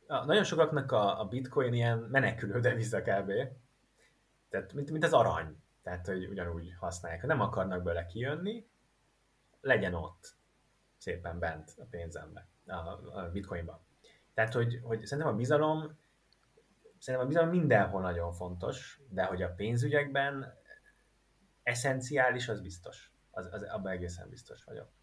A, 0.08 0.26
nagyon 0.26 0.44
sokaknak 0.44 0.92
a, 0.92 1.20
a 1.20 1.26
bitcoin 1.26 1.74
ilyen 1.74 1.98
menekülő 1.98 2.60
deviza 2.60 3.02
kb. 3.02 3.32
Tehát, 4.50 4.74
mint, 4.74 4.92
mint 4.92 5.04
az 5.04 5.14
arany. 5.14 5.58
Tehát, 5.84 6.06
hogy 6.06 6.26
ugyanúgy 6.26 6.74
használják. 6.80 7.22
Ha 7.22 7.28
nem 7.28 7.42
akarnak 7.42 7.84
bele 7.84 8.06
kijönni, 8.06 8.68
legyen 9.62 9.94
ott 9.94 10.36
szépen 10.98 11.40
bent 11.40 11.74
a 11.78 11.86
pénzembe, 11.90 12.48
a, 12.66 12.74
a 13.20 13.30
bitcoinban. 13.32 13.80
Tehát, 14.34 14.54
hogy, 14.54 14.80
hogy 14.84 15.06
szerintem 15.06 15.34
a 15.34 15.38
bizalom 15.38 15.98
szerintem 17.00 17.30
a 17.30 17.32
bizalom 17.32 17.50
mindenhol 17.50 18.02
nagyon 18.02 18.34
fontos, 18.34 19.00
de 19.10 19.24
hogy 19.24 19.42
a 19.42 19.54
pénzügyekben 19.54 20.54
eszenciális, 21.64 22.48
az 22.48 22.62
biztos. 22.62 23.12
Az, 23.32 23.48
az, 23.52 23.64
abban 23.64 23.92
egészen 23.92 24.30
biztos 24.30 24.64
vagyok. 24.64 24.96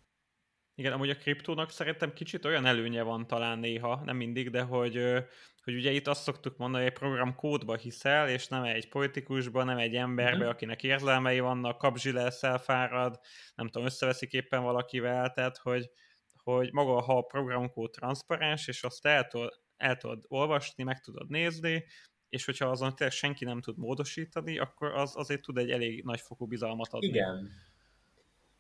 Igen, 0.76 0.92
amúgy 0.92 1.10
a 1.10 1.16
kriptónak 1.16 1.70
szerintem 1.70 2.12
kicsit 2.12 2.44
olyan 2.44 2.66
előnye 2.66 3.02
van 3.02 3.26
talán 3.26 3.58
néha, 3.58 4.00
nem 4.04 4.16
mindig, 4.16 4.50
de 4.50 4.62
hogy, 4.62 4.94
hogy 5.62 5.74
ugye 5.74 5.90
itt 5.90 6.06
azt 6.06 6.22
szoktuk 6.22 6.56
mondani, 6.56 6.82
hogy 6.82 6.92
egy 6.92 6.98
program 6.98 7.34
kódba 7.34 7.76
hiszel, 7.76 8.28
és 8.28 8.48
nem 8.48 8.62
egy 8.62 8.88
politikusba, 8.88 9.64
nem 9.64 9.78
egy 9.78 9.94
emberbe, 9.94 10.36
mm-hmm. 10.36 10.48
akinek 10.48 10.82
érzelmei 10.82 11.40
vannak, 11.40 11.78
kapzsi 11.78 12.12
lesz, 12.12 12.42
elfárad, 12.42 13.20
nem 13.54 13.66
tudom, 13.66 13.86
összeveszik 13.86 14.32
éppen 14.32 14.62
valakivel, 14.62 15.30
tehát 15.30 15.56
hogy, 15.56 15.90
hogy 16.42 16.72
maga, 16.72 17.00
ha 17.00 17.16
a 17.16 17.22
programkód 17.22 17.90
transzparens, 17.90 18.68
és 18.68 18.82
azt 18.82 19.06
el 19.06 19.28
el 19.84 19.96
tudod 19.96 20.24
olvasni, 20.28 20.82
meg 20.82 21.00
tudod 21.00 21.30
nézni, 21.30 21.84
és 22.28 22.44
hogyha 22.44 22.68
azon 22.68 22.94
tényleg 22.94 23.16
senki 23.16 23.44
nem 23.44 23.60
tud 23.60 23.78
módosítani, 23.78 24.58
akkor 24.58 24.92
az 24.94 25.16
azért 25.16 25.42
tud 25.42 25.58
egy 25.58 25.70
elég 25.70 26.04
nagy 26.04 26.20
fokú 26.20 26.46
bizalmat 26.46 26.92
adni. 26.92 27.06
Igen, 27.06 27.50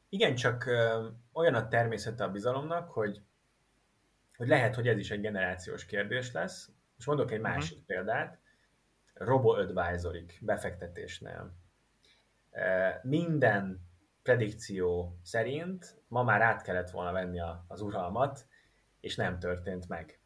igen, 0.08 0.34
csak 0.34 0.66
ö, 0.66 1.08
olyan 1.32 1.54
a 1.54 1.68
természete 1.68 2.24
a 2.24 2.30
bizalomnak, 2.30 2.90
hogy, 2.90 3.22
hogy 4.36 4.48
lehet, 4.48 4.74
hogy 4.74 4.88
ez 4.88 4.98
is 4.98 5.10
egy 5.10 5.20
generációs 5.20 5.86
kérdés 5.86 6.32
lesz. 6.32 6.70
És 6.98 7.06
mondok 7.06 7.30
egy 7.30 7.38
uh-huh. 7.38 7.54
másik 7.54 7.84
példát. 7.84 8.38
Robo-advisorik 9.14 10.38
befektetésnél. 10.40 11.54
Minden 13.02 13.80
predikció 14.22 15.18
szerint 15.22 16.02
ma 16.08 16.22
már 16.22 16.42
át 16.42 16.62
kellett 16.62 16.90
volna 16.90 17.12
venni 17.12 17.40
a, 17.40 17.64
az 17.68 17.80
uralmat, 17.80 18.46
és 19.00 19.16
nem 19.16 19.38
történt 19.38 19.88
meg. 19.88 20.18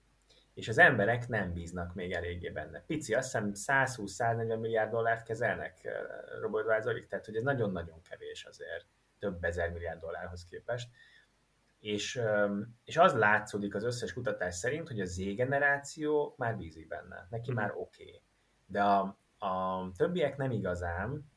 És 0.59 0.69
az 0.69 0.79
emberek 0.79 1.29
nem 1.29 1.53
bíznak 1.53 1.95
még 1.95 2.13
eléggé 2.13 2.51
benne. 2.51 2.81
Pici, 2.87 3.15
azt 3.15 3.39
hiszem 3.39 3.87
120-140 3.87 4.61
milliárd 4.61 4.91
dollárt 4.91 5.23
kezelnek 5.23 5.89
robo-advisorik, 6.41 7.07
tehát 7.07 7.25
hogy 7.25 7.37
ez 7.37 7.43
nagyon-nagyon 7.43 8.01
kevés 8.11 8.45
azért 8.45 8.87
több 9.19 9.45
ezer 9.45 9.71
milliárd 9.71 10.01
dollárhoz 10.01 10.45
képest. 10.45 10.89
És, 11.81 12.21
és 12.85 12.97
az 12.97 13.15
látszódik 13.15 13.75
az 13.75 13.85
összes 13.85 14.13
kutatás 14.13 14.55
szerint, 14.55 14.89
hogy 14.89 15.01
a 15.01 15.05
Z 15.05 15.35
generáció 15.35 16.35
már 16.39 16.57
bízik 16.57 16.89
benne, 16.89 17.27
neki 17.31 17.53
már 17.53 17.73
oké. 17.77 18.03
Okay. 18.03 18.23
De 18.67 18.83
a, 18.83 19.19
a 19.39 19.83
többiek 19.97 20.37
nem 20.37 20.51
igazán. 20.51 21.31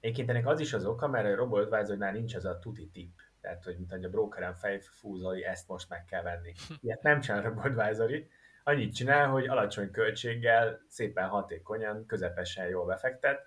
Egyébként 0.00 0.30
ennek 0.30 0.46
az 0.46 0.60
is 0.60 0.72
az 0.72 0.84
oka, 0.84 1.08
mert 1.08 1.26
a 1.26 1.34
Robo 1.34 1.56
Advisor-nál 1.56 2.12
nincs 2.12 2.34
az 2.34 2.44
a 2.44 2.58
tuti 2.58 2.88
tip. 2.88 3.20
Tehát, 3.40 3.64
hogy 3.64 3.76
mint 3.76 3.90
hogy 3.90 4.04
a 4.04 4.08
brokeren 4.08 4.54
fejfúzoli, 4.54 5.44
ezt 5.44 5.68
most 5.68 5.88
meg 5.88 6.04
kell 6.04 6.22
venni. 6.22 6.52
Ilyet 6.82 7.02
nem 7.02 7.20
csinál 7.20 7.40
a 7.40 7.42
Robo 7.42 7.60
Advisory. 7.60 8.28
Annyit 8.66 8.94
csinál, 8.94 9.28
hogy 9.28 9.46
alacsony 9.46 9.90
költséggel, 9.90 10.80
szépen 10.88 11.28
hatékonyan, 11.28 12.06
közepesen 12.06 12.68
jól 12.68 12.86
befektet, 12.86 13.46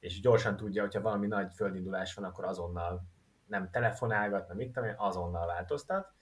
és 0.00 0.20
gyorsan 0.20 0.56
tudja, 0.56 0.82
hogyha 0.82 1.00
valami 1.00 1.26
nagy 1.26 1.52
földindulás 1.54 2.14
van, 2.14 2.24
akkor 2.24 2.44
azonnal 2.44 3.02
nem 3.46 3.70
telefonálgat, 3.70 4.48
nem 4.48 4.56
mit 4.56 4.72
tudom 4.72 4.94
azonnal 4.96 5.46
változtat, 5.46 6.12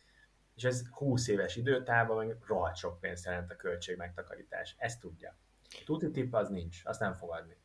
és 0.54 0.64
ez 0.64 0.88
20 0.90 1.28
éves 1.28 1.56
időtávban 1.56 2.26
meg 2.26 2.36
rohadt 2.46 2.76
sok 2.76 3.00
pénzt 3.00 3.24
jelent 3.24 3.50
a 3.50 3.56
költség 3.56 3.96
megtakarítás. 3.96 4.74
Ezt 4.78 5.00
tudja. 5.00 5.36
Tuti 5.84 6.10
tip 6.10 6.34
az 6.34 6.48
nincs, 6.48 6.80
azt 6.84 7.00
nem 7.00 7.14
fogadni. 7.14 7.56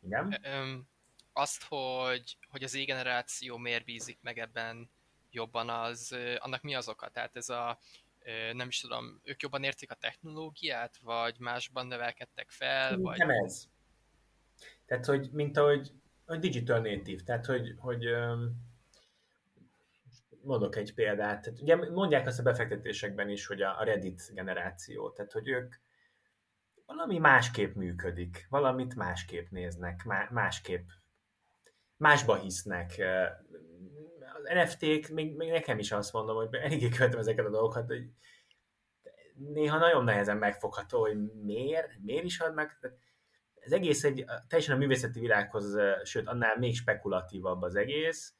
Igen? 0.00 0.36
Azt, 1.32 1.64
hogy, 1.68 2.38
hogy 2.50 2.62
az 2.62 2.74
e-generáció 2.74 3.56
miért 3.56 3.84
bízik 3.84 4.18
meg 4.22 4.38
ebben 4.38 4.90
jobban, 5.30 5.68
az, 5.68 6.16
annak 6.38 6.62
mi 6.62 6.74
az 6.74 6.88
oka? 6.88 7.08
Tehát 7.08 7.36
ez 7.36 7.48
a, 7.48 7.78
nem 8.52 8.68
is 8.68 8.80
tudom, 8.80 9.20
ők 9.24 9.42
jobban 9.42 9.62
értik 9.62 9.90
a 9.90 9.94
technológiát, 9.94 10.96
vagy 11.02 11.38
másban 11.38 11.86
növelkedtek 11.86 12.50
fel? 12.50 12.98
Vagy... 12.98 13.18
Nem 13.18 13.30
ez. 13.30 13.68
Tehát, 14.86 15.04
hogy 15.04 15.28
mint 15.32 15.56
ahogy, 15.56 15.92
hogy 16.26 16.38
digital 16.38 16.78
native, 16.78 17.22
tehát, 17.22 17.46
hogy, 17.46 17.74
hogy 17.78 18.04
mondok 20.42 20.76
egy 20.76 20.94
példát. 20.94 21.42
Tehát 21.42 21.60
ugye 21.60 21.76
mondják 21.76 22.26
azt 22.26 22.38
a 22.38 22.42
befektetésekben 22.42 23.28
is, 23.28 23.46
hogy 23.46 23.62
a 23.62 23.84
Reddit 23.84 24.30
generáció, 24.34 25.10
tehát 25.10 25.32
hogy 25.32 25.48
ők 25.48 25.74
valami 26.86 27.18
másképp 27.18 27.74
működik, 27.74 28.46
valamit 28.48 28.94
másképp 28.94 29.48
néznek, 29.50 30.04
másképp, 30.30 30.88
másba 31.96 32.36
hisznek. 32.36 33.02
NFT-k, 34.54 35.08
még, 35.08 35.36
még 35.36 35.50
nekem 35.50 35.78
is 35.78 35.92
azt 35.92 36.12
mondom, 36.12 36.36
hogy 36.36 36.48
eléggé 36.54 36.88
követem 36.88 37.18
ezeket 37.18 37.46
a 37.46 37.50
dolgokat, 37.50 37.86
hogy 37.86 38.10
néha 39.34 39.78
nagyon 39.78 40.04
nehezen 40.04 40.36
megfogható, 40.36 41.00
hogy 41.00 41.32
miért, 41.32 41.90
miért 42.02 42.24
is 42.24 42.40
adnak. 42.40 42.78
Ez 43.60 43.72
egész 43.72 44.04
egy 44.04 44.24
teljesen 44.48 44.74
a 44.74 44.78
művészeti 44.78 45.20
világhoz, 45.20 45.76
sőt, 46.04 46.28
annál 46.28 46.58
még 46.58 46.76
spekulatívabb 46.76 47.62
az 47.62 47.74
egész, 47.74 48.34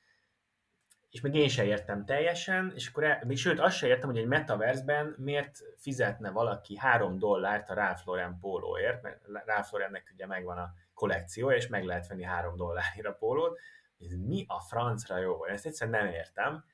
és 1.11 1.21
még 1.21 1.35
én 1.35 1.49
sem 1.49 1.67
értem 1.67 2.05
teljesen, 2.05 2.73
és 2.75 2.89
akkor 2.89 3.05
el, 3.05 3.23
még 3.27 3.37
sőt 3.37 3.61
azt 3.61 3.77
sem 3.77 3.89
értem, 3.89 4.09
hogy 4.09 4.19
egy 4.19 4.27
metaversben 4.27 5.15
miért 5.19 5.59
fizetne 5.77 6.31
valaki 6.31 6.77
3 6.77 7.19
dollárt 7.19 7.71
a 7.71 7.75
Ralph 7.75 8.01
Lauren 8.05 8.39
pólóért, 8.41 9.03
mert 9.03 9.47
Ralph 9.47 9.73
Laurennek 9.73 10.11
ugye 10.15 10.27
megvan 10.27 10.59
a 10.59 10.73
kollekció, 10.95 11.51
és 11.51 11.67
meg 11.67 11.85
lehet 11.85 12.07
venni 12.07 12.23
3 12.23 12.57
dollárért 12.57 13.07
a 13.07 13.13
pólót, 13.13 13.59
ez 13.99 14.13
mi 14.13 14.45
a 14.49 14.61
francra 14.61 15.19
jó? 15.19 15.45
Ezt 15.45 15.67
egyszerűen 15.67 16.05
nem 16.05 16.15
értem, 16.15 16.65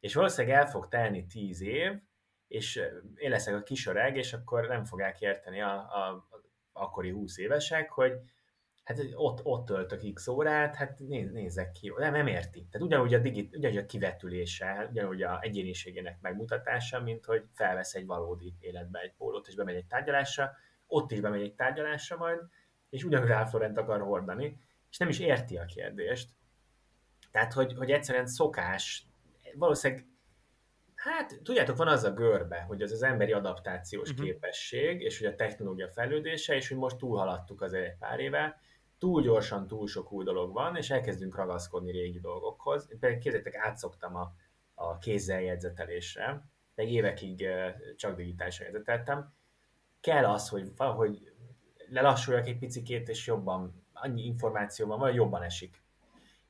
és 0.00 0.14
valószínűleg 0.14 0.56
el 0.56 0.66
fog 0.66 0.88
telni 0.88 1.26
10 1.26 1.60
év, 1.60 1.92
és 2.48 2.80
én 3.14 3.30
leszek 3.30 3.54
a 3.54 3.62
kisoreg, 3.62 4.16
és 4.16 4.32
akkor 4.32 4.66
nem 4.66 4.84
fogják 4.84 5.20
érteni 5.20 5.60
a, 5.60 5.74
a, 5.74 6.26
a 6.30 6.42
akkori 6.72 7.10
20 7.10 7.38
évesek, 7.38 7.90
hogy 7.90 8.12
hát 8.84 8.98
ott, 9.14 9.44
ott 9.44 9.66
töltök 9.66 10.12
x 10.12 10.26
órát, 10.26 10.74
hát 10.74 10.98
néz, 10.98 11.30
nézzek 11.30 11.72
ki, 11.72 11.92
nem, 11.96 12.12
nem 12.12 12.26
érti. 12.26 12.66
Tehát 12.70 12.86
ugyanúgy 12.86 13.14
a, 13.14 13.18
digit, 13.18 13.56
ugyanúgy 13.56 13.76
a 13.76 13.86
kivetülése, 13.86 14.86
ugyanúgy 14.90 15.22
a 15.22 15.40
egyéniségének 15.40 16.20
megmutatása, 16.20 17.00
mint 17.00 17.24
hogy 17.24 17.44
felvesz 17.54 17.94
egy 17.94 18.06
valódi 18.06 18.54
életbe 18.60 19.00
egy 19.00 19.12
pólót, 19.16 19.48
és 19.48 19.54
bemegy 19.54 19.74
egy 19.74 19.86
tárgyalásra, 19.86 20.52
ott 20.86 21.10
is 21.10 21.20
bemegy 21.20 21.42
egy 21.42 21.54
tárgyalásra 21.54 22.16
majd, 22.16 22.38
és 22.90 23.04
ugyanúgy 23.04 23.28
Ralph 23.28 23.52
Lauren 23.52 23.76
akar 23.76 24.00
hordani, 24.00 24.58
és 24.90 24.96
nem 24.96 25.08
is 25.08 25.18
érti 25.18 25.56
a 25.56 25.64
kérdést. 25.64 26.30
Tehát, 27.30 27.52
hogy, 27.52 27.74
hogy 27.76 27.90
egyszerűen 27.90 28.26
szokás, 28.26 29.06
valószínűleg 29.54 30.06
Hát, 30.98 31.40
tudjátok, 31.42 31.76
van 31.76 31.88
az 31.88 32.04
a 32.04 32.12
görbe, 32.12 32.60
hogy 32.60 32.82
az 32.82 32.92
az 32.92 33.02
emberi 33.02 33.32
adaptációs 33.32 34.10
uh-huh. 34.10 34.26
képesség, 34.26 35.00
és 35.00 35.18
hogy 35.18 35.26
a 35.26 35.34
technológia 35.34 35.88
fejlődése, 35.88 36.54
és 36.54 36.68
hogy 36.68 36.76
most 36.76 36.96
túlhaladtuk 36.96 37.62
az 37.62 37.72
egy 37.72 37.96
pár 37.98 38.20
éve, 38.20 38.60
túl 38.98 39.22
gyorsan, 39.22 39.66
túl 39.66 39.86
sok 39.86 40.12
új 40.12 40.24
dolog 40.24 40.52
van, 40.52 40.76
és 40.76 40.90
elkezdünk 40.90 41.36
ragaszkodni 41.36 41.90
régi 41.90 42.20
dolgokhoz. 42.20 42.88
Én 42.90 42.98
például 42.98 43.20
képzeljétek, 43.20 43.56
átszoktam 43.56 44.16
a, 44.16 44.32
a 44.74 44.98
kézzel 44.98 45.40
jegyzetelésre, 45.40 46.44
de 46.74 46.82
évekig 46.82 47.48
csak 47.96 48.16
digitálisan 48.16 48.66
jegyzeteltem. 48.66 49.32
Kell 50.00 50.24
az, 50.24 50.48
hogy 50.48 50.76
valahogy 50.76 51.32
lelassuljak 51.88 52.46
egy 52.46 52.58
picikét, 52.58 53.08
és 53.08 53.26
jobban, 53.26 53.86
annyi 53.92 54.24
információ 54.24 54.86
van, 54.86 54.98
vagy 54.98 55.14
jobban 55.14 55.42
esik. 55.42 55.82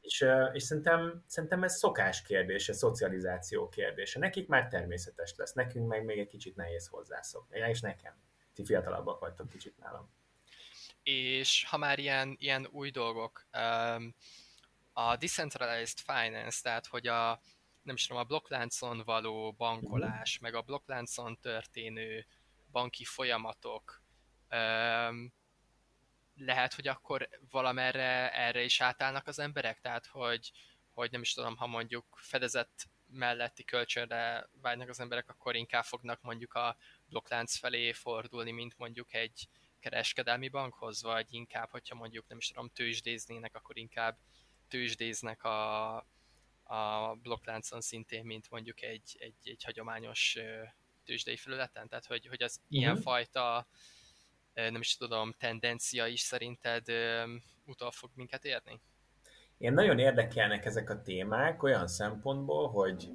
És, 0.08 0.26
és 0.52 0.62
szerintem, 0.62 1.24
szerintem 1.26 1.62
ez 1.62 1.76
szokás 1.76 2.22
kérdése, 2.22 2.72
szocializáció 2.72 3.68
kérdése. 3.68 4.18
Nekik 4.18 4.48
már 4.48 4.68
természetes 4.68 5.34
lesz, 5.36 5.52
nekünk 5.52 5.88
meg 5.88 6.04
még 6.04 6.18
egy 6.18 6.28
kicsit 6.28 6.56
nehéz 6.56 6.86
hozzászokni, 6.86 7.58
és 7.58 7.80
nekem. 7.80 8.12
Ti 8.54 8.64
fiatalabbak 8.64 9.20
vagytok 9.20 9.48
kicsit 9.48 9.78
nálam 9.78 10.16
és 11.02 11.64
ha 11.64 11.76
már 11.76 11.98
ilyen, 11.98 12.36
ilyen 12.38 12.68
új 12.70 12.90
dolgok, 12.90 13.46
a 14.92 15.16
decentralized 15.16 15.98
finance, 15.98 16.62
tehát 16.62 16.86
hogy 16.86 17.06
a 17.06 17.40
nem 17.82 17.94
is 17.94 18.06
tudom, 18.06 18.22
a 18.22 18.26
blokkláncon 18.26 19.02
való 19.04 19.52
bankolás, 19.52 20.38
meg 20.38 20.54
a 20.54 20.62
blokkláncon 20.62 21.38
történő 21.40 22.26
banki 22.70 23.04
folyamatok, 23.04 24.02
lehet, 26.38 26.74
hogy 26.74 26.88
akkor 26.88 27.28
valamerre 27.50 28.32
erre 28.32 28.62
is 28.62 28.80
átállnak 28.80 29.26
az 29.26 29.38
emberek, 29.38 29.80
tehát 29.80 30.06
hogy, 30.06 30.52
hogy 30.92 31.10
nem 31.10 31.20
is 31.20 31.32
tudom, 31.32 31.56
ha 31.56 31.66
mondjuk 31.66 32.18
fedezett 32.20 32.88
melletti 33.10 33.64
kölcsönre 33.64 34.48
vágynak 34.60 34.88
az 34.88 35.00
emberek, 35.00 35.28
akkor 35.28 35.56
inkább 35.56 35.84
fognak 35.84 36.20
mondjuk 36.20 36.54
a 36.54 36.76
blokklánc 37.08 37.56
felé 37.56 37.92
fordulni, 37.92 38.50
mint 38.50 38.78
mondjuk 38.78 39.14
egy 39.14 39.48
kereskedelmi 39.80 40.48
bankhoz, 40.48 41.02
vagy 41.02 41.26
inkább, 41.34 41.70
hogyha 41.70 41.94
mondjuk 41.94 42.28
nem 42.28 42.38
is 42.38 42.48
tudom, 42.48 42.68
tőzsdéznének, 42.68 43.54
akkor 43.54 43.76
inkább 43.76 44.18
tőzsdéznek 44.68 45.44
a, 45.44 45.96
a 46.62 47.14
blokkláncon 47.14 47.80
szintén, 47.80 48.24
mint 48.24 48.50
mondjuk 48.50 48.82
egy, 48.82 49.16
egy, 49.18 49.48
egy 49.48 49.64
hagyományos 49.64 50.38
tőzsdei 51.04 51.36
felületen, 51.36 51.88
tehát 51.88 52.06
hogy, 52.06 52.26
hogy 52.26 52.42
az 52.42 52.60
uh-huh. 52.60 52.78
ilyenfajta 52.78 53.68
nem 54.70 54.80
is 54.80 54.96
tudom, 54.96 55.34
tendencia 55.38 56.06
is 56.06 56.20
szerinted 56.20 56.84
utol 57.64 57.90
fog 57.90 58.10
minket 58.14 58.44
érni? 58.44 58.80
Én 59.58 59.72
nagyon 59.72 59.98
érdekelnek 59.98 60.64
ezek 60.64 60.90
a 60.90 61.02
témák 61.02 61.62
olyan 61.62 61.86
szempontból, 61.86 62.68
hogy, 62.68 63.08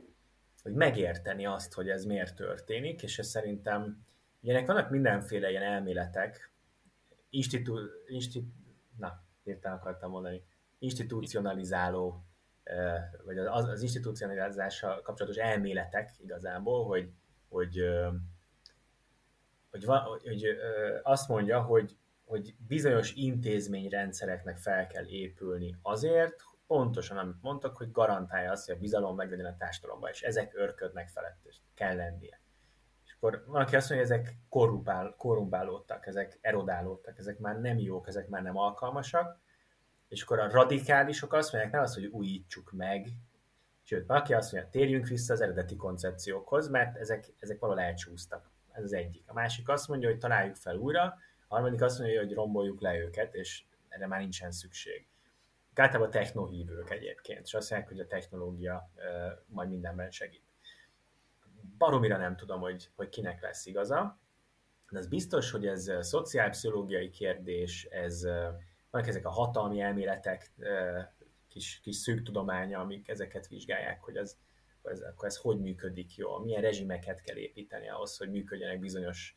hogy 0.61 0.73
megérteni 0.73 1.45
azt, 1.45 1.73
hogy 1.73 1.89
ez 1.89 2.05
miért 2.05 2.35
történik, 2.35 3.03
és 3.03 3.19
ez 3.19 3.27
szerintem, 3.27 4.05
ilyenek 4.41 4.65
vannak 4.65 4.89
mindenféle 4.89 5.49
ilyen 5.49 5.63
elméletek, 5.63 6.51
institu, 7.29 7.77
insti, 8.07 8.43
na, 8.97 9.23
hirtelen 9.43 9.77
akartam 9.77 10.11
mondani, 10.11 10.43
institucionalizáló, 10.79 12.25
vagy 13.25 13.37
az, 13.37 13.67
az 13.67 13.81
institucionalizással 13.81 15.01
kapcsolatos 15.01 15.41
elméletek 15.41 16.11
igazából, 16.17 16.85
hogy, 16.85 17.11
hogy, 17.49 17.79
hogy, 19.73 19.85
hogy, 19.85 20.27
hogy 20.27 20.45
azt 21.03 21.27
mondja, 21.27 21.61
hogy, 21.61 21.97
hogy 22.25 22.55
bizonyos 22.67 23.13
intézményrendszereknek 23.13 24.57
fel 24.57 24.87
kell 24.87 25.05
épülni 25.05 25.75
azért, 25.81 26.35
pontosan 26.67 27.17
amit 27.17 27.41
mondtak, 27.41 27.77
hogy 27.77 27.91
garantálja 27.91 28.51
azt, 28.51 28.65
hogy 28.65 28.75
a 28.75 28.79
bizalom 28.79 29.15
meglegyen 29.15 29.45
a 29.45 29.57
társadalomban, 29.57 30.09
és 30.09 30.21
ezek 30.21 30.53
örködnek 30.55 31.09
felett, 31.09 31.39
és 31.43 31.57
kell 31.73 31.95
lennie. 31.95 32.41
És 33.05 33.13
akkor 33.13 33.43
van, 33.47 33.61
aki 33.61 33.75
azt 33.75 33.89
mondja, 33.89 34.07
hogy 34.07 34.17
ezek 34.17 34.37
korrumpál, 34.49 35.15
korrumpálódtak, 35.17 36.07
ezek 36.07 36.37
erodálódtak, 36.41 37.17
ezek 37.17 37.39
már 37.39 37.59
nem 37.59 37.79
jók, 37.79 38.07
ezek 38.07 38.27
már 38.27 38.41
nem 38.41 38.57
alkalmasak, 38.57 39.39
és 40.07 40.21
akkor 40.21 40.39
a 40.39 40.49
radikálisok 40.49 41.33
azt 41.33 41.51
mondják, 41.51 41.73
nem 41.73 41.81
az, 41.81 41.93
hogy 41.93 42.05
újítsuk 42.05 42.71
meg, 42.71 43.07
sőt, 43.83 44.07
valaki 44.07 44.33
azt 44.33 44.51
mondja, 44.51 44.69
térjünk 44.69 45.07
vissza 45.07 45.33
az 45.33 45.41
eredeti 45.41 45.75
koncepciókhoz, 45.75 46.69
mert 46.69 46.97
ezek, 46.97 47.33
ezek 47.39 47.59
valahol 47.59 47.83
elcsúsztak. 47.83 48.52
Ez 48.73 48.83
az 48.83 48.93
egyik. 48.93 49.23
A 49.27 49.33
másik 49.33 49.69
azt 49.69 49.87
mondja, 49.87 50.09
hogy 50.09 50.17
találjuk 50.17 50.55
fel 50.55 50.75
újra, 50.75 51.17
a 51.47 51.55
harmadik 51.55 51.81
azt 51.81 51.99
mondja, 51.99 52.19
hogy 52.19 52.33
romboljuk 52.33 52.81
le 52.81 52.97
őket, 52.97 53.35
és 53.35 53.63
erre 53.87 54.07
már 54.07 54.19
nincsen 54.19 54.51
szükség. 54.51 55.07
Általában 55.75 56.11
technohívők 56.11 56.89
egyébként, 56.89 57.45
és 57.45 57.53
azt 57.53 57.69
mondják, 57.69 57.91
hogy 57.91 57.99
a 57.99 58.07
technológia 58.07 58.89
majd 59.45 59.69
mindenben 59.69 60.11
segít. 60.11 60.43
Baromira 61.77 62.17
nem 62.17 62.35
tudom, 62.35 62.59
hogy, 62.59 62.89
hogy 62.95 63.09
kinek 63.09 63.41
lesz 63.41 63.65
igaza, 63.65 64.19
de 64.89 64.97
az 64.97 65.07
biztos, 65.07 65.51
hogy 65.51 65.67
ez 65.67 65.91
szociálpszichológiai 65.99 67.09
kérdés, 67.09 67.83
ez 67.83 68.23
vannak 68.89 69.07
ezek 69.07 69.25
a 69.25 69.29
hatalmi 69.29 69.81
elméletek, 69.81 70.51
kis, 71.47 71.79
kis 71.83 71.95
szűk 71.95 72.23
tudománya, 72.23 72.79
amik 72.79 73.07
ezeket 73.07 73.47
vizsgálják, 73.47 74.01
hogy 74.01 74.17
az, 74.17 74.37
ez, 74.83 75.01
akkor 75.01 75.27
ez 75.27 75.37
hogy 75.37 75.59
működik 75.59 76.15
jól, 76.15 76.43
milyen 76.43 76.61
rezsimeket 76.61 77.21
kell 77.21 77.35
építeni 77.35 77.89
ahhoz, 77.89 78.17
hogy 78.17 78.29
működjenek 78.29 78.79
bizonyos, 78.79 79.35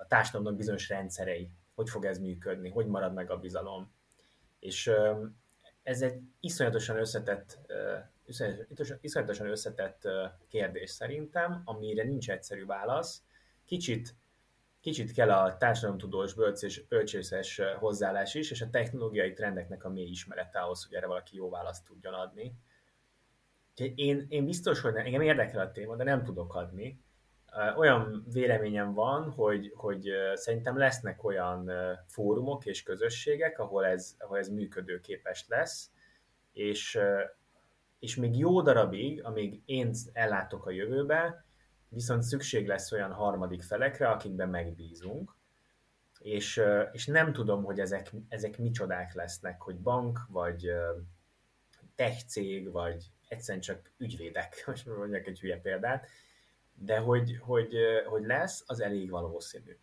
a 0.00 0.06
társadalomnak 0.06 0.56
bizonyos 0.56 0.88
rendszerei, 0.88 1.50
hogy 1.74 1.88
fog 1.88 2.04
ez 2.04 2.18
működni, 2.18 2.68
hogy 2.68 2.86
marad 2.86 3.14
meg 3.14 3.30
a 3.30 3.38
bizalom. 3.38 3.92
És 4.58 4.90
ez 5.82 6.02
egy 6.02 6.20
iszonyatosan 6.40 6.98
összetett, 6.98 7.58
iszonyatosan 9.00 9.48
összetett 9.48 10.08
kérdés 10.48 10.90
szerintem, 10.90 11.62
amire 11.64 12.04
nincs 12.04 12.30
egyszerű 12.30 12.64
válasz. 12.64 13.22
Kicsit 13.64 14.16
kicsit 14.80 15.12
kell 15.12 15.30
a 15.30 15.56
társadalomtudós, 15.56 16.34
bölcsés, 16.34 16.86
bölcsészes 16.86 17.60
hozzáállás 17.78 18.34
is, 18.34 18.50
és 18.50 18.60
a 18.60 18.70
technológiai 18.70 19.32
trendeknek 19.32 19.84
a 19.84 19.88
mély 19.88 20.08
ismerete 20.08 20.58
ahhoz, 20.58 20.84
hogy 20.84 20.94
erre 20.94 21.06
valaki 21.06 21.36
jó 21.36 21.50
választ 21.50 21.84
tudjon 21.84 22.14
adni. 22.14 22.54
Én, 23.78 24.26
én 24.28 24.44
biztos, 24.44 24.80
hogy 24.80 24.92
nem, 24.92 25.04
engem 25.06 25.20
érdekel 25.20 25.60
a 25.60 25.72
téma, 25.72 25.96
de 25.96 26.04
nem 26.04 26.24
tudok 26.24 26.54
adni. 26.54 27.02
Olyan 27.76 28.24
véleményem 28.32 28.94
van, 28.94 29.30
hogy, 29.30 29.72
hogy 29.76 30.10
szerintem 30.34 30.78
lesznek 30.78 31.24
olyan 31.24 31.70
fórumok 32.06 32.66
és 32.66 32.82
közösségek, 32.82 33.58
ahol 33.58 33.86
ez, 33.86 34.14
ahol 34.18 34.38
ez 34.38 34.48
működőképes 34.48 35.44
lesz, 35.48 35.90
és, 36.52 36.98
és 37.98 38.16
még 38.16 38.38
jó 38.38 38.62
darabig, 38.62 39.24
amíg 39.24 39.62
én 39.64 39.90
ellátok 40.12 40.66
a 40.66 40.70
jövőbe, 40.70 41.44
viszont 41.88 42.22
szükség 42.22 42.66
lesz 42.66 42.92
olyan 42.92 43.12
harmadik 43.12 43.62
felekre, 43.62 44.08
akikben 44.08 44.48
megbízunk, 44.48 45.36
és, 46.18 46.62
és 46.92 47.06
nem 47.06 47.32
tudom, 47.32 47.64
hogy 47.64 47.80
ezek, 47.80 48.12
ezek 48.28 48.58
micsodák 48.58 49.14
lesznek, 49.14 49.60
hogy 49.60 49.76
bank, 49.76 50.20
vagy 50.28 50.70
tech 51.94 52.24
cég, 52.26 52.72
vagy 52.72 53.10
egyszerűen 53.28 53.62
csak 53.62 53.90
ügyvédek, 53.98 54.62
most 54.66 54.86
mondjak 54.86 55.26
egy 55.26 55.40
hülye 55.40 55.60
példát, 55.60 56.08
de 56.74 56.98
hogy, 56.98 57.38
hogy, 57.40 57.74
hogy 58.06 58.24
lesz, 58.24 58.64
az 58.66 58.80
elég 58.80 59.10
valószínű. 59.10 59.76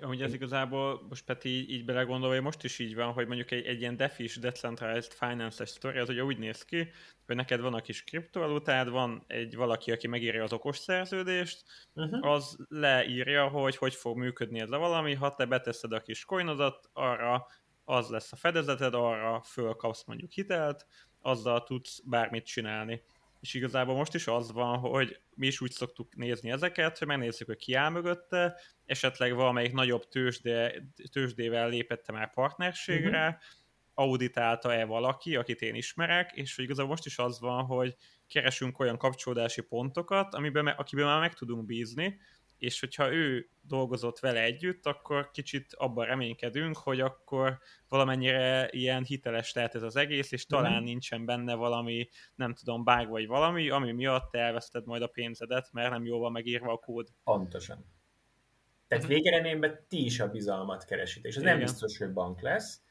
Amúgy 0.00 0.22
ez 0.22 0.34
igazából, 0.34 1.06
most 1.08 1.24
Peti 1.24 1.48
így, 1.48 1.70
így 1.70 1.84
belegondolva, 1.84 2.34
hogy 2.34 2.44
most 2.44 2.64
is 2.64 2.78
így 2.78 2.94
van, 2.94 3.12
hogy 3.12 3.26
mondjuk 3.26 3.50
egy, 3.50 3.64
egy 3.64 3.80
ilyen 3.80 3.96
DeFi-s 3.96 4.36
Decentralized 4.36 5.12
Finance-es 5.12 5.70
story, 5.70 5.98
az 5.98 6.08
ugye 6.08 6.24
úgy 6.24 6.38
néz 6.38 6.64
ki, 6.64 6.90
hogy 7.26 7.36
neked 7.36 7.60
van 7.60 7.74
a 7.74 7.80
kis 7.80 8.04
kriptovalutád, 8.04 8.88
van 8.88 9.24
egy 9.26 9.56
valaki, 9.56 9.92
aki 9.92 10.06
megírja 10.06 10.42
az 10.42 10.52
okos 10.52 10.78
szerződést, 10.78 11.64
uh-huh. 11.94 12.30
az 12.30 12.56
leírja, 12.68 13.48
hogy 13.48 13.76
hogy 13.76 13.94
fog 13.94 14.16
működni 14.16 14.60
ez 14.60 14.70
a 14.70 14.78
valami, 14.78 15.14
ha 15.14 15.34
te 15.34 15.44
beteszed 15.44 15.92
a 15.92 16.00
kis 16.00 16.24
coinodat, 16.24 16.90
arra 16.92 17.46
az 17.84 18.08
lesz 18.08 18.32
a 18.32 18.36
fedezeted, 18.36 18.94
arra 18.94 19.42
fölkapsz 19.42 20.04
mondjuk 20.04 20.30
hitelt, 20.30 20.86
azzal 21.22 21.62
tudsz 21.62 22.00
bármit 22.04 22.44
csinálni. 22.44 23.02
És 23.40 23.54
igazából 23.54 23.94
most 23.94 24.14
is 24.14 24.26
az 24.26 24.52
van, 24.52 24.78
hogy 24.78 25.20
mi 25.34 25.46
is 25.46 25.60
úgy 25.60 25.70
szoktuk 25.70 26.16
nézni 26.16 26.50
ezeket, 26.50 26.98
hogy 26.98 27.06
megnézzük, 27.06 27.46
hogy 27.46 27.56
ki 27.56 27.74
áll 27.74 27.90
mögötte, 27.90 28.56
esetleg 28.86 29.34
valamelyik 29.34 29.72
nagyobb 29.72 30.08
tőzsde, 30.08 30.72
tőzsdével 31.12 31.68
lépette 31.68 32.12
már 32.12 32.32
partnerségre, 32.32 33.26
uh-huh. 33.26 33.42
auditálta-e 33.94 34.84
valaki, 34.84 35.36
akit 35.36 35.62
én 35.62 35.74
ismerek, 35.74 36.32
és 36.32 36.56
hogy 36.56 36.64
igazából 36.64 36.90
most 36.90 37.06
is 37.06 37.18
az 37.18 37.40
van, 37.40 37.64
hogy 37.64 37.96
keresünk 38.28 38.78
olyan 38.78 38.96
kapcsolódási 38.96 39.60
pontokat, 39.60 40.34
amiben, 40.34 40.66
akiben 40.66 41.04
már 41.04 41.20
meg 41.20 41.34
tudunk 41.34 41.64
bízni, 41.64 42.20
és 42.60 42.80
hogyha 42.80 43.12
ő 43.12 43.48
dolgozott 43.62 44.18
vele 44.18 44.42
együtt, 44.42 44.86
akkor 44.86 45.30
kicsit 45.30 45.74
abban 45.74 46.06
reménykedünk, 46.06 46.76
hogy 46.76 47.00
akkor 47.00 47.58
valamennyire 47.88 48.68
ilyen 48.70 49.04
hiteles 49.04 49.52
lehet 49.52 49.74
ez 49.74 49.82
az 49.82 49.96
egész, 49.96 50.32
és 50.32 50.46
talán 50.46 50.82
mm. 50.82 50.84
nincsen 50.84 51.24
benne 51.24 51.54
valami, 51.54 52.08
nem 52.34 52.54
tudom, 52.54 52.84
bág 52.84 53.08
vagy 53.08 53.26
valami, 53.26 53.70
ami 53.70 53.92
miatt 53.92 54.30
te 54.30 54.38
elveszted 54.38 54.86
majd 54.86 55.02
a 55.02 55.06
pénzedet, 55.06 55.72
mert 55.72 55.90
nem 55.90 56.04
jól 56.04 56.20
van 56.20 56.32
megírva 56.32 56.72
a 56.72 56.78
kód. 56.78 57.08
Pontosan. 57.24 57.84
Tehát 58.88 59.04
mhm. 59.04 59.12
végeredményben 59.12 59.84
ti 59.88 60.04
is 60.04 60.20
a 60.20 60.30
bizalmat 60.30 60.84
keresitek, 60.84 61.30
és 61.30 61.36
ez 61.36 61.42
Igen. 61.42 61.54
nem 61.56 61.64
biztos, 61.64 61.98
hogy 61.98 62.12
bank 62.12 62.40
lesz. 62.40 62.82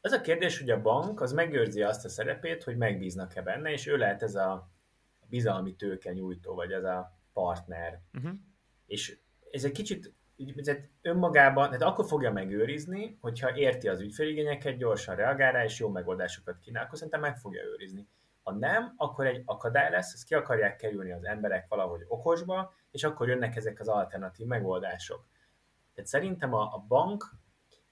Az 0.00 0.12
a 0.12 0.20
kérdés, 0.20 0.58
hogy 0.58 0.70
a 0.70 0.80
bank 0.80 1.20
az 1.20 1.32
megőrzi 1.32 1.82
azt 1.82 2.04
a 2.04 2.08
szerepét, 2.08 2.64
hogy 2.64 2.76
megbíznak-e 2.76 3.42
benne, 3.42 3.72
és 3.72 3.86
ő 3.86 3.96
lehet 3.96 4.22
ez 4.22 4.34
a 4.34 4.70
bizalmi 5.26 5.74
tőke 5.74 6.12
nyújtó, 6.12 6.54
vagy 6.54 6.72
ez 6.72 6.84
a 6.84 7.18
partner. 7.32 8.00
Uh-huh. 8.12 8.32
És 8.88 9.18
ez 9.50 9.64
egy 9.64 9.72
kicsit 9.72 10.12
ez 10.56 10.76
önmagában, 11.02 11.64
tehát 11.64 11.82
akkor 11.82 12.06
fogja 12.06 12.32
megőrizni, 12.32 13.18
hogyha 13.20 13.56
érti 13.56 13.88
az 13.88 14.00
ügyféligényeket, 14.00 14.76
gyorsan 14.76 15.16
reagál 15.16 15.52
rá, 15.52 15.64
és 15.64 15.78
jó 15.78 15.88
megoldásokat 15.88 16.58
kínál, 16.58 16.84
akkor 16.84 16.96
szerintem 16.96 17.20
meg 17.20 17.36
fogja 17.36 17.64
őrizni. 17.64 18.08
Ha 18.42 18.52
nem, 18.52 18.94
akkor 18.96 19.26
egy 19.26 19.42
akadály 19.44 19.90
lesz, 19.90 20.12
ezt 20.12 20.24
ki 20.24 20.34
akarják 20.34 20.76
kerülni 20.76 21.12
az 21.12 21.24
emberek 21.24 21.68
valahogy 21.68 22.04
okosba, 22.08 22.74
és 22.90 23.04
akkor 23.04 23.28
jönnek 23.28 23.56
ezek 23.56 23.80
az 23.80 23.88
alternatív 23.88 24.46
megoldások. 24.46 25.26
Tehát 25.94 26.10
szerintem 26.10 26.54
a, 26.54 26.62
a 26.62 26.84
bank 26.88 27.34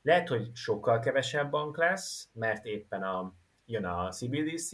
lehet, 0.03 0.29
hogy 0.29 0.51
sokkal 0.55 0.99
kevesebb 0.99 1.51
bank 1.51 1.77
lesz, 1.77 2.29
mert 2.33 2.65
éppen 2.65 3.03
a, 3.03 3.35
jön 3.65 3.85
a 3.85 4.09
CBDC, 4.11 4.71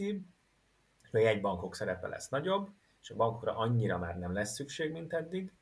még 1.11 1.25
egy 1.25 1.41
bankok 1.41 1.75
szerepe 1.75 2.07
lesz 2.07 2.29
nagyobb, 2.29 2.69
és 3.01 3.09
a 3.09 3.15
bankokra 3.15 3.57
annyira 3.57 3.97
már 3.97 4.17
nem 4.17 4.33
lesz 4.33 4.53
szükség, 4.53 4.91
mint 4.91 5.13
eddig, 5.13 5.53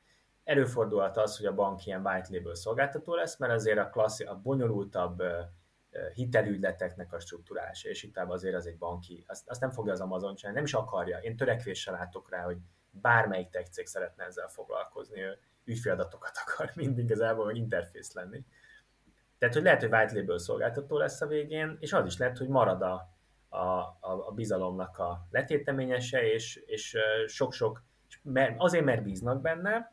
Előfordulhat 0.44 1.18
az, 1.18 1.38
hogy 1.38 1.46
a 1.46 1.54
bank 1.54 1.86
ilyen 1.86 2.06
white 2.06 2.28
label 2.32 2.56
szolgáltató 2.56 3.16
lesz, 3.16 3.38
mert 3.38 3.54
azért 3.54 3.78
a, 3.78 3.90
klasszi, 3.90 4.24
a 4.24 4.36
bonyolultabb 4.36 5.24
hitelügyleteknek 6.14 7.14
a 7.14 7.20
struktúrálása, 7.20 7.90
és 7.90 8.04
itt 8.04 8.18
azért 8.18 8.56
az 8.56 8.68
egy 8.68 8.78
banki, 8.78 9.24
azt, 9.28 9.50
azt 9.50 9.62
nem 9.62 9.72
fogja 9.72 9.92
az 9.92 10.02
Amazon 10.02 10.36
csinálni, 10.36 10.58
nem 10.58 10.68
is 10.68 10.74
akarja. 10.74 11.18
Én 11.18 11.36
törekvéssel 11.36 11.94
látok 11.94 12.30
rá, 12.30 12.44
hogy 12.44 12.58
bármelyik 12.92 13.50
tech 13.50 13.70
cég 13.70 13.86
szeretne 13.86 14.24
ezzel 14.24 14.48
foglalkozni. 14.48 15.22
Ő, 15.22 15.40
ügyféladatokat 15.64 16.32
akar 16.46 16.72
mindig 16.76 17.04
igazából, 17.04 17.46
vagy 17.46 17.58
interfész 17.58 18.14
lenni. 18.14 18.46
Tehát, 19.38 19.56
hogy 19.56 19.64
lehet, 19.64 19.82
hogy 19.82 19.92
white 19.92 20.14
label 20.14 20.38
szolgáltató 20.38 20.98
lesz 20.98 21.22
a 21.22 21.28
végén, 21.28 21.78
és 21.80 21.94
az 21.94 22.06
is 22.06 22.18
lehet, 22.18 22.38
hogy 22.38 22.48
marad 22.48 22.82
a, 22.82 23.10
a, 23.50 23.58
a, 23.58 24.28
a 24.28 24.32
bizalomnak 24.32 24.98
a 24.98 25.28
letéteményese, 25.30 26.32
és, 26.32 26.56
és 26.56 26.98
sok-sok, 27.28 27.84
azért 28.58 28.86
mert 28.86 29.04
bíznak 29.04 29.42
benne, 29.42 29.92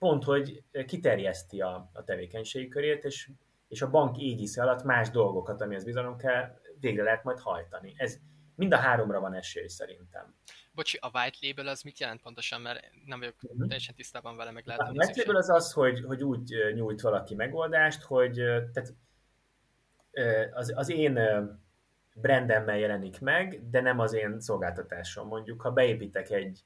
pont, 0.00 0.24
hogy 0.24 0.64
kiterjeszti 0.86 1.60
a, 1.60 1.90
a 1.92 2.04
tevékenységi 2.04 2.68
körét, 2.68 3.04
és, 3.04 3.30
és 3.68 3.82
a 3.82 3.90
bank 3.90 4.18
égisze 4.18 4.62
alatt 4.62 4.82
más 4.82 5.10
dolgokat, 5.10 5.60
amihez 5.60 5.84
bizalom 5.84 6.16
kell, 6.16 6.58
végre 6.80 7.02
lehet 7.02 7.24
majd 7.24 7.40
hajtani. 7.40 7.94
Ez 7.96 8.18
mind 8.54 8.72
a 8.72 8.76
háromra 8.76 9.20
van 9.20 9.34
esély 9.34 9.66
szerintem. 9.66 10.34
Bocsi, 10.72 10.98
a 11.00 11.10
white 11.12 11.38
label 11.40 11.66
az 11.66 11.82
mit 11.82 11.98
jelent 11.98 12.22
pontosan, 12.22 12.60
mert 12.60 12.84
nem 13.06 13.18
vagyok 13.18 13.34
uh-huh. 13.42 13.66
teljesen 13.66 13.94
tisztában 13.94 14.36
vele, 14.36 14.50
meg 14.50 14.66
lehet. 14.66 14.82
A 14.82 14.90
white 14.90 15.12
label 15.16 15.36
az 15.36 15.50
az, 15.50 15.72
hogy, 15.72 16.04
hogy 16.04 16.22
úgy 16.22 16.54
nyújt 16.74 17.00
valaki 17.00 17.34
megoldást, 17.34 18.02
hogy 18.02 18.34
tehát, 18.72 18.94
az, 20.52 20.72
az 20.76 20.90
én 20.90 21.18
brandemmel 22.14 22.78
jelenik 22.78 23.20
meg, 23.20 23.70
de 23.70 23.80
nem 23.80 23.98
az 23.98 24.12
én 24.12 24.40
szolgáltatásom. 24.40 25.28
Mondjuk, 25.28 25.60
ha 25.60 25.70
beépítek 25.70 26.30
egy, 26.30 26.64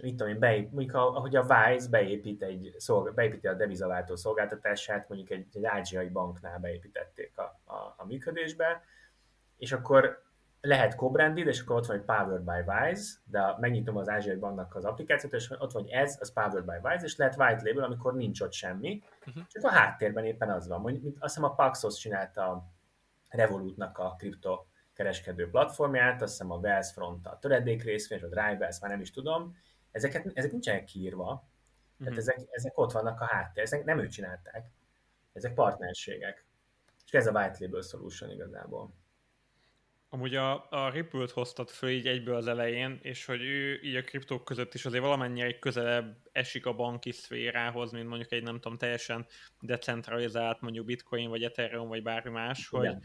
mit 0.00 0.16
tudom 0.16 0.32
én, 0.32 0.38
beép, 0.38 0.70
mondjuk 0.70 0.94
ahogy 0.94 1.36
a 1.36 1.42
Wise 1.42 1.88
beépít 1.88 2.42
egy, 2.42 2.74
szolg, 2.78 3.14
beépíti 3.14 3.46
a 3.46 3.54
devizaváltó 3.54 4.16
szolgáltatását, 4.16 5.08
mondjuk 5.08 5.30
egy, 5.30 5.46
egy 5.52 5.64
ázsiai 5.64 6.08
banknál 6.08 6.58
beépítették 6.58 7.38
a, 7.38 7.60
a, 7.64 7.94
a 7.96 8.06
működésbe, 8.06 8.82
és 9.56 9.72
akkor 9.72 10.22
lehet 10.60 10.94
co-branded, 10.94 11.46
és 11.46 11.60
akkor 11.60 11.76
ott 11.76 11.86
van 11.86 11.96
egy 11.96 12.04
Powered 12.04 12.42
by 12.42 12.70
Wise, 12.70 13.12
de 13.24 13.56
megnyitom 13.60 13.96
az 13.96 14.08
ázsiai 14.08 14.36
banknak 14.36 14.74
az 14.74 14.84
applikációt, 14.84 15.32
és 15.32 15.50
ott 15.50 15.72
van 15.72 15.86
ez, 15.88 16.16
az 16.20 16.32
Powered 16.32 16.64
by 16.64 16.88
Wise, 16.88 17.04
és 17.04 17.16
lehet 17.16 17.36
white 17.38 17.62
label, 17.64 17.84
amikor 17.84 18.14
nincs 18.14 18.40
ott 18.40 18.52
semmi, 18.52 19.02
uh-huh. 19.26 19.46
csak 19.46 19.64
a 19.64 19.70
háttérben 19.70 20.24
éppen 20.24 20.50
az 20.50 20.68
van. 20.68 20.80
Mondjuk, 20.80 21.16
azt 21.20 21.34
hiszem 21.34 21.50
a 21.50 21.54
Paxos 21.54 21.94
csinálta 21.94 22.50
a 22.50 22.70
Revolutnak 23.28 23.98
a 23.98 24.14
kripto 24.18 24.64
kereskedő 24.94 25.50
platformját, 25.50 26.22
azt 26.22 26.30
hiszem 26.30 26.50
a 26.50 26.56
Wellsfront 26.56 27.26
a 27.26 27.38
töredék 27.40 27.82
részvény, 27.82 28.22
a 28.22 28.26
Drive 28.26 28.66
ezt 28.66 28.80
már 28.80 28.90
nem 28.90 29.00
is 29.00 29.10
tudom, 29.10 29.56
ezeket, 29.92 30.30
ezek 30.34 30.50
nincsenek 30.50 30.84
kiírva, 30.84 31.24
uh-huh. 31.24 31.98
tehát 31.98 32.10
mhm. 32.10 32.18
ezek, 32.18 32.38
ezek 32.50 32.78
ott 32.78 32.92
vannak 32.92 33.20
a 33.20 33.24
háttér, 33.26 33.62
ezek 33.62 33.84
nem 33.84 33.98
ők 33.98 34.08
csinálták, 34.08 34.70
ezek 35.32 35.54
partnerségek. 35.54 36.44
És 37.06 37.12
ez 37.12 37.26
a 37.26 37.30
white 37.30 37.56
label 37.60 37.80
solution 37.80 38.30
igazából. 38.30 38.94
Amúgy 40.08 40.34
a, 40.34 40.70
a 40.70 40.90
Ripple-t 40.90 41.30
hoztad 41.30 41.68
föl 41.68 41.90
így 41.90 42.06
egyből 42.06 42.34
az 42.34 42.46
elején, 42.46 42.98
és 43.02 43.24
hogy 43.24 43.42
ő 43.42 43.80
így 43.82 43.96
a 43.96 44.02
kriptók 44.02 44.44
között 44.44 44.74
is 44.74 44.84
azért 44.84 45.02
valamennyire 45.02 45.58
közelebb 45.58 46.16
esik 46.32 46.66
a 46.66 46.74
banki 46.74 47.12
szférához, 47.12 47.92
mint 47.92 48.08
mondjuk 48.08 48.32
egy 48.32 48.42
nem 48.42 48.60
tudom, 48.60 48.78
teljesen 48.78 49.26
decentralizált 49.60 50.60
mondjuk 50.60 50.86
bitcoin, 50.86 51.28
vagy 51.28 51.42
ethereum, 51.42 51.88
vagy 51.88 52.02
bármi 52.02 52.30
más, 52.30 52.70
Igen. 52.72 52.92
hogy 52.92 53.02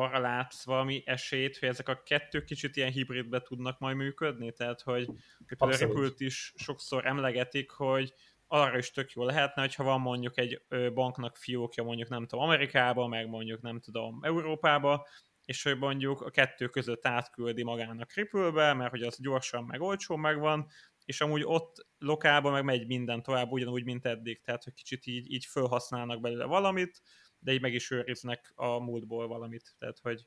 arra 0.00 0.18
látsz 0.18 0.64
valami 0.64 1.02
esélyt, 1.06 1.58
hogy 1.58 1.68
ezek 1.68 1.88
a 1.88 2.02
kettő 2.02 2.44
kicsit 2.44 2.76
ilyen 2.76 2.90
hibridbe 2.90 3.40
tudnak 3.40 3.78
majd 3.78 3.96
működni? 3.96 4.52
Tehát, 4.52 4.80
hogy, 4.80 5.10
például 5.46 5.72
a 5.72 5.76
Ripple-t 5.76 6.20
is 6.20 6.52
sokszor 6.56 7.06
emlegetik, 7.06 7.70
hogy 7.70 8.14
arra 8.46 8.78
is 8.78 8.90
tök 8.90 9.12
jó 9.12 9.24
lehetne, 9.24 9.62
hogyha 9.62 9.84
van 9.84 10.00
mondjuk 10.00 10.38
egy 10.38 10.62
banknak 10.94 11.36
fiókja 11.36 11.82
mondjuk 11.82 12.08
nem 12.08 12.26
tudom 12.26 12.44
Amerikába, 12.44 13.06
meg 13.06 13.28
mondjuk 13.28 13.60
nem 13.60 13.80
tudom 13.80 14.18
Európába, 14.22 15.06
és 15.44 15.62
hogy 15.62 15.78
mondjuk 15.78 16.20
a 16.20 16.30
kettő 16.30 16.68
között 16.68 17.06
átküldi 17.06 17.62
magának 17.62 18.12
Ripple-be, 18.12 18.72
mert 18.72 18.90
hogy 18.90 19.02
az 19.02 19.20
gyorsan 19.20 19.64
meg 19.64 19.80
olcsó 19.80 20.16
megvan, 20.16 20.66
és 21.04 21.20
amúgy 21.20 21.42
ott 21.44 21.86
lokálban 21.98 22.52
meg 22.52 22.64
megy 22.64 22.86
minden 22.86 23.22
tovább 23.22 23.50
ugyanúgy, 23.50 23.84
mint 23.84 24.06
eddig, 24.06 24.40
tehát 24.40 24.64
hogy 24.64 24.74
kicsit 24.74 25.06
így, 25.06 25.32
így 25.32 25.44
felhasználnak 25.44 26.20
belőle 26.20 26.44
valamit, 26.44 27.02
de 27.46 27.52
így 27.52 27.60
meg 27.60 27.74
is 27.74 27.90
őriznek 27.90 28.52
a 28.54 28.78
múltból 28.78 29.28
valamit, 29.28 29.74
tehát 29.78 29.98
hogy... 30.02 30.26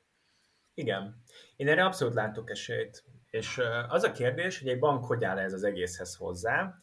Igen, 0.74 1.22
én 1.56 1.68
erre 1.68 1.84
abszolút 1.84 2.14
látok 2.14 2.50
esélyt, 2.50 3.04
és 3.30 3.60
az 3.88 4.02
a 4.02 4.12
kérdés, 4.12 4.58
hogy 4.58 4.68
egy 4.68 4.78
bank 4.78 5.04
hogy 5.04 5.24
áll 5.24 5.38
ez 5.38 5.52
az 5.52 5.64
egészhez 5.64 6.14
hozzá, 6.14 6.82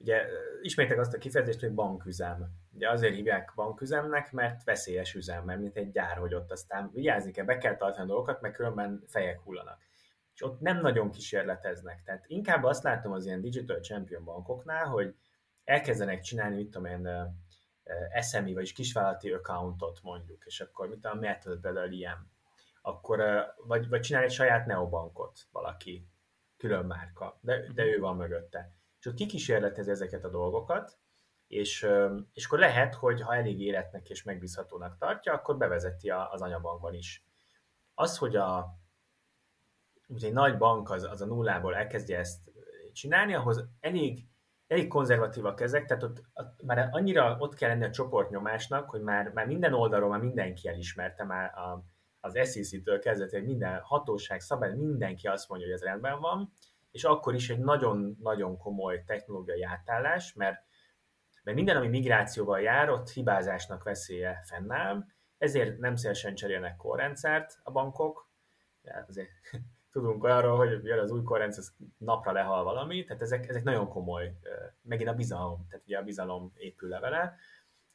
Ugye 0.00 0.26
ismétek 0.62 0.98
azt 0.98 1.14
a 1.14 1.18
kifejezést, 1.18 1.60
hogy 1.60 1.74
banküzem. 1.74 2.46
Ugye 2.72 2.90
azért 2.90 3.14
hívják 3.14 3.52
banküzemnek, 3.54 4.32
mert 4.32 4.64
veszélyes 4.64 5.14
üzem, 5.14 5.44
mert 5.44 5.60
mint 5.60 5.76
egy 5.76 5.90
gyár, 5.90 6.16
hogy 6.16 6.34
ott 6.34 6.50
aztán 6.50 6.90
vigyázni 6.92 7.30
kell, 7.30 7.44
be 7.44 7.58
kell 7.58 7.76
tartani 7.76 8.06
dolgokat, 8.06 8.40
mert 8.40 8.54
különben 8.54 9.04
fejek 9.06 9.40
hullanak. 9.40 9.78
És 10.34 10.42
ott 10.42 10.60
nem 10.60 10.80
nagyon 10.80 11.10
kísérleteznek. 11.10 12.02
Tehát 12.02 12.24
inkább 12.26 12.64
azt 12.64 12.82
látom 12.82 13.12
az 13.12 13.26
ilyen 13.26 13.40
digital 13.40 13.80
champion 13.80 14.24
bankoknál, 14.24 14.84
hogy 14.84 15.14
elkezdenek 15.64 16.20
csinálni, 16.20 16.56
mit 16.56 16.70
tudom 16.70 16.86
én, 16.86 17.08
SME, 18.22 18.52
vagyis 18.52 18.72
kisvállalati 18.72 19.32
accountot 19.32 20.02
mondjuk, 20.02 20.44
és 20.46 20.60
akkor 20.60 20.88
mit 20.88 21.00
tudom, 21.00 21.18
Metal 21.18 21.58
például 21.60 21.92
ilyen. 21.92 22.30
Akkor, 22.82 23.22
vagy, 23.66 23.88
vagy 23.88 24.00
csinálni 24.00 24.26
egy 24.26 24.34
saját 24.34 24.66
neobankot 24.66 25.48
valaki, 25.52 26.06
külön 26.56 26.86
márka, 26.86 27.38
de, 27.40 27.72
de 27.72 27.84
ő 27.84 27.98
van 27.98 28.16
mögötte 28.16 28.74
és 29.00 29.06
ott 29.06 29.14
kikísérletez 29.14 29.88
ezeket 29.88 30.24
a 30.24 30.30
dolgokat, 30.30 30.98
és, 31.46 31.86
és 32.32 32.46
akkor 32.46 32.58
lehet, 32.58 32.94
hogy 32.94 33.20
ha 33.20 33.34
elég 33.34 33.60
életnek 33.60 34.10
és 34.10 34.22
megbízhatónak 34.22 34.96
tartja, 34.98 35.32
akkor 35.32 35.56
bevezeti 35.56 36.10
az 36.10 36.42
anyabankban 36.42 36.94
is. 36.94 37.24
Az, 37.94 38.18
hogy 38.18 38.36
a, 38.36 38.78
ugye 40.08 40.26
egy 40.26 40.32
nagy 40.32 40.58
bank 40.58 40.90
az, 40.90 41.04
az 41.04 41.20
a 41.20 41.26
nullából 41.26 41.76
elkezdje 41.76 42.18
ezt 42.18 42.50
csinálni, 42.92 43.34
ahhoz 43.34 43.68
elég, 43.80 44.28
elég 44.70 44.88
konzervatívak 44.88 45.60
ezek, 45.60 45.84
tehát 45.84 46.02
ott, 46.02 46.22
ott, 46.34 46.62
már 46.62 46.88
annyira 46.90 47.36
ott 47.38 47.54
kell 47.54 47.68
lenni 47.68 47.84
a 47.84 47.90
csoportnyomásnak, 47.90 48.90
hogy 48.90 49.00
már, 49.00 49.28
már 49.32 49.46
minden 49.46 49.74
oldalról 49.74 50.08
már 50.08 50.20
mindenki 50.20 50.68
elismerte 50.68 51.24
már 51.24 51.58
a, 51.58 51.84
az 52.20 52.32
SEC-től 52.34 52.98
kezdve, 52.98 53.28
hogy 53.30 53.44
minden 53.44 53.80
hatóság, 53.80 54.40
szabály, 54.40 54.74
mindenki 54.74 55.26
azt 55.26 55.48
mondja, 55.48 55.66
hogy 55.66 55.76
ez 55.76 55.82
rendben 55.82 56.20
van, 56.20 56.52
és 56.90 57.04
akkor 57.04 57.34
is 57.34 57.50
egy 57.50 57.58
nagyon-nagyon 57.58 58.56
komoly 58.56 59.02
technológiai 59.06 59.62
átállás, 59.62 60.34
mert, 60.34 60.64
mert 61.42 61.56
minden, 61.56 61.76
ami 61.76 61.88
migrációval 61.88 62.60
jár, 62.60 62.90
ott 62.90 63.10
hibázásnak 63.10 63.82
veszélye 63.82 64.42
fennáll, 64.44 65.04
ezért 65.38 65.78
nem 65.78 65.96
szívesen 65.96 66.34
cserélnek 66.34 66.76
korrendszert 66.76 67.58
a 67.62 67.70
bankok, 67.70 68.30
azért 69.08 69.30
tudunk 69.90 70.24
arról, 70.24 70.56
hogy 70.56 70.84
jön 70.84 70.98
az 70.98 71.10
új 71.10 71.22
korrendszer, 71.22 71.64
napra 71.98 72.32
lehal 72.32 72.64
valami, 72.64 73.04
tehát 73.04 73.22
ezek, 73.22 73.48
ezek 73.48 73.62
nagyon 73.62 73.88
komoly, 73.88 74.34
megint 74.82 75.08
a 75.08 75.14
bizalom, 75.14 75.66
tehát 75.68 75.84
ugye 75.86 75.98
a 75.98 76.02
bizalom 76.02 76.52
épül 76.56 76.88
le 76.88 76.98
vele, 76.98 77.36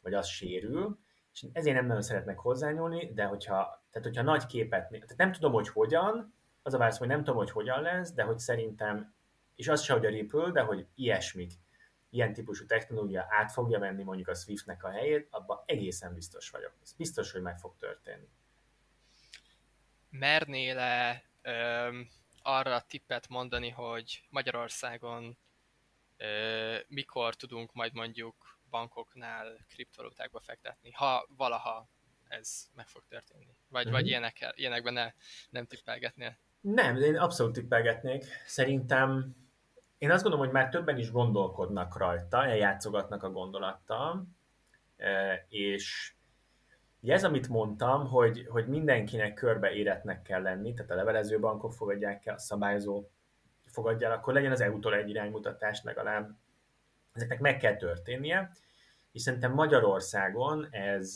vagy 0.02 0.14
az 0.14 0.28
sérül, 0.28 1.00
és 1.34 1.46
ezért 1.54 1.76
nem 1.76 1.86
nagyon 1.86 2.02
szeretnek 2.02 2.40
hozzányúlni, 2.40 3.14
de 3.14 3.24
hogyha, 3.26 3.84
tehát 3.92 4.08
hogyha 4.08 4.22
nagy 4.22 4.46
képet, 4.46 4.90
tehát 4.90 5.18
nem 5.18 5.32
tudom, 5.32 5.52
hogy 5.52 5.70
hogyan, 5.70 6.34
az 6.62 6.74
a 6.74 6.78
válasz, 6.78 6.98
hogy 6.98 7.08
nem 7.08 7.18
tudom, 7.18 7.36
hogy 7.36 7.52
hogyan 7.52 7.82
lesz, 7.82 8.14
de 8.14 8.24
hogy 8.24 8.38
szerintem, 8.40 9.14
és 9.56 9.68
az 9.68 9.82
se, 9.82 9.94
hogy 9.94 10.06
a 10.06 10.10
Ripple, 10.10 10.52
de 10.52 10.62
hogy 10.62 10.88
ilyesmik, 10.96 11.52
ilyen 12.10 12.34
típusú 12.34 12.66
technológia 12.66 13.26
át 13.30 13.52
fogja 13.52 13.80
venni 13.80 14.04
mondjuk 14.04 14.28
a 14.28 14.34
Swiftnek 14.34 14.84
a 14.84 14.90
helyét, 14.90 15.28
abban 15.30 15.64
egészen 15.66 16.14
biztos 16.14 16.50
vagyok. 16.50 16.74
Ez 16.82 16.94
biztos, 16.94 17.32
hogy 17.32 17.42
meg 17.42 17.58
fog 17.60 17.76
történni. 17.78 18.30
Mernél-e 20.10 21.24
arra 22.42 22.76
a 22.76 22.86
tippet 22.88 23.28
mondani, 23.28 23.70
hogy 23.70 24.24
Magyarországon 24.30 25.38
mikor 26.88 27.36
tudunk 27.36 27.74
majd 27.74 27.94
mondjuk 27.94 28.60
bankoknál 28.70 29.58
kriptovalutákba 29.70 30.40
fektetni, 30.40 30.92
ha 30.92 31.28
valaha 31.38 31.90
ez 32.28 32.68
meg 32.76 32.88
fog 32.88 33.04
történni? 33.10 33.56
Vagy, 33.68 33.84
mm-hmm. 33.84 33.94
vagy 33.94 34.02
mhm. 34.02 34.10
ilyenek, 34.10 34.54
ilyenekben 34.56 34.94
ne, 34.94 35.12
nem 35.50 35.66
tippelgetnél? 35.66 36.38
Nem, 36.62 36.96
én 36.96 37.18
abszolút 37.18 37.54
tippelgetnék. 37.54 38.26
Szerintem 38.46 39.36
én 39.98 40.12
azt 40.12 40.24
gondolom, 40.24 40.46
hogy 40.46 40.56
már 40.56 40.70
többen 40.70 40.98
is 40.98 41.12
gondolkodnak 41.12 41.98
rajta, 41.98 42.46
eljátszogatnak 42.46 43.24
a 43.24 43.32
gondolattal, 43.32 44.28
e, 44.98 45.46
és 47.06 47.12
ez, 47.12 47.24
amit 47.24 47.48
mondtam, 47.48 48.08
hogy, 48.08 48.48
hogy 48.50 48.68
mindenkinek 48.68 49.34
körbe 49.34 49.72
éretnek 49.72 50.22
kell 50.22 50.42
lenni, 50.42 50.74
tehát 50.74 50.92
a 50.92 50.96
levelező 50.96 51.40
bankok 51.40 51.74
fogadják 51.74 52.26
el, 52.26 52.36
a 52.36 52.40
szabályozó 52.40 53.10
fogadja 53.66 54.08
el, 54.08 54.14
akkor 54.14 54.34
legyen 54.34 54.52
az 54.52 54.62
EU-tól 54.62 54.96
egy 54.96 55.10
iránymutatás 55.10 55.84
legalább. 55.84 56.36
Ezeknek 57.14 57.40
meg 57.40 57.58
kell 57.58 57.76
történnie, 57.76 58.52
és 59.12 59.22
szerintem 59.22 59.54
Magyarországon 59.54 60.68
ez 60.72 61.16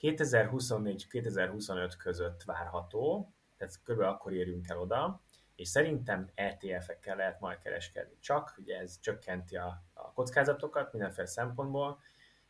2024-2025 0.00 1.92
között 1.98 2.42
várható, 2.42 3.32
tehát 3.56 3.80
kb. 3.84 4.00
akkor 4.00 4.32
érünk 4.32 4.68
el 4.68 4.78
oda, 4.78 5.20
és 5.54 5.68
szerintem 5.68 6.30
ETF-ekkel 6.34 7.16
lehet 7.16 7.40
majd 7.40 7.58
kereskedni. 7.58 8.16
Csak, 8.18 8.54
ugye 8.58 8.78
ez 8.78 9.00
csökkenti 9.00 9.56
a, 9.56 9.82
a 9.92 10.12
kockázatokat 10.12 10.92
mindenféle 10.92 11.26
szempontból. 11.26 12.00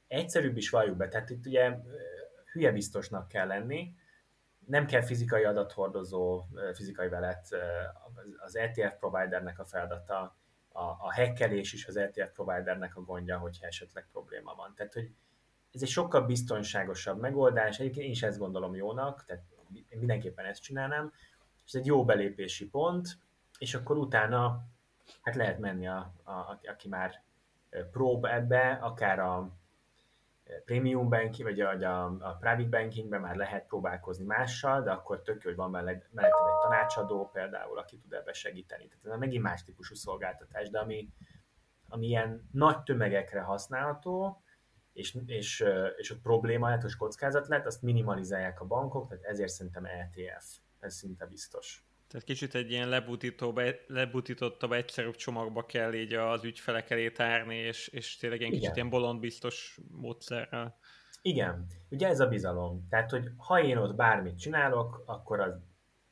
Egyszerűbb 0.06 0.56
is 0.56 0.70
valljuk 0.70 0.96
be, 0.96 1.08
tehát 1.08 1.30
itt 1.30 1.46
ugye 1.46 1.76
hülye 2.52 2.72
biztosnak 2.72 3.28
kell 3.28 3.46
lenni, 3.46 3.94
nem 4.66 4.86
kell 4.86 5.02
fizikai 5.02 5.44
adathordozó, 5.44 6.44
fizikai 6.74 7.08
velet, 7.08 7.48
az 8.38 8.56
ETF 8.56 8.94
providernek 8.98 9.58
a 9.58 9.64
feladata 9.64 10.36
a, 10.72 10.82
a 10.82 11.14
hackelés 11.14 11.72
is 11.72 11.86
az 11.86 11.96
ETF 11.96 12.32
providernek 12.32 12.96
a 12.96 13.00
gondja, 13.00 13.38
hogyha 13.38 13.66
esetleg 13.66 14.08
probléma 14.12 14.54
van. 14.54 14.74
Tehát, 14.74 14.92
hogy 14.92 15.14
ez 15.72 15.82
egy 15.82 15.88
sokkal 15.88 16.22
biztonságosabb 16.22 17.20
megoldás, 17.20 17.78
egyébként 17.78 18.04
én 18.04 18.10
is 18.10 18.22
ezt 18.22 18.38
gondolom 18.38 18.74
jónak, 18.74 19.24
tehát 19.24 19.44
mindenképpen 19.88 20.44
ezt 20.44 20.62
csinálnám, 20.62 21.12
ez 21.66 21.74
egy 21.74 21.86
jó 21.86 22.04
belépési 22.04 22.68
pont, 22.68 23.08
és 23.58 23.74
akkor 23.74 23.96
utána 23.98 24.64
hát 25.22 25.34
lehet 25.34 25.58
menni, 25.58 25.88
a, 25.88 26.14
a, 26.22 26.30
a, 26.30 26.60
aki 26.68 26.88
már 26.88 27.22
prób 27.90 28.24
ebbe, 28.24 28.78
akár 28.82 29.18
a 29.18 29.59
premium 30.64 31.08
banking, 31.08 31.48
vagy 31.48 31.60
a, 31.60 31.70
a, 31.70 32.16
a 32.20 32.36
private 32.36 32.68
bankingben 32.68 33.20
már 33.20 33.36
lehet 33.36 33.66
próbálkozni 33.66 34.24
mással, 34.24 34.82
de 34.82 34.90
akkor 34.90 35.22
tök 35.22 35.42
jó, 35.42 35.48
hogy 35.48 35.58
van 35.58 35.70
mellett, 35.70 36.08
mellett 36.12 36.32
egy 36.32 36.60
tanácsadó 36.62 37.30
például, 37.32 37.78
aki 37.78 37.98
tud 37.98 38.12
ebbe 38.12 38.32
segíteni. 38.32 38.86
Tehát 38.86 39.04
ez 39.04 39.18
megint 39.18 39.42
más 39.42 39.62
típusú 39.62 39.94
szolgáltatás, 39.94 40.70
de 40.70 40.78
ami, 40.78 41.08
ami 41.88 42.06
ilyen 42.06 42.48
nagy 42.52 42.82
tömegekre 42.82 43.40
használható, 43.40 44.42
és, 44.92 45.16
és, 45.26 45.64
és 45.96 46.10
ott 46.10 46.20
probléma 46.20 46.66
lehet, 46.66 46.82
hogy 46.82 46.96
kockázat 46.96 47.48
lehet, 47.48 47.66
azt 47.66 47.82
minimalizálják 47.82 48.60
a 48.60 48.66
bankok, 48.66 49.08
tehát 49.08 49.24
ezért 49.24 49.50
szerintem 49.50 49.84
ETF, 49.84 50.58
ez 50.78 50.94
szinte 50.94 51.26
biztos. 51.26 51.84
Tehát 52.10 52.26
kicsit 52.26 52.54
egy 52.54 52.70
ilyen 52.70 52.88
lebutítottabb, 53.86 54.72
egyszerűbb 54.72 55.14
csomagba 55.14 55.66
kell 55.66 55.92
így 55.92 56.12
az 56.12 56.44
ügyfelek 56.44 56.90
elé 56.90 57.10
tárni, 57.10 57.56
és, 57.56 57.88
és 57.88 58.16
tényleg 58.16 58.40
ilyen 58.40 58.52
kicsit 58.52 58.74
ilyen 58.74 58.90
bolondbiztos 58.90 59.78
módszerrel. 59.90 60.78
Igen, 61.22 61.66
ugye 61.90 62.08
ez 62.08 62.20
a 62.20 62.28
bizalom. 62.28 62.86
Tehát, 62.88 63.10
hogy 63.10 63.30
ha 63.36 63.62
én 63.62 63.76
ott 63.76 63.94
bármit 63.94 64.38
csinálok, 64.38 65.02
akkor 65.06 65.40
az 65.40 65.52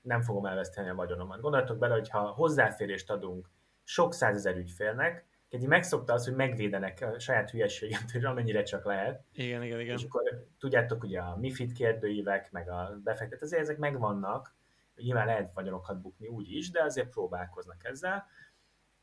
nem 0.00 0.22
fogom 0.22 0.46
elveszteni 0.46 0.88
a 0.88 0.94
vagyonomat. 0.94 1.40
Gondoljatok 1.40 1.78
bele, 1.78 1.94
hogy 1.94 2.08
ha 2.08 2.20
hozzáférést 2.20 3.10
adunk 3.10 3.50
sok 3.84 4.14
százezer 4.14 4.56
ügyfélnek, 4.56 5.26
egy 5.48 5.66
megszokta 5.66 6.12
az, 6.12 6.24
hogy 6.24 6.34
megvédenek 6.34 7.00
a 7.00 7.18
saját 7.18 7.50
hülyeséget, 7.50 8.10
hogy 8.10 8.24
amennyire 8.24 8.62
csak 8.62 8.84
lehet. 8.84 9.24
Igen, 9.32 9.62
igen, 9.62 9.80
igen. 9.80 9.96
És 9.96 10.04
akkor 10.04 10.46
tudjátok, 10.58 11.02
ugye 11.02 11.20
a 11.20 11.36
MIFID 11.36 11.72
kérdőívek, 11.72 12.52
meg 12.52 12.70
a 12.70 13.00
befektet, 13.04 13.42
azért 13.42 13.62
ezek 13.62 13.78
megvannak, 13.78 14.56
nyilván 15.02 15.26
lehet 15.26 15.52
vagyonokat 15.54 16.00
bukni 16.00 16.28
úgy 16.28 16.50
is, 16.50 16.70
de 16.70 16.82
azért 16.82 17.08
próbálkoznak 17.08 17.84
ezzel. 17.84 18.26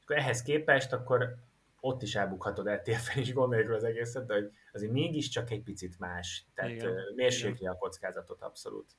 Akkor 0.02 0.18
ehhez 0.18 0.42
képest 0.42 0.94
akkor 0.94 1.36
ott 1.80 2.02
is 2.02 2.16
elbukhatod 2.16 2.68
ETF-en 2.68 3.22
is 3.22 3.34
gondoljuk 3.34 3.72
az 3.72 3.84
egészet, 3.84 4.26
de 4.26 4.34
hogy 4.34 4.52
azért 4.74 4.92
mégiscsak 4.92 5.52
egy 5.52 5.64
picit 5.64 6.00
más. 6.00 6.46
Tehát 6.54 6.84
mérsékli 7.16 7.68
a 7.68 7.78
kockázatot 7.78 8.42
abszolút. 8.42 8.96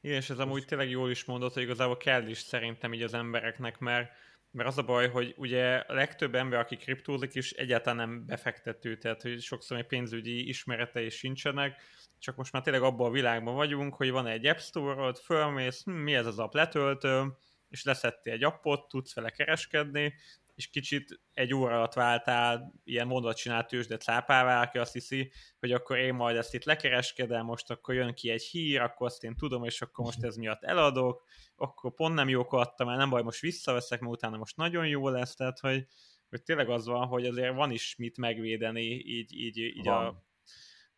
Igen, 0.00 0.16
és 0.16 0.30
ez 0.30 0.38
amúgy 0.38 0.64
tényleg 0.64 0.90
jól 0.90 1.10
is 1.10 1.24
mondott, 1.24 1.52
hogy 1.52 1.62
igazából 1.62 1.96
kell 1.96 2.26
is 2.26 2.38
szerintem 2.38 2.92
így 2.92 3.02
az 3.02 3.14
embereknek, 3.14 3.78
mert 3.78 4.10
mert 4.52 4.68
az 4.68 4.78
a 4.78 4.82
baj, 4.82 5.08
hogy 5.08 5.34
ugye 5.36 5.74
a 5.74 5.92
legtöbb 5.92 6.34
ember, 6.34 6.58
aki 6.58 6.76
kriptózik 6.76 7.34
is 7.34 7.52
egyáltalán 7.52 8.08
nem 8.08 8.26
befektető, 8.26 8.98
tehát 8.98 9.22
hogy 9.22 9.40
sokszor 9.40 9.78
egy 9.78 9.86
pénzügyi 9.86 10.48
ismeretei 10.48 11.10
sincsenek, 11.10 11.82
csak 12.22 12.36
most 12.36 12.52
már 12.52 12.62
tényleg 12.62 12.82
abban 12.82 13.06
a 13.06 13.10
világban 13.12 13.54
vagyunk, 13.54 13.94
hogy 13.94 14.10
van 14.10 14.26
egy 14.26 14.46
App 14.46 14.58
Store-od, 14.58 15.18
fölmész, 15.18 15.84
hm, 15.84 15.90
mi 15.90 16.14
ez 16.14 16.26
az 16.26 16.38
app? 16.38 16.54
Letöltő, 16.54 17.36
és 17.68 17.84
leszettél 17.84 18.32
egy 18.32 18.44
appot, 18.44 18.88
tudsz 18.88 19.14
vele 19.14 19.30
kereskedni, 19.30 20.14
és 20.54 20.70
kicsit 20.70 21.20
egy 21.32 21.54
óra 21.54 21.76
alatt 21.76 21.92
váltál 21.92 22.72
ilyen 22.84 23.06
mondatcsinált 23.06 23.66
tőzsde 23.66 23.96
cápává, 23.96 24.62
aki 24.62 24.78
azt 24.78 24.92
hiszi, 24.92 25.32
hogy 25.58 25.72
akkor 25.72 25.98
én 25.98 26.14
majd 26.14 26.36
ezt 26.36 26.54
itt 26.54 26.64
lekereskedem, 26.64 27.44
most 27.44 27.70
akkor 27.70 27.94
jön 27.94 28.14
ki 28.14 28.30
egy 28.30 28.42
hír, 28.42 28.80
akkor 28.80 29.06
azt 29.06 29.24
én 29.24 29.36
tudom, 29.36 29.64
és 29.64 29.82
akkor 29.82 30.04
most 30.04 30.22
ez 30.22 30.36
miatt 30.36 30.62
eladok, 30.62 31.24
akkor 31.56 31.94
pont 31.94 32.14
nem 32.14 32.28
jók 32.28 32.52
adtam, 32.52 32.86
mert 32.86 32.98
nem 32.98 33.10
baj, 33.10 33.22
most 33.22 33.40
visszaveszek, 33.40 34.00
mert 34.00 34.12
utána 34.12 34.36
most 34.36 34.56
nagyon 34.56 34.86
jó 34.86 35.08
lesz, 35.08 35.34
tehát 35.34 35.58
hogy, 35.58 35.86
hogy 36.28 36.42
tényleg 36.42 36.68
az 36.68 36.86
van, 36.86 37.06
hogy 37.06 37.26
azért 37.26 37.54
van 37.54 37.70
is 37.70 37.96
mit 37.96 38.16
megvédeni 38.16 38.86
így, 38.90 39.34
így, 39.34 39.58
így 39.58 39.88
a, 39.88 40.24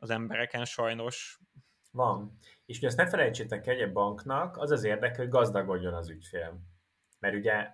az 0.04 0.10
embereken 0.10 0.64
sajnos. 0.64 1.38
Van. 1.90 2.38
És 2.66 2.76
ugye 2.76 2.86
ezt 2.86 2.96
ne 2.96 3.08
felejtsétek 3.08 3.66
egy 3.66 3.92
banknak, 3.92 4.56
az 4.56 4.70
az 4.70 4.84
érdeke, 4.84 5.16
hogy 5.16 5.28
gazdagodjon 5.28 5.94
az 5.94 6.08
ügyfél. 6.08 6.60
Mert 7.18 7.34
ugye 7.34 7.70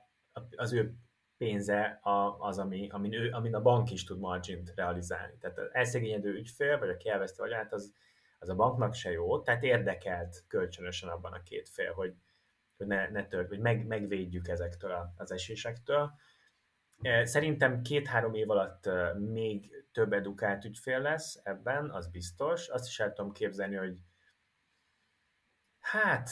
az 0.56 0.72
ő 0.72 0.94
pénze 1.36 2.00
az, 2.38 2.58
ami, 2.58 2.88
amin, 2.88 3.12
ő, 3.12 3.30
amin 3.30 3.54
a 3.54 3.62
bank 3.62 3.90
is 3.90 4.04
tud 4.04 4.18
margint 4.18 4.72
realizálni. 4.74 5.38
Tehát 5.38 5.58
az 5.58 5.68
elszegényedő 5.72 6.32
ügyfél, 6.32 6.78
vagy 6.78 6.88
aki 6.88 7.08
elveszti 7.08 7.40
vagyonát, 7.40 7.72
az, 7.72 7.94
az 8.38 8.48
a 8.48 8.54
banknak 8.54 8.94
se 8.94 9.10
jó, 9.10 9.42
tehát 9.42 9.62
érdekelt 9.62 10.44
kölcsönösen 10.48 11.08
abban 11.08 11.32
a 11.32 11.42
két 11.42 11.68
fél, 11.68 11.92
hogy, 11.92 12.14
hogy 12.76 12.86
ne, 12.86 13.08
ne 13.08 13.26
tört, 13.26 13.48
hogy 13.48 13.58
meg, 13.58 13.86
megvédjük 13.86 14.48
ezektől 14.48 15.12
az 15.16 15.32
esésektől. 15.32 16.12
Szerintem 17.22 17.82
két-három 17.82 18.34
év 18.34 18.50
alatt 18.50 18.88
még 19.18 19.84
több 19.92 20.12
edukált 20.12 20.64
ügyfél 20.64 21.00
lesz 21.00 21.40
ebben, 21.42 21.90
az 21.90 22.08
biztos. 22.08 22.68
Azt 22.68 22.86
is 22.86 23.00
el 23.00 23.12
tudom 23.12 23.32
képzelni, 23.32 23.74
hogy 23.74 23.98
hát 25.80 26.30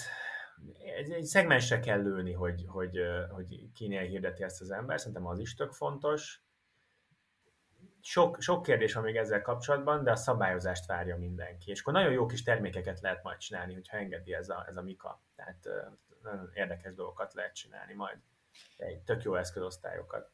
egy, 0.79 1.11
egy 1.11 1.25
szegmensre 1.25 1.81
kell 1.81 2.03
lőni, 2.03 2.33
hogy, 2.33 2.65
hogy, 2.69 2.99
hogy 3.31 3.73
kinél 3.73 4.03
hirdeti 4.03 4.43
ezt 4.43 4.61
az 4.61 4.71
ember, 4.71 4.99
szerintem 4.99 5.27
az 5.27 5.39
is 5.39 5.55
tök 5.55 5.73
fontos. 5.73 6.43
Sok, 8.01 8.41
sok 8.41 8.63
kérdés 8.63 8.95
van 8.95 9.03
még 9.03 9.17
ezzel 9.17 9.43
kapcsolatban, 9.43 10.05
de 10.05 10.11
a 10.11 10.17
szabályozást 10.17 10.87
várja 10.87 11.17
mindenki. 11.17 11.71
És 11.71 11.81
akkor 11.81 11.93
nagyon 11.93 12.13
jó 12.13 12.27
kis 12.27 12.43
termékeket 12.43 13.01
lehet 13.01 13.23
majd 13.23 13.39
csinálni, 13.39 13.75
hogyha 13.75 13.97
engedi 13.97 14.35
ez 14.35 14.49
a, 14.49 14.65
ez 14.69 14.77
a 14.77 14.83
Mika. 14.83 15.23
Tehát 15.35 15.69
nagyon 16.23 16.51
érdekes 16.55 16.95
dolgokat 16.95 17.35
lehet 17.35 17.55
csinálni 17.55 17.95
majd. 17.95 18.19
Egy 18.77 19.01
tök 19.01 19.23
jó 19.23 19.35
eszközosztályokat. 19.35 20.31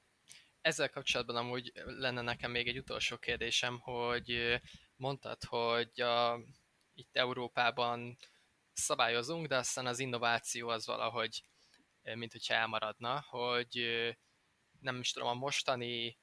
Ezzel 0.64 0.90
kapcsolatban 0.90 1.36
amúgy 1.36 1.72
lenne 1.74 2.20
nekem 2.20 2.50
még 2.50 2.68
egy 2.68 2.78
utolsó 2.78 3.16
kérdésem, 3.18 3.78
hogy 3.78 4.60
mondtad, 4.96 5.44
hogy 5.44 6.00
a, 6.00 6.40
itt 6.94 7.16
Európában 7.16 8.18
szabályozunk, 8.72 9.46
de 9.46 9.56
aztán 9.56 9.86
az 9.86 9.98
innováció 9.98 10.68
az 10.68 10.86
valahogy, 10.86 11.42
mint 12.02 12.32
hogyha 12.32 12.54
elmaradna, 12.54 13.20
hogy 13.28 13.84
nem 14.80 15.00
is 15.00 15.12
tudom, 15.12 15.28
a 15.28 15.34
mostani, 15.34 16.18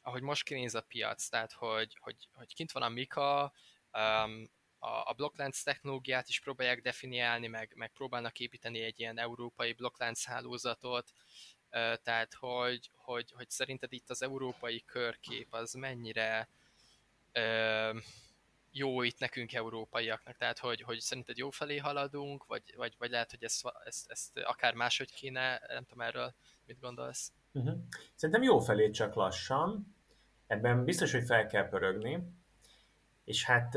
ahogy 0.00 0.22
most 0.22 0.44
kinéz 0.44 0.74
a 0.74 0.82
piac, 0.82 1.28
tehát 1.28 1.52
hogy, 1.52 1.96
hogy, 2.00 2.28
hogy 2.32 2.54
kint 2.54 2.72
van 2.72 2.82
a 2.82 2.88
Mika, 2.88 3.52
um, 3.92 4.50
a, 4.78 4.88
a 4.88 5.12
blokklánc 5.16 5.62
technológiát 5.62 6.28
is 6.28 6.40
próbálják 6.40 6.80
definiálni, 6.80 7.46
meg, 7.46 7.72
meg 7.74 7.92
próbálnak 7.92 8.38
építeni 8.38 8.80
egy 8.80 9.00
ilyen 9.00 9.18
európai 9.18 9.72
blokklánc 9.72 10.24
hálózatot, 10.24 11.12
tehát 12.02 12.34
hogy, 12.34 12.90
hogy, 12.94 13.32
hogy 13.36 13.50
szerinted 13.50 13.92
itt 13.92 14.10
az 14.10 14.22
európai 14.22 14.82
körkép 14.86 15.54
az 15.54 15.72
mennyire 15.72 16.48
jó 18.72 19.02
itt 19.02 19.18
nekünk 19.18 19.52
európaiaknak, 19.52 20.36
tehát 20.36 20.58
hogy, 20.58 20.80
hogy 20.80 20.98
szerinted 20.98 21.36
jó 21.36 21.50
felé 21.50 21.76
haladunk, 21.76 22.46
vagy, 22.46 22.74
vagy, 22.76 22.94
vagy 22.98 23.10
lehet, 23.10 23.30
hogy 23.30 23.42
ezt, 23.44 23.72
ezt, 23.84 24.10
ezt 24.10 24.38
akár 24.38 24.74
máshogy 24.74 25.12
kéne, 25.12 25.60
nem 25.68 25.84
tudom 25.84 26.00
erről, 26.00 26.34
mit 26.66 26.80
gondolsz? 26.80 27.32
Uh-huh. 27.52 27.78
Szerintem 28.14 28.42
jó 28.42 28.58
felé 28.58 28.90
csak 28.90 29.14
lassan, 29.14 29.96
ebben 30.46 30.84
biztos, 30.84 31.12
hogy 31.12 31.24
fel 31.24 31.46
kell 31.46 31.68
pörögni, 31.68 32.22
és 33.24 33.44
hát, 33.44 33.74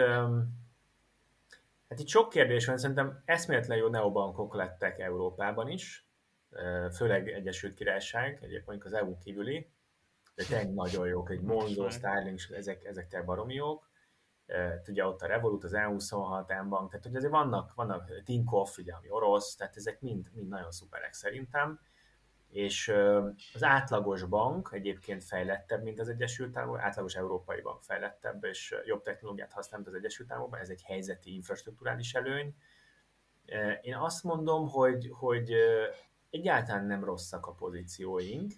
hát 1.90 2.00
itt 2.00 2.08
sok 2.08 2.30
kérdés 2.30 2.66
van, 2.66 2.78
szerintem 2.78 3.22
eszméletlen 3.26 3.78
jó 3.78 3.88
neobankok 3.88 4.56
lettek 4.56 5.00
Európában 5.00 5.70
is, 5.70 6.05
főleg 6.96 7.30
Egyesült 7.30 7.74
Királyság, 7.74 8.40
egyébként 8.42 8.84
az 8.84 8.94
EU 8.94 9.18
kívüli, 9.18 9.70
de 10.36 10.44
tényleg 10.44 10.74
nagyon 10.74 11.08
jók, 11.08 11.32
egy 11.32 11.42
Monzo, 11.42 11.90
Starling, 11.90 12.40
ezek, 12.50 12.84
ezek 12.84 13.08
tényleg 13.08 13.28
baromi 13.28 13.54
jók. 13.54 13.90
Ugye 14.88 15.06
ott 15.06 15.22
a 15.22 15.28
Revolut, 15.28 15.64
az 15.64 15.72
E26, 15.76 16.64
M-bank, 16.64 16.90
tehát 16.90 17.06
hogy 17.06 17.16
azért 17.16 17.32
vannak, 17.32 17.74
vannak 17.74 18.24
Tinkoff, 18.24 18.78
ugye, 18.78 18.94
ami 18.94 19.10
orosz, 19.10 19.56
tehát 19.56 19.76
ezek 19.76 20.02
mind, 20.02 20.30
mind 20.34 20.48
nagyon 20.48 20.72
szuperek 20.72 21.14
szerintem, 21.14 21.80
és 22.50 22.88
az 23.54 23.64
átlagos 23.64 24.24
bank 24.24 24.70
egyébként 24.72 25.24
fejlettebb, 25.24 25.84
mint 25.84 26.00
az 26.00 26.10
Egyesült 26.10 26.58
Államok, 26.58 26.80
átlagos 26.80 27.16
európai 27.16 27.62
bank 27.62 27.84
fejlettebb, 27.84 28.44
és 28.44 28.76
jobb 28.86 29.02
technológiát 29.02 29.54
használ, 29.54 29.80
mint 29.80 29.94
az 29.96 30.00
Egyesült 30.00 30.32
Államokban, 30.32 30.60
ez 30.60 30.70
egy 30.70 30.84
helyzeti 30.84 31.34
infrastruktúrális 31.34 32.14
előny. 32.14 32.56
Én 33.82 33.96
azt 33.96 34.24
mondom, 34.24 34.68
hogy, 34.68 35.10
hogy 35.14 35.54
egyáltalán 36.36 36.86
nem 36.86 37.04
rosszak 37.04 37.46
a 37.46 37.52
pozícióink, 37.52 38.52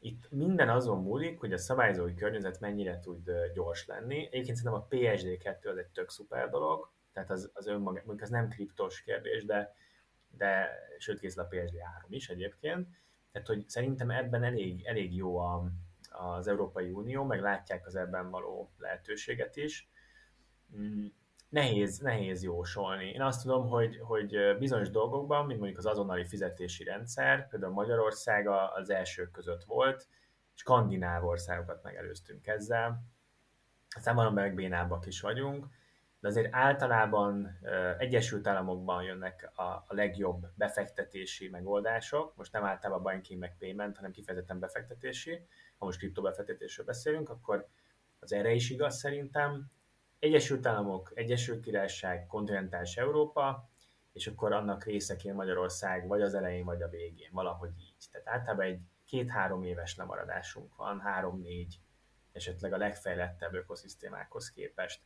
itt 0.00 0.30
minden 0.30 0.68
azon 0.68 1.02
múlik, 1.02 1.40
hogy 1.40 1.52
a 1.52 1.58
szabályozói 1.58 2.14
környezet 2.14 2.60
mennyire 2.60 2.98
tud 2.98 3.30
gyors 3.54 3.86
lenni. 3.86 4.28
Egyébként 4.30 4.56
szerintem 4.56 4.82
a 4.82 4.86
PSD2 4.90 5.70
az 5.70 5.76
egy 5.76 5.86
tök 5.86 6.10
szuper 6.10 6.50
dolog, 6.50 6.90
tehát 7.12 7.30
az, 7.30 7.50
az 7.54 7.66
önmaga, 7.66 8.02
mondjuk 8.04 8.20
az 8.20 8.28
nem 8.28 8.48
kriptos 8.48 9.02
kérdés, 9.02 9.44
de, 9.44 9.74
de 10.36 10.68
sőt 10.98 11.20
készül 11.20 11.42
a 11.42 11.48
PSD3 11.48 12.06
is 12.08 12.28
egyébként. 12.28 12.88
Tehát, 13.32 13.46
hogy 13.46 13.68
szerintem 13.68 14.10
ebben 14.10 14.42
elég, 14.42 14.84
elég 14.84 15.14
jó 15.14 15.38
a, 15.38 15.70
az 16.10 16.48
Európai 16.48 16.90
Unió, 16.90 17.24
meg 17.24 17.40
látják 17.40 17.86
az 17.86 17.94
ebben 17.94 18.30
való 18.30 18.70
lehetőséget 18.78 19.56
is. 19.56 19.88
Nehéz, 21.48 21.98
nehéz 21.98 22.42
jósolni. 22.42 23.10
Én 23.10 23.22
azt 23.22 23.42
tudom, 23.42 23.68
hogy, 23.68 23.98
hogy 24.00 24.56
bizonyos 24.58 24.90
dolgokban, 24.90 25.46
mint 25.46 25.58
mondjuk 25.58 25.78
az 25.78 25.86
azonnali 25.86 26.24
fizetési 26.24 26.84
rendszer, 26.84 27.48
például 27.48 27.72
Magyarország 27.72 28.48
az 28.48 28.90
elsők 28.90 29.30
között 29.30 29.64
volt, 29.64 30.08
skandináv 30.54 31.24
országokat 31.24 31.82
megelőztünk 31.82 32.46
ezzel, 32.46 33.02
aztán 33.96 34.32
meg 34.32 34.54
bénábbak 34.54 35.06
is 35.06 35.20
vagyunk, 35.20 35.66
de 36.20 36.28
azért 36.28 36.54
általában 36.54 37.58
Egyesült 37.98 38.46
Államokban 38.46 39.02
jönnek 39.02 39.50
a, 39.54 39.62
a 39.62 39.86
legjobb 39.88 40.46
befektetési 40.54 41.48
megoldások, 41.48 42.36
most 42.36 42.52
nem 42.52 42.64
általában 42.64 43.02
banking 43.02 43.40
meg 43.40 43.56
payment, 43.58 43.96
hanem 43.96 44.10
kifejezetten 44.10 44.58
befektetési, 44.58 45.46
ha 45.78 45.84
most 45.84 45.98
kriptobefektetésről 45.98 46.86
beszélünk, 46.86 47.28
akkor 47.28 47.68
az 48.18 48.32
erre 48.32 48.50
is 48.50 48.70
igaz 48.70 48.96
szerintem. 48.96 49.70
Egyesült 50.18 50.66
Államok, 50.66 51.12
Egyesült 51.14 51.60
Királyság, 51.60 52.26
kontinentális 52.26 52.96
Európa, 52.96 53.68
és 54.12 54.26
akkor 54.26 54.52
annak 54.52 54.84
részeként 54.84 55.36
Magyarország 55.36 56.06
vagy 56.06 56.22
az 56.22 56.34
elején, 56.34 56.64
vagy 56.64 56.82
a 56.82 56.88
végén, 56.88 57.30
valahogy 57.32 57.70
így. 57.78 58.08
Tehát 58.10 58.28
általában 58.28 58.66
egy 58.66 58.80
két-három 59.04 59.62
éves 59.62 59.96
lemaradásunk 59.96 60.76
van, 60.76 61.00
három-négy, 61.00 61.80
esetleg 62.32 62.72
a 62.72 62.76
legfejlettebb 62.76 63.54
ökoszisztémákhoz 63.54 64.50
képest. 64.50 65.00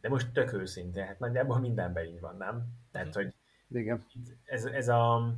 De 0.00 0.08
most 0.08 0.32
tök 0.32 0.52
őszintén, 0.52 1.06
hát 1.06 1.18
nagyjából 1.18 1.58
mindenben 1.58 2.04
így 2.04 2.20
van, 2.20 2.36
nem? 2.36 2.64
Tehát, 2.90 3.08
mhm. 3.08 3.16
hogy 3.16 3.34
Igen. 3.68 4.06
Ez, 4.44 4.64
ez 4.64 4.88
a, 4.88 5.34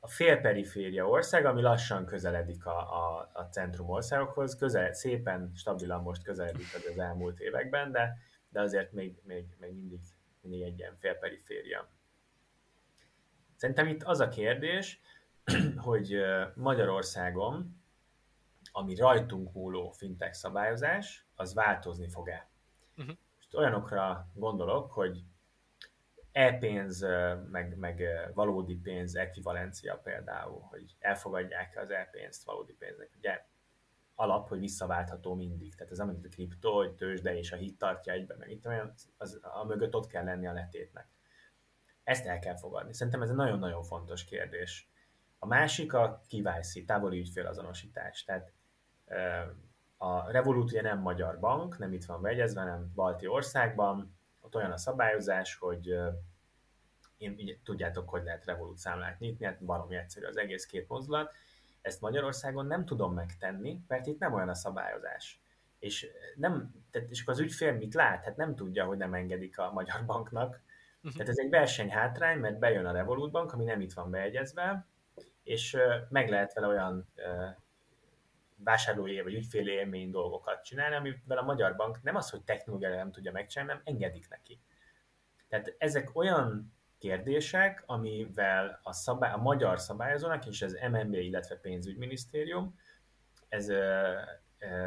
a 0.00 0.08
félperiféria 0.08 1.08
ország, 1.08 1.44
ami 1.44 1.60
lassan 1.62 2.06
közeledik 2.06 2.66
a, 2.66 2.78
a, 2.78 3.30
a 3.32 3.42
centrum 3.42 3.88
országokhoz, 3.88 4.56
közel, 4.56 4.92
szépen, 4.92 5.52
stabilan 5.54 6.02
most 6.02 6.22
közeledik 6.22 6.74
az, 6.74 6.86
az 6.90 6.98
elmúlt 6.98 7.40
években, 7.40 7.92
de, 7.92 8.18
de 8.48 8.60
azért 8.60 8.92
még, 8.92 9.20
még, 9.24 9.56
még 9.58 9.74
mindig, 9.74 10.00
mindig 10.40 10.62
egy 10.62 10.78
ilyen 10.78 10.96
félperiféria. 10.98 11.88
Szerintem 13.56 13.86
itt 13.86 14.02
az 14.02 14.20
a 14.20 14.28
kérdés, 14.28 15.00
hogy 15.76 16.16
Magyarországon, 16.54 17.82
ami 18.72 18.94
rajtunk 18.94 19.52
múló 19.52 19.90
fintech 19.90 20.32
szabályozás, 20.32 21.26
az 21.34 21.54
változni 21.54 22.08
fog-e. 22.08 22.48
Uh-huh. 22.96 23.16
olyanokra 23.52 24.28
gondolok, 24.34 24.92
hogy 24.92 25.24
e-pénz, 26.36 27.06
meg, 27.50 27.76
meg 27.76 28.02
valódi 28.34 28.74
pénz 28.74 29.14
ekvivalencia 29.14 29.96
például, 29.96 30.60
hogy 30.60 30.96
elfogadják 30.98 31.76
az 31.76 31.90
e-pénzt 31.90 32.44
valódi 32.44 32.72
pénznek. 32.72 33.10
Ugye 33.16 33.44
alap, 34.14 34.48
hogy 34.48 34.58
visszaváltható 34.58 35.34
mindig. 35.34 35.74
Tehát 35.74 35.92
ez 35.92 35.98
amit 35.98 36.24
a 36.24 36.28
kripto, 36.28 36.72
hogy 36.72 36.94
tőzsde 36.94 37.36
és 37.38 37.52
a 37.52 37.56
hit 37.56 37.78
tartja 37.78 38.12
egyben, 38.12 38.36
meg 38.38 38.50
itt 38.50 38.66
olyan, 38.66 38.94
az, 39.16 39.40
a 39.42 39.64
mögött 39.64 39.94
ott 39.94 40.06
kell 40.06 40.24
lenni 40.24 40.46
a 40.46 40.52
letétnek. 40.52 41.08
Ezt 42.04 42.26
el 42.26 42.38
kell 42.38 42.56
fogadni. 42.56 42.94
Szerintem 42.94 43.22
ez 43.22 43.30
egy 43.30 43.36
nagyon-nagyon 43.36 43.82
fontos 43.82 44.24
kérdés. 44.24 44.90
A 45.38 45.46
másik 45.46 45.92
a 45.92 46.22
KYC, 46.28 46.84
távoli 46.86 47.18
ügyfélazonosítás. 47.18 48.24
Tehát 48.24 48.52
a 49.96 50.30
Revolut 50.30 50.70
ugye 50.70 50.82
nem 50.82 50.98
magyar 50.98 51.38
bank, 51.38 51.78
nem 51.78 51.92
itt 51.92 52.04
van 52.04 52.22
begyezve, 52.22 52.60
hanem 52.60 52.92
balti 52.94 53.26
országban. 53.26 54.15
Ott 54.46 54.54
olyan 54.54 54.72
a 54.72 54.76
szabályozás, 54.76 55.56
hogy 55.56 55.98
én, 57.16 57.60
tudjátok, 57.64 58.08
hogy 58.08 58.24
lehet 58.24 58.44
Revolut 58.44 58.76
számlát 58.76 59.18
nyitni, 59.18 59.44
hát 59.44 59.64
baromi 59.64 59.96
egyszerű 59.96 60.26
az 60.26 60.36
egész 60.36 60.66
két 60.66 60.88
mozdulat. 60.88 61.34
Ezt 61.80 62.00
Magyarországon 62.00 62.66
nem 62.66 62.84
tudom 62.84 63.14
megtenni, 63.14 63.80
mert 63.88 64.06
itt 64.06 64.18
nem 64.18 64.34
olyan 64.34 64.48
a 64.48 64.54
szabályozás. 64.54 65.40
És, 65.78 66.06
nem, 66.36 66.74
tehát, 66.90 67.10
és 67.10 67.20
akkor 67.20 67.34
az 67.34 67.40
ügyfél 67.40 67.72
mit 67.72 67.94
lát? 67.94 68.24
Hát 68.24 68.36
nem 68.36 68.54
tudja, 68.54 68.84
hogy 68.84 68.98
nem 68.98 69.14
engedik 69.14 69.58
a 69.58 69.72
magyar 69.72 70.04
banknak. 70.04 70.60
Uh-huh. 70.96 71.12
Tehát 71.12 71.28
ez 71.28 71.38
egy 71.38 71.50
versenyhátrány, 71.50 72.38
mert 72.38 72.58
bejön 72.58 72.86
a 72.86 72.92
Revolut 72.92 73.30
bank, 73.30 73.52
ami 73.52 73.64
nem 73.64 73.80
itt 73.80 73.92
van 73.92 74.10
beegyezve, 74.10 74.86
és 75.42 75.76
meg 76.08 76.28
lehet 76.28 76.54
vele 76.54 76.66
olyan 76.66 77.08
vásárlói 78.56 79.20
vagy 79.20 79.34
ügyféli 79.34 79.72
élmény 79.72 80.10
dolgokat 80.10 80.64
csinálni, 80.64 80.94
amivel 80.94 81.38
a 81.38 81.42
magyar 81.42 81.76
bank 81.76 82.02
nem 82.02 82.16
az, 82.16 82.30
hogy 82.30 82.42
technológiára 82.42 82.96
nem 82.96 83.12
tudja 83.12 83.32
megcsinálni, 83.32 83.72
hanem 83.72 83.86
engedik 83.86 84.28
neki. 84.28 84.60
Tehát 85.48 85.74
ezek 85.78 86.16
olyan 86.16 86.74
kérdések, 86.98 87.82
amivel 87.86 88.80
a, 88.82 88.92
szabály, 88.92 89.32
a 89.32 89.36
magyar 89.36 89.80
szabályozónak 89.80 90.46
és 90.46 90.62
az 90.62 90.78
MNB, 90.90 91.14
illetve 91.14 91.56
pénzügyminisztérium, 91.56 92.78
ez, 93.48 93.68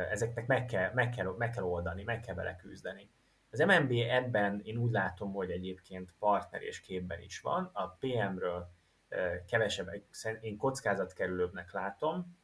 ezeknek 0.09 0.47
meg 0.47 0.65
kell, 0.65 0.91
meg, 0.93 1.09
kell, 1.09 1.35
meg 1.37 1.49
kell 1.49 1.63
oldani, 1.63 2.03
meg 2.03 2.19
kell 2.19 2.35
vele 2.35 2.55
küzdeni. 2.55 3.09
Az 3.51 3.59
MNB 3.59 3.91
ebben 3.91 4.61
én 4.63 4.77
úgy 4.77 4.91
látom, 4.91 5.33
hogy 5.33 5.51
egyébként 5.51 6.13
partner 6.19 6.61
és 6.61 6.81
képben 6.81 7.21
is 7.21 7.41
van. 7.41 7.69
A 7.73 7.87
PM-ről 7.87 8.71
kevesebb, 9.45 9.87
én 10.41 10.57
kockázatkerülőbbnek 10.57 11.71
látom, 11.71 12.38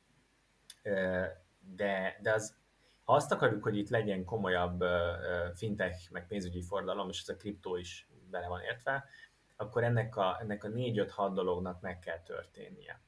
de, 1.76 2.20
de 2.22 2.32
az, 2.34 2.56
ha 3.04 3.14
azt 3.14 3.32
akarjuk, 3.32 3.64
hogy 3.64 3.78
itt 3.78 3.90
legyen 3.90 4.26
komolyabb 4.26 4.84
fintech, 5.56 6.12
meg 6.12 6.28
pénzügyi 6.28 6.62
fordalom, 6.62 7.10
és 7.10 7.22
ez 7.22 7.30
a 7.30 7.36
kriptó 7.36 7.76
is 7.76 8.08
bele 8.30 8.48
van 8.48 8.62
értve, 8.62 9.06
akkor 9.56 9.84
ennek 9.84 10.16
a, 10.16 10.38
ennek 10.42 10.64
a 10.64 10.68
négy-öt-hat 10.68 11.34
dolognak 11.34 11.82
meg 11.82 12.00
kell 12.00 12.20
történnie. 12.20 13.02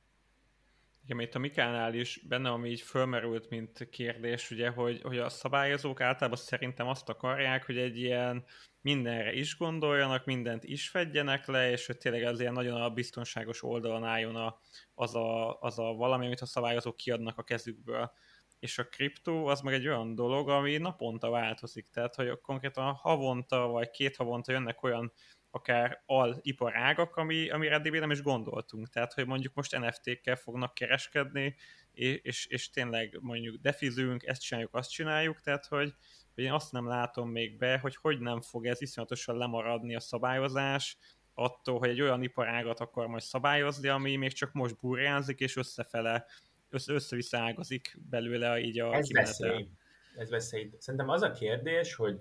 Igen, 1.05 1.19
itt 1.19 1.36
a 1.36 1.39
Mikánál 1.39 1.93
is 1.93 2.21
benne, 2.28 2.49
ami 2.49 2.69
így 2.69 2.82
fölmerült, 2.82 3.49
mint 3.49 3.89
kérdés, 3.89 4.51
ugye, 4.51 4.69
hogy, 4.69 5.01
hogy 5.01 5.17
a 5.17 5.30
szabályozók 5.30 6.01
általában 6.01 6.38
szerintem 6.38 6.88
azt 6.88 7.09
akarják, 7.09 7.65
hogy 7.65 7.78
egy 7.78 7.97
ilyen 7.97 8.45
mindenre 8.88 9.33
is 9.33 9.57
gondoljanak, 9.57 10.25
mindent 10.25 10.63
is 10.63 10.89
fedjenek 10.89 11.47
le, 11.47 11.71
és 11.71 11.85
hogy 11.85 11.97
tényleg 11.97 12.23
az 12.23 12.39
ilyen 12.39 12.53
nagyon 12.53 12.81
a 12.81 12.89
biztonságos 12.89 13.63
oldalon 13.63 14.03
álljon 14.03 14.35
a, 14.35 14.59
az, 14.93 15.15
a, 15.15 15.59
az 15.59 15.79
a 15.79 15.93
valami, 15.93 16.25
amit 16.25 16.41
a 16.41 16.45
szabályozók 16.45 16.95
kiadnak 16.95 17.38
a 17.38 17.43
kezükből. 17.43 18.11
És 18.59 18.77
a 18.77 18.88
kriptó 18.88 19.45
az 19.45 19.61
meg 19.61 19.73
egy 19.73 19.88
olyan 19.88 20.15
dolog, 20.15 20.49
ami 20.49 20.77
naponta 20.77 21.29
változik, 21.29 21.88
tehát 21.88 22.15
hogy 22.15 22.41
konkrétan 22.41 22.93
havonta 22.93 23.67
vagy 23.67 23.89
két 23.89 24.15
havonta 24.15 24.51
jönnek 24.51 24.83
olyan 24.83 25.13
akár 25.49 26.03
aliparágak, 26.05 27.15
ami, 27.15 27.49
amire 27.49 27.75
eddig 27.75 27.91
nem 27.91 28.11
is 28.11 28.21
gondoltunk. 28.21 28.89
Tehát, 28.89 29.13
hogy 29.13 29.25
mondjuk 29.25 29.53
most 29.53 29.79
NFT-kkel 29.79 30.35
fognak 30.35 30.73
kereskedni, 30.73 31.55
és, 31.91 32.19
és, 32.21 32.45
és 32.45 32.69
tényleg 32.69 33.17
mondjuk 33.21 33.55
defizünk, 33.55 34.23
ezt 34.23 34.41
csináljuk, 34.41 34.73
azt 34.73 34.91
csináljuk, 34.91 35.41
tehát, 35.41 35.65
hogy, 35.65 35.93
hogy 36.38 36.45
én 36.45 36.51
azt 36.53 36.71
nem 36.71 36.88
látom 36.88 37.29
még 37.29 37.57
be, 37.57 37.79
hogy 37.79 37.95
hogy 37.95 38.19
nem 38.19 38.41
fog 38.41 38.65
ez 38.65 38.81
iszonyatosan 38.81 39.38
lemaradni 39.38 39.95
a 39.95 39.99
szabályozás, 39.99 40.97
attól, 41.33 41.79
hogy 41.79 41.89
egy 41.89 42.01
olyan 42.01 42.23
iparágat 42.23 42.79
akar 42.79 43.07
majd 43.07 43.21
szabályozni, 43.21 43.88
ami 43.88 44.15
még 44.15 44.31
csak 44.31 44.53
most 44.53 44.79
burjánzik, 44.79 45.39
és 45.39 45.55
összefele, 45.55 46.25
össze, 46.69 46.93
össze 46.93 47.38
ágazik 47.39 47.99
belőle 48.09 48.59
így 48.59 48.79
a 48.79 48.93
ez 48.93 49.11
veszély. 49.11 49.69
Ez 50.17 50.29
veszély. 50.29 50.71
Szerintem 50.77 51.09
az 51.09 51.21
a 51.21 51.31
kérdés, 51.31 51.95
hogy, 51.95 52.19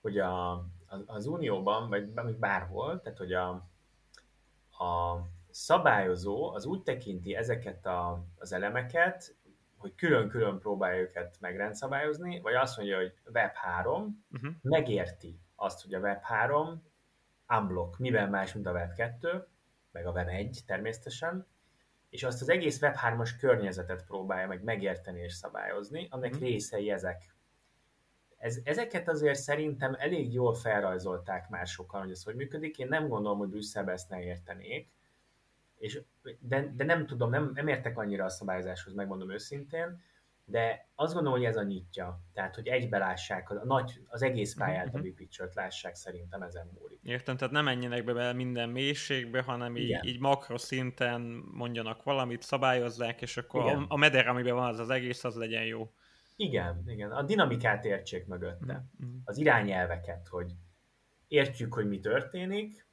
hogy 0.00 0.18
a, 0.18 0.66
az 1.06 1.26
Unióban, 1.26 1.88
vagy 1.88 2.36
bárhol, 2.38 3.00
tehát 3.00 3.18
hogy 3.18 3.32
a, 3.32 3.48
a 4.84 5.20
szabályozó 5.50 6.54
az 6.54 6.66
úgy 6.66 6.82
tekinti 6.82 7.34
ezeket 7.34 7.86
a, 7.86 8.24
az 8.36 8.52
elemeket, 8.52 9.36
hogy 9.86 9.94
külön-külön 9.94 10.58
próbálja 10.58 11.00
őket 11.00 11.36
megrendszabályozni, 11.40 12.40
vagy 12.40 12.54
azt 12.54 12.76
mondja, 12.76 12.96
hogy 12.96 13.12
Web3 13.32 13.86
uh-huh. 13.86 14.12
Mhm. 14.28 14.50
megérti 14.62 15.40
azt, 15.54 15.82
hogy 15.82 15.94
a 15.94 16.00
Web3 16.00 16.74
unblock, 17.48 17.98
miben 17.98 18.30
más, 18.30 18.52
mint 18.52 18.66
a 18.66 18.72
Web2, 18.72 19.42
meg 19.92 20.06
a 20.06 20.12
Web1 20.12 20.58
természetesen, 20.66 21.46
és 22.08 22.22
azt 22.22 22.40
az 22.40 22.48
egész 22.48 22.78
Web3-as 22.80 23.30
környezetet 23.40 24.04
próbálja 24.04 24.46
meg 24.46 24.62
megérteni 24.62 25.20
és 25.20 25.32
szabályozni, 25.32 26.06
annak 26.10 26.32
uh-huh. 26.32 26.48
részei 26.48 26.90
ezek 26.90 27.36
ez, 28.36 28.58
ezeket 28.64 29.08
azért 29.08 29.38
szerintem 29.38 29.94
elég 29.98 30.32
jól 30.32 30.54
felrajzolták 30.54 31.48
már 31.48 31.66
sokan, 31.66 32.00
hogy 32.00 32.10
ez 32.10 32.22
hogy 32.22 32.34
működik. 32.34 32.78
Én 32.78 32.88
nem 32.88 33.08
gondolom, 33.08 33.38
hogy 33.38 33.48
Brüsszelbe 33.48 33.92
ezt 33.92 34.08
ne 34.08 34.22
értenék, 34.22 34.90
és, 35.78 36.00
de, 36.40 36.72
de 36.76 36.84
nem 36.84 37.06
tudom, 37.06 37.30
nem, 37.30 37.50
nem 37.54 37.68
értek 37.68 37.98
annyira 37.98 38.24
a 38.24 38.28
szabályozáshoz, 38.28 38.94
megmondom 38.94 39.30
őszintén, 39.30 40.00
de 40.48 40.88
azt 40.94 41.14
gondolom, 41.14 41.38
hogy 41.38 41.48
ez 41.48 41.56
a 41.56 41.62
nyitja. 41.62 42.20
Tehát, 42.32 42.54
hogy 42.54 42.66
egybe 42.66 42.98
lássák, 42.98 43.50
a 43.50 43.64
nagy, 43.64 44.00
az 44.08 44.22
egész 44.22 44.54
mhm, 44.54 44.64
pályát, 44.64 44.84
uh-huh. 44.84 45.00
a 45.00 45.02
big 45.02 45.14
picture 45.14 45.50
lássák 45.54 45.94
szerintem 45.94 46.42
ezen 46.42 46.70
múlik. 46.80 46.98
Értem, 47.02 47.36
tehát 47.36 47.52
nem 47.52 47.64
menjenek 47.64 48.04
be 48.04 48.32
minden 48.32 48.68
mélységbe, 48.68 49.42
hanem 49.42 49.76
így, 49.76 50.04
így 50.04 50.20
makroszinten 50.20 51.20
mondjanak 51.52 52.02
valamit, 52.02 52.42
szabályozzák, 52.42 53.22
és 53.22 53.36
akkor 53.36 53.64
a, 53.64 53.84
a 53.88 53.96
meder, 53.96 54.28
amiben 54.28 54.54
van 54.54 54.68
az 54.68 54.78
az 54.78 54.90
egész, 54.90 55.24
az 55.24 55.36
legyen 55.36 55.64
jó. 55.64 55.92
Igen, 56.36 56.82
igen. 56.86 57.10
A 57.10 57.22
dinamikát 57.22 57.84
értsék 57.84 58.26
mögötte. 58.26 58.84
Mm-hmm. 59.04 59.16
Az 59.24 59.38
irányelveket, 59.38 60.28
hogy 60.28 60.52
értjük, 61.28 61.74
hogy 61.74 61.88
mi 61.88 62.00
történik, 62.00 62.85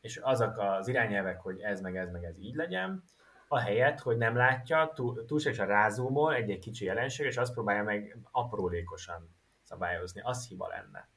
és 0.00 0.16
azok 0.16 0.58
az 0.58 0.88
irányelvek, 0.88 1.40
hogy 1.40 1.60
ez 1.60 1.80
meg 1.80 1.96
ez 1.96 2.10
meg 2.10 2.24
ez 2.24 2.38
így 2.38 2.54
legyen, 2.54 3.04
ahelyett, 3.48 3.98
hogy 3.98 4.16
nem 4.16 4.36
látja, 4.36 4.92
túl, 4.94 5.24
túlságosan 5.24 5.66
rázómol 5.66 6.34
egy-egy 6.34 6.58
kicsi 6.58 6.84
jelenség, 6.84 7.26
és 7.26 7.36
azt 7.36 7.52
próbálja 7.52 7.82
meg 7.82 8.18
aprólékosan 8.30 9.36
szabályozni. 9.62 10.20
Az 10.20 10.48
hiba 10.48 10.68
lenne. 10.68 11.08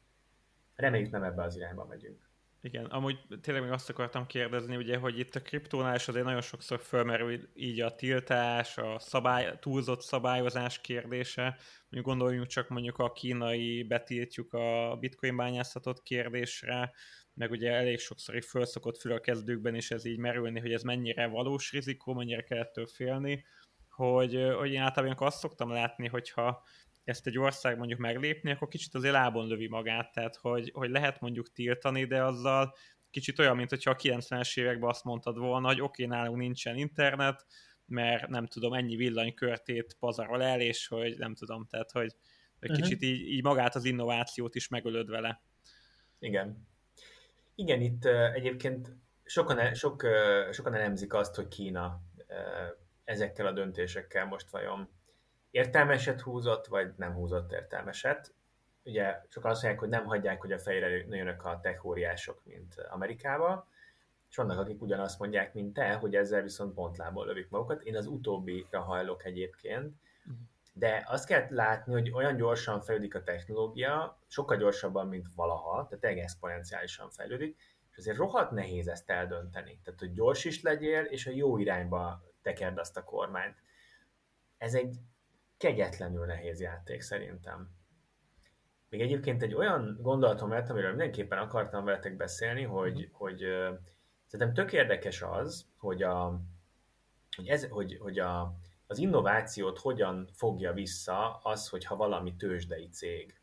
reméljük 0.76 1.12
nem 1.12 1.24
ebbe 1.24 1.44
az 1.44 1.56
irányba 1.56 1.86
megyünk. 1.86 2.32
Igen, 2.62 2.86
amúgy 2.86 3.18
tényleg 3.42 3.64
még 3.64 3.72
azt 3.72 3.90
akartam 3.90 4.26
kérdezni, 4.26 4.76
ugye, 4.76 4.98
hogy 4.98 5.20
itt 5.20 5.36
a 5.36 5.42
kriptónál 5.42 5.96
is 5.96 6.08
azért 6.08 6.26
nagyon 6.26 6.42
sokszor 6.42 6.80
fölmerül 6.80 7.50
így 7.54 7.82
a 7.82 7.96
tiltás, 7.96 8.78
a 8.78 9.00
szabály, 9.00 9.58
túlzott 9.60 10.02
szabályozás 10.02 10.82
kérdése. 10.82 11.44
Mondjuk 11.90 12.06
gondoljunk 12.06 12.48
csak 12.48 12.70
mondjuk 12.70 12.98
a 12.98 13.12
kínai 13.12 13.84
betiltjuk 13.84 14.54
a 14.54 14.98
bitcoin 15.00 15.36
bányászatot 15.36 16.02
kérdésre, 16.02 16.94
meg 17.34 17.52
ugye 17.52 17.72
elég 17.72 18.00
sokszor 18.00 18.36
így 18.36 18.46
felszokott 18.46 18.98
fül 18.98 19.12
a 19.12 19.20
kezdőkben 19.20 19.76
is 19.76 19.92
ez 19.92 20.06
így 20.06 20.18
merülni, 20.18 20.60
hogy 20.60 20.74
ez 20.74 20.84
mennyire 20.84 21.28
valós 21.28 21.72
rizikó, 21.72 22.14
mennyire 22.14 22.44
kell 22.44 22.60
ettől 22.60 22.88
félni, 22.88 23.46
hogy, 23.90 24.52
hogy 24.58 24.72
én 24.72 24.82
általában 24.82 25.28
azt 25.28 25.40
szoktam 25.40 25.70
látni, 25.70 26.08
hogyha 26.08 26.64
ezt 27.04 27.28
egy 27.28 27.38
ország 27.38 27.78
mondjuk 27.78 28.00
meglépni, 28.00 28.52
akkor 28.52 28.68
kicsit 28.68 28.96
azért 28.96 29.14
lábon 29.14 29.48
lövi 29.48 29.68
magát, 29.68 30.12
tehát 30.12 30.36
hogy, 30.36 30.72
hogy 30.74 30.90
lehet 30.90 31.20
mondjuk 31.20 31.52
tiltani, 31.52 32.06
de 32.06 32.24
azzal 32.24 32.76
kicsit 33.10 33.40
olyan, 33.40 33.56
mint 33.56 33.70
hogyha 33.70 33.92
a 33.92 33.96
90-es 33.96 34.60
években 34.60 34.90
azt 34.90 35.04
mondtad 35.04 35.38
volna, 35.38 35.68
hogy 35.68 35.82
oké, 35.82 36.04
okay, 36.04 36.18
nálunk 36.18 36.38
nincsen 36.38 36.78
internet, 36.78 37.46
mert 37.86 38.28
nem 38.28 38.46
tudom, 38.46 38.74
ennyi 38.74 38.96
villanykörtét 38.96 39.96
pazarol 40.00 40.44
el, 40.44 40.62
és 40.62 40.88
hogy 40.88 41.18
nem 41.18 41.36
tudom, 41.36 41.66
tehát 41.66 41.92
hogy 41.92 42.16
egy 42.60 42.70
uh-huh. 42.70 42.86
kicsit 42.86 43.02
így, 43.02 43.28
így 43.28 43.44
magát 43.44 43.76
az 43.76 43.86
innovációt 43.86 44.56
is 44.56 44.68
megölöd 44.68 45.10
vele. 45.10 45.42
Igen. 46.20 46.68
Igen, 47.56 47.82
itt 47.82 48.06
egyébként 48.06 48.96
sokan, 49.24 49.74
sok, 49.74 50.08
sokan 50.52 50.74
elemzik 50.74 51.14
azt, 51.14 51.36
hogy 51.36 51.48
Kína 51.48 52.02
ezekkel 53.04 53.46
a 53.46 53.52
döntésekkel 53.52 54.26
most 54.26 54.50
vajon 54.50 54.90
értelmeset 55.52 56.22
húzott, 56.22 56.68
vagy 56.68 56.94
nem 56.98 57.14
húzott 57.14 57.52
értelmeset. 57.52 58.34
Ugye 58.84 59.22
sokan 59.30 59.52
azt 59.52 59.62
mondják, 59.62 59.84
hogy 59.84 59.90
nem 59.90 60.06
hagyják, 60.06 60.42
hogy 60.42 60.52
a 60.52 60.60
fejre 60.60 61.06
nőjönök 61.06 61.44
a 61.44 61.60
tech 61.62 61.86
óriások, 61.86 62.42
mint 62.46 62.76
Amerikába, 62.90 63.68
és 64.30 64.36
vannak, 64.36 64.60
akik 64.60 64.82
ugyanazt 64.82 65.20
mondják, 65.20 65.54
mint 65.54 65.74
te, 65.74 65.94
hogy 65.94 66.16
ezzel 66.16 66.42
viszont 66.42 66.74
pontlából 66.74 67.26
lövik 67.26 67.50
magukat. 67.50 67.82
Én 67.82 67.98
az 67.98 68.08
utóbbira 68.08 68.82
hajlok 68.82 69.26
egyébként, 69.26 69.96
de 70.74 71.04
azt 71.08 71.26
kell 71.28 71.46
látni, 71.50 71.94
hogy 71.94 72.12
olyan 72.12 72.36
gyorsan 72.36 72.82
fejlődik 72.82 73.16
a 73.16 73.24
technológia, 73.24 74.20
sokkal 74.28 74.58
gyorsabban, 74.58 75.08
mint 75.08 75.28
valaha, 75.36 75.88
tehát 75.88 76.18
exponenciálisan 76.18 77.10
fejlődik, 77.10 77.58
és 77.92 77.98
azért 77.98 78.18
rohadt 78.18 78.52
nehéz 78.52 78.88
ezt 78.88 79.10
eldönteni. 79.10 79.80
Tehát, 79.84 80.00
hogy 80.00 80.14
gyors 80.14 80.46
is 80.46 80.62
legyél, 80.62 81.04
és 81.04 81.28
a 81.28 81.32
jó 81.32 81.58
irányba 81.58 82.24
tekerd 82.42 82.78
azt 82.78 82.98
a 82.98 83.04
kormányt. 83.04 83.58
Ez 84.58 84.74
egy 84.74 85.00
kegyetlenül 85.58 86.26
nehéz 86.26 86.62
játék 86.62 87.02
szerintem. 87.02 87.70
Még 88.90 89.02
egyébként 89.02 89.42
egy 89.42 89.54
olyan 89.54 89.98
gondolatom 90.02 90.50
lett, 90.50 90.70
amiről 90.70 90.90
mindenképpen 90.90 91.38
akartam 91.38 91.86
veletek 91.86 92.16
beszélni, 92.16 92.64
hogy, 92.64 93.00
mm. 93.00 93.12
hogy 93.12 93.38
szerintem 94.26 94.54
tök 94.54 94.74
érdekes 94.74 95.22
az, 95.22 95.66
hogy, 95.78 96.04
a, 96.04 96.42
hogy, 97.36 97.48
ez, 97.48 97.68
hogy, 97.68 97.98
hogy 98.02 98.20
a, 98.20 98.56
az 98.88 98.98
innovációt 98.98 99.80
hogyan 99.80 100.30
fogja 100.34 100.74
vissza 100.74 101.40
az, 101.44 101.70
hogyha 101.70 101.96
valami 101.96 102.36
tőzsdei 102.36 102.90
cég. 102.90 103.42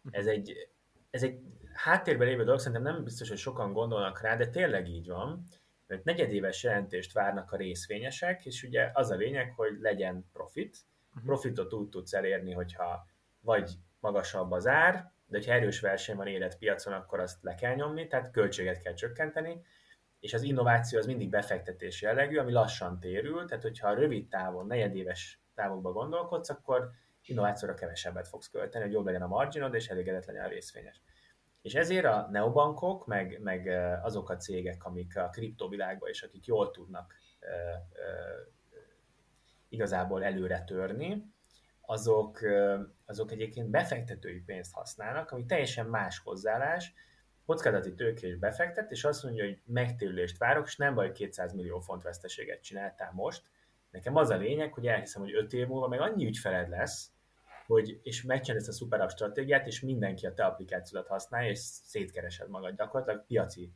Mhm. 0.00 0.14
Ez 0.14 0.26
egy, 0.26 0.68
ez 1.10 1.22
egy 1.22 1.40
háttérben 1.72 2.26
lévő 2.26 2.44
dolog, 2.44 2.60
szerintem 2.60 2.94
nem 2.94 3.04
biztos, 3.04 3.28
hogy 3.28 3.38
sokan 3.38 3.72
gondolnak 3.72 4.20
rá, 4.20 4.36
de 4.36 4.48
tényleg 4.48 4.88
így 4.88 5.08
van, 5.08 5.44
mert 5.86 6.04
negyedéves 6.04 6.62
jelentést 6.62 7.12
várnak 7.12 7.52
a 7.52 7.56
részvényesek, 7.56 8.46
és 8.46 8.62
ugye 8.62 8.90
az 8.92 9.10
a 9.10 9.16
lényeg, 9.16 9.52
hogy 9.56 9.78
legyen 9.80 10.28
profit, 10.32 10.76
Mhm. 11.14 11.24
Profitot 11.24 11.72
úgy 11.72 11.88
tudsz 11.88 12.12
elérni, 12.12 12.52
hogyha 12.52 13.06
vagy 13.40 13.70
magasabb 14.00 14.50
az 14.50 14.66
ár, 14.66 15.12
de 15.26 15.36
hogyha 15.36 15.52
erős 15.52 15.80
verseny 15.80 16.16
van 16.16 16.26
életpiacon, 16.26 16.92
akkor 16.92 17.20
azt 17.20 17.42
le 17.42 17.54
kell 17.54 17.74
nyomni, 17.74 18.06
tehát 18.06 18.30
költséget 18.30 18.82
kell 18.82 18.94
csökkenteni, 18.94 19.62
és 20.24 20.34
az 20.34 20.42
innováció 20.42 20.98
az 20.98 21.06
mindig 21.06 21.28
befektetés 21.28 22.02
jellegű, 22.02 22.36
ami 22.36 22.52
lassan 22.52 23.00
térül, 23.00 23.44
tehát 23.46 23.62
hogyha 23.62 23.88
a 23.88 23.94
rövid 23.94 24.28
távon, 24.28 24.66
negyedéves 24.66 25.40
távokban 25.54 25.92
gondolkodsz, 25.92 26.48
akkor 26.48 26.90
innovációra 27.22 27.74
kevesebbet 27.74 28.28
fogsz 28.28 28.48
költeni, 28.48 28.84
hogy 28.84 28.92
jobb 28.92 29.04
legyen 29.04 29.22
a 29.22 29.26
marginod, 29.26 29.74
és 29.74 29.88
elégedett 29.88 30.26
legyen 30.26 30.44
a 30.44 30.48
részvényes. 30.48 31.00
És 31.62 31.74
ezért 31.74 32.04
a 32.04 32.28
neobankok, 32.30 33.06
meg, 33.06 33.40
meg 33.42 33.66
azok 34.02 34.30
a 34.30 34.36
cégek, 34.36 34.84
amik 34.84 35.16
a 35.16 35.28
kriptovilágban 35.28 36.08
és 36.08 36.22
akik 36.22 36.46
jól 36.46 36.70
tudnak 36.70 37.14
igazából 39.68 40.24
előre 40.24 40.64
törni, 40.64 41.32
azok, 41.80 42.40
azok 43.04 43.32
egyébként 43.32 43.70
befektetői 43.70 44.40
pénzt 44.40 44.72
használnak, 44.72 45.30
ami 45.30 45.44
teljesen 45.44 45.86
más 45.86 46.18
hozzáállás, 46.18 46.92
kockázati 47.46 47.94
tőkés 47.94 48.36
befektet, 48.36 48.90
és 48.90 49.04
azt 49.04 49.22
mondja, 49.22 49.44
hogy 49.44 49.58
megtérülést 49.64 50.38
várok, 50.38 50.66
és 50.66 50.76
nem 50.76 50.94
baj, 50.94 51.12
200 51.12 51.52
millió 51.52 51.80
font 51.80 52.02
veszteséget 52.02 52.62
csináltál 52.62 53.12
most. 53.14 53.42
Nekem 53.90 54.16
az 54.16 54.30
a 54.30 54.36
lényeg, 54.36 54.72
hogy 54.72 54.86
elhiszem, 54.86 55.22
hogy 55.22 55.34
5 55.34 55.52
év 55.52 55.66
múlva 55.66 55.88
meg 55.88 56.00
annyi 56.00 56.26
ügyfeled 56.26 56.68
lesz, 56.68 57.12
hogy, 57.66 58.00
és 58.02 58.22
megcsinálod 58.22 58.62
ezt 58.62 58.72
a 58.72 58.76
szuper 58.76 59.10
stratégiát, 59.10 59.66
és 59.66 59.80
mindenki 59.80 60.26
a 60.26 60.34
te 60.34 60.44
applikációdat 60.44 61.08
használja, 61.08 61.50
és 61.50 61.58
szétkeresed 61.58 62.48
magad 62.48 62.76
gyakorlatilag, 62.76 63.26
piaci 63.26 63.72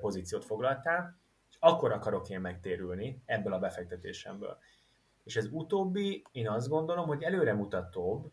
pozíciót 0.00 0.44
foglaltál, 0.44 1.18
és 1.50 1.56
akkor 1.60 1.92
akarok 1.92 2.28
én 2.28 2.40
megtérülni 2.40 3.22
ebből 3.24 3.52
a 3.52 3.58
befektetésemből. 3.58 4.58
És 5.24 5.36
ez 5.36 5.48
utóbbi, 5.50 6.24
én 6.32 6.48
azt 6.48 6.68
gondolom, 6.68 7.06
hogy 7.06 7.22
előremutatóbb, 7.22 8.32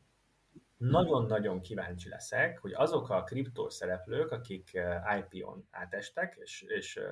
nagyon-nagyon 0.89 1.61
kíváncsi 1.61 2.09
leszek, 2.09 2.59
hogy 2.59 2.73
azok 2.73 3.09
a 3.09 3.23
kriptós 3.23 3.73
szereplők, 3.73 4.31
akik 4.31 4.73
eh, 4.73 5.17
IPO-n 5.17 5.67
átestek, 5.71 6.35
és, 6.41 6.61
és 6.61 6.95
eh, 6.95 7.05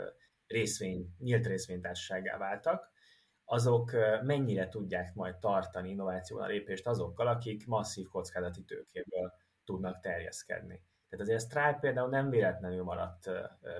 részvény, 0.47 1.15
nyílt 1.19 1.47
részvénytársaságá 1.47 2.37
váltak, 2.37 2.91
azok 3.45 3.93
eh, 3.93 4.21
mennyire 4.21 4.69
tudják 4.69 5.13
majd 5.13 5.35
tartani 5.37 5.89
innovációval 5.89 6.45
a 6.45 6.47
lépést 6.47 6.87
azokkal, 6.87 7.27
akik 7.27 7.67
masszív 7.67 8.07
kockázati 8.07 8.63
tőkéből 8.63 9.33
tudnak 9.63 9.99
terjeszkedni. 9.99 10.83
Tehát 11.09 11.25
azért 11.25 11.41
Stripe 11.41 11.77
például 11.81 12.09
nem 12.09 12.29
véletlenül 12.29 12.83
maradt 12.83 13.29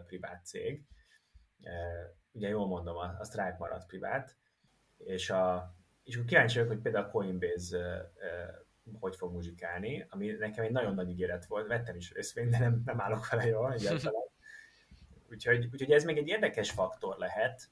privát 0.06 0.46
cég, 0.46 0.86
ugye 2.32 2.48
jól 2.48 2.68
mondom, 2.68 2.96
a 2.98 3.24
Stripe 3.24 3.56
maradt 3.60 3.86
privát, 3.86 4.38
és 4.98 5.30
a, 5.30 5.76
és 6.04 6.16
akkor 6.16 6.28
kíváncsi 6.28 6.56
vagyok, 6.56 6.72
hogy 6.72 6.82
például 6.82 7.06
a 7.06 7.10
Coinbase 7.10 8.12
hogy 9.00 9.16
fog 9.16 9.34
muzsikálni, 9.34 10.06
ami 10.10 10.32
nekem 10.32 10.64
egy 10.64 10.72
nagyon 10.72 10.94
nagy 10.94 11.10
ígéret 11.10 11.46
volt, 11.46 11.68
vettem 11.68 11.96
is 11.96 12.14
részvényt, 12.14 12.50
de 12.50 12.60
nem, 12.60 12.82
nem 12.86 13.02
állok 13.02 13.30
vele 13.30 13.46
jól 13.46 13.74
egyáltalán. 13.74 14.24
Úgyhogy, 15.32 15.70
úgyhogy 15.72 15.92
ez 15.92 16.04
még 16.04 16.18
egy 16.18 16.28
érdekes 16.28 16.72
faktor 16.72 17.18
lehet, 17.18 17.70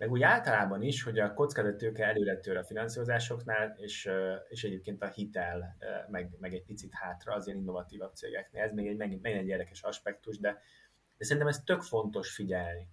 meg 0.00 0.10
úgy 0.10 0.22
általában 0.22 0.82
is, 0.82 1.02
hogy 1.02 1.18
a 1.18 1.34
kockázatőke 1.34 2.06
előretőr 2.06 2.56
a 2.56 2.64
finanszírozásoknál, 2.64 3.74
és, 3.76 4.10
és 4.48 4.64
egyébként 4.64 5.02
a 5.02 5.08
hitel, 5.08 5.76
meg, 6.10 6.36
meg 6.38 6.54
egy 6.54 6.64
picit 6.64 6.94
hátra 6.94 7.34
az 7.34 7.46
ilyen 7.46 7.58
innovatívabb 7.58 8.14
cégeknél. 8.14 8.62
Ez 8.62 8.72
még 8.72 8.86
egy, 8.86 8.96
megint, 8.96 9.22
megint 9.22 9.42
egy 9.42 9.48
érdekes 9.48 9.82
aspektus, 9.82 10.38
de, 10.38 10.50
de 11.16 11.24
szerintem 11.24 11.48
ez 11.48 11.62
tök 11.64 11.82
fontos 11.82 12.34
figyelni 12.34 12.88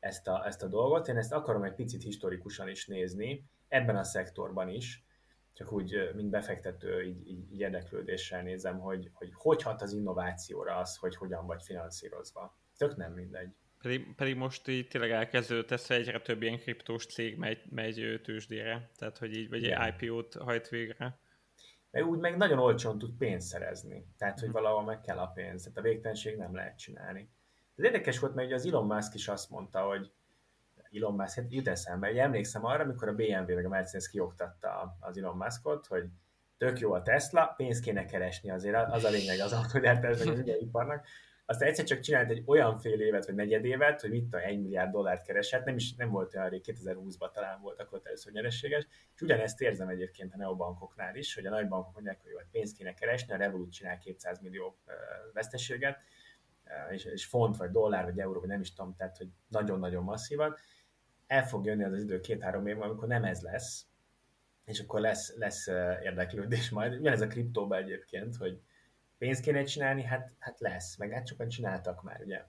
ezt 0.00 0.28
a, 0.28 0.46
ezt 0.46 0.62
a 0.62 0.68
dolgot. 0.68 1.08
Én 1.08 1.16
ezt 1.16 1.32
akarom 1.32 1.62
egy 1.62 1.74
picit 1.74 2.02
historikusan 2.02 2.68
is 2.68 2.86
nézni, 2.86 3.44
ebben 3.68 3.96
a 3.96 4.04
szektorban 4.04 4.68
is, 4.68 5.04
csak 5.52 5.72
úgy, 5.72 6.10
mint 6.14 6.30
befektető, 6.30 7.02
így, 7.02 7.28
így, 7.28 7.52
így 7.52 7.60
érdeklődéssel 7.60 8.42
nézem, 8.42 8.78
hogy, 8.78 9.10
hogy 9.12 9.30
hogy 9.34 9.62
hat 9.62 9.82
az 9.82 9.92
innovációra 9.92 10.76
az, 10.76 10.96
hogy 10.96 11.16
hogyan 11.16 11.46
vagy 11.46 11.62
finanszírozva. 11.62 12.58
Tök 12.76 12.96
nem 12.96 13.12
mindegy. 13.12 13.54
Pedig, 13.82 14.14
pedig 14.14 14.36
most 14.36 14.68
így 14.68 14.88
tényleg 14.88 15.10
elkezdődött 15.10 15.70
ez, 15.70 15.90
egyre 15.90 16.20
több 16.20 16.42
ilyen 16.42 16.58
kriptós 16.58 17.06
cég 17.06 17.36
megy, 17.36 17.62
megy 17.70 18.20
tőzsdére, 18.22 18.90
tehát 18.96 19.18
hogy 19.18 19.36
így, 19.36 19.48
vagy 19.48 19.64
egy 19.64 19.94
IPO-t 20.00 20.34
hajt 20.34 20.68
végre. 20.68 21.18
Meg 21.90 22.06
úgy 22.06 22.18
meg 22.18 22.36
nagyon 22.36 22.58
olcsón 22.58 22.98
tud 22.98 23.16
pénzt 23.18 23.46
szerezni, 23.46 24.06
tehát 24.18 24.38
hogy 24.38 24.48
mhm. 24.48 24.58
valahol 24.58 24.84
meg 24.84 25.00
kell 25.00 25.18
a 25.18 25.26
pénz, 25.26 25.62
tehát 25.62 25.78
a 25.78 25.82
végtelenség 25.82 26.36
nem 26.36 26.54
lehet 26.54 26.78
csinálni. 26.78 27.30
Ez 27.76 27.84
érdekes 27.84 28.18
volt, 28.18 28.34
mert 28.34 28.46
ugye 28.46 28.56
az 28.56 28.66
Elon 28.66 28.86
Musk 28.86 29.14
is 29.14 29.28
azt 29.28 29.50
mondta, 29.50 29.80
hogy 29.80 30.12
Elon 30.92 31.14
Musk, 31.14 31.36
hát 31.36 31.52
jut 31.52 31.68
eszembe, 31.68 32.06
hogy 32.06 32.18
emlékszem 32.18 32.64
arra, 32.64 32.82
amikor 32.82 33.08
a 33.08 33.14
BMW 33.14 33.54
meg 33.54 33.64
a 33.64 33.68
Mercedes 33.68 34.08
kioktatta 34.08 34.96
az 35.00 35.18
Elon 35.18 35.36
Muskot, 35.36 35.86
hogy 35.86 36.04
tök 36.56 36.78
jó 36.78 36.92
a 36.92 37.02
Tesla, 37.02 37.54
pénzt 37.56 37.82
kéne 37.82 38.04
keresni 38.04 38.50
azért, 38.50 38.76
az 38.90 39.04
a 39.04 39.10
lényeg 39.10 39.40
az 39.40 39.52
autógyártásnak, 39.52 40.32
az 40.32 40.38
ügyeiparnak. 40.38 41.06
Aztán 41.46 41.68
egyszer 41.68 41.84
csak 41.84 42.00
csinált 42.00 42.30
egy 42.30 42.42
olyan 42.46 42.78
fél 42.78 43.00
évet, 43.00 43.26
vagy 43.26 43.34
negyed 43.34 43.64
évet, 43.64 44.00
hogy 44.00 44.10
mit 44.10 44.22
tudom, 44.22 44.40
egy 44.40 44.60
milliárd 44.60 44.90
dollárt 44.90 45.26
keresett, 45.26 45.64
nem 45.64 45.76
is 45.76 45.94
nem 45.94 46.10
volt 46.10 46.34
olyan 46.34 46.48
rég, 46.48 46.62
2020-ban 46.64 47.32
talán 47.32 47.60
volt 47.60 47.80
akkor 47.80 48.00
először 48.04 48.32
nyerességes, 48.32 48.86
és 49.14 49.20
ugyanezt 49.20 49.60
érzem 49.60 49.88
egyébként 49.88 50.34
a 50.34 50.36
neobankoknál 50.36 51.16
is, 51.16 51.34
hogy 51.34 51.46
a 51.46 51.50
nagybankok 51.50 51.94
mondják, 51.94 52.20
hogy 52.22 52.30
jó, 52.30 52.38
pénzt 52.50 52.76
kéne 52.76 52.94
keresni, 52.94 53.32
a 53.32 53.36
Revolut 53.36 53.72
csinál 53.72 53.98
200 53.98 54.40
millió 54.40 54.78
veszteséget, 55.32 55.98
és, 56.90 57.04
és 57.04 57.24
font, 57.24 57.56
vagy 57.56 57.70
dollár, 57.70 58.04
vagy 58.04 58.18
euró, 58.18 58.40
vagy 58.40 58.48
nem 58.48 58.60
is 58.60 58.74
tudom, 58.74 58.94
tehát 58.96 59.16
hogy 59.16 59.28
nagyon-nagyon 59.48 60.02
masszívan, 60.02 60.56
el 61.32 61.46
fog 61.46 61.64
jönni 61.64 61.84
az 61.84 61.92
az 61.92 62.02
idő 62.02 62.20
két-három 62.20 62.66
év, 62.66 62.80
amikor 62.80 63.08
nem 63.08 63.24
ez 63.24 63.40
lesz, 63.40 63.86
és 64.64 64.80
akkor 64.80 65.00
lesz, 65.00 65.36
lesz 65.36 65.66
érdeklődés 66.02 66.70
majd. 66.70 66.98
Ugyanez 66.98 67.20
a 67.20 67.26
kriptóban 67.26 67.78
egyébként, 67.78 68.36
hogy 68.36 68.60
pénzt 69.18 69.42
kéne 69.42 69.62
csinálni, 69.62 70.02
hát, 70.02 70.32
hát 70.38 70.60
lesz, 70.60 70.96
meg 70.96 71.10
hát 71.10 71.26
sokan 71.26 71.48
csináltak 71.48 72.02
már, 72.02 72.20
ugye? 72.24 72.44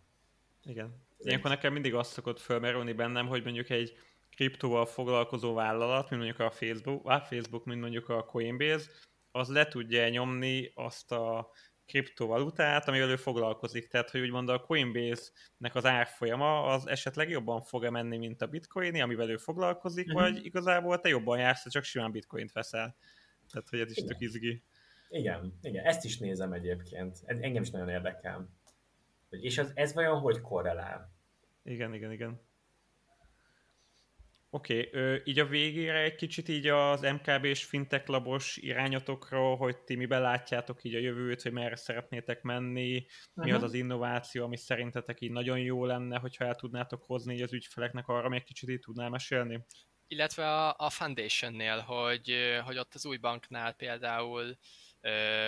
Igen. 0.64 1.02
Ilyenkor 1.18 1.50
nekem 1.50 1.74
mindig 1.74 1.94
azt 1.94 2.12
szokott 2.12 2.40
fölmerülni 2.40 2.94
bennem, 2.94 3.28
hogy 3.28 3.44
mondjuk 3.44 3.70
egy 3.70 3.98
kriptóval 4.36 4.86
foglalkozó 4.86 5.54
vállalat, 5.54 6.10
mint 6.10 6.24
mondjuk 6.24 6.48
a 6.48 6.52
Facebook, 6.52 7.08
a 7.08 7.20
Facebook, 7.20 7.66
mint 7.66 7.82
mondjuk 7.82 8.10
a 8.10 8.26
Coinbase, 8.26 8.90
az 9.32 9.50
le 9.50 9.68
tudja 9.68 10.10
nyomni 10.10 10.72
azt 10.76 11.12
a 11.12 11.52
kriptovalutát, 11.86 12.88
amivel 12.88 13.10
ő 13.10 13.16
foglalkozik. 13.16 13.88
Tehát, 13.88 14.10
hogy 14.10 14.22
úgymond 14.22 14.50
a 14.50 14.60
Coinbase-nek 14.60 15.76
az 15.76 15.86
árfolyama 15.86 16.64
az 16.64 16.88
esetleg 16.88 17.30
jobban 17.30 17.62
fog-e 17.62 17.90
menni, 17.90 18.18
mint 18.18 18.42
a 18.42 18.48
bitcoin 18.48 19.02
amivel 19.02 19.30
ő 19.30 19.38
foglalkozik, 19.38 20.08
uh-huh. 20.08 20.22
vagy 20.22 20.46
igazából 20.46 21.00
te 21.00 21.10
jobban 21.10 21.40
jársz, 21.40 21.70
csak 21.70 21.84
simán 21.84 22.12
bitcoint 22.12 22.52
veszel. 22.52 22.96
Tehát, 23.52 23.70
hogy 23.70 23.80
ez 23.80 23.92
is 23.92 24.04
tök 24.04 24.22
izgi. 24.22 24.64
Igen, 25.10 25.60
igen, 25.62 25.86
ezt 25.86 26.04
is 26.04 26.18
nézem 26.18 26.54
egyébként. 26.54 27.18
Engem 27.26 27.62
is 27.62 27.70
nagyon 27.70 27.90
érdekel. 27.90 28.50
És 29.30 29.58
az, 29.58 29.72
ez 29.76 29.94
vajon 29.94 30.20
hogy 30.20 30.42
korrelál? 30.42 31.12
Igen, 31.64 31.94
igen, 31.94 32.12
igen. 32.12 32.42
Oké, 34.56 34.88
okay, 34.88 35.22
így 35.24 35.40
a 35.40 35.46
végére 35.46 36.02
egy 36.02 36.16
kicsit 36.16 36.48
így 36.48 36.68
az 36.68 37.02
MKB 37.02 37.44
és 37.44 37.64
Fintech 37.64 38.10
labos 38.10 38.58
irányatokról, 38.58 39.58
hogy 39.58 39.78
ti 39.78 39.96
miben 39.96 40.22
látjátok 40.22 40.84
így 40.84 40.96
a 40.96 41.00
jövőt, 41.00 41.42
hogy 41.42 41.52
merre 41.52 41.76
szeretnétek 41.76 42.42
menni, 42.42 42.96
uh-huh. 42.96 43.46
mi 43.46 43.52
az 43.52 43.64
az 43.64 43.74
innováció, 43.74 44.44
ami 44.44 44.58
szerintetek 44.58 45.22
így 45.22 45.32
nagyon 45.32 45.60
jó 45.60 45.86
lenne, 45.86 46.20
hogyha 46.20 46.46
el 46.46 46.56
tudnátok 46.56 47.04
hozni 47.04 47.34
így 47.34 47.42
az 47.42 47.54
ügyfeleknek 47.54 48.08
arra, 48.08 48.30
még 48.30 48.44
kicsit 48.44 48.70
így 48.70 48.80
tudnál 48.80 49.10
mesélni? 49.10 49.66
Illetve 50.08 50.52
a, 50.52 50.76
a 50.78 50.90
Foundation-nél, 50.90 51.80
hogy, 51.80 52.36
hogy 52.66 52.78
ott 52.78 52.94
az 52.94 53.06
új 53.06 53.18
banknál 53.18 53.74
például 53.74 54.58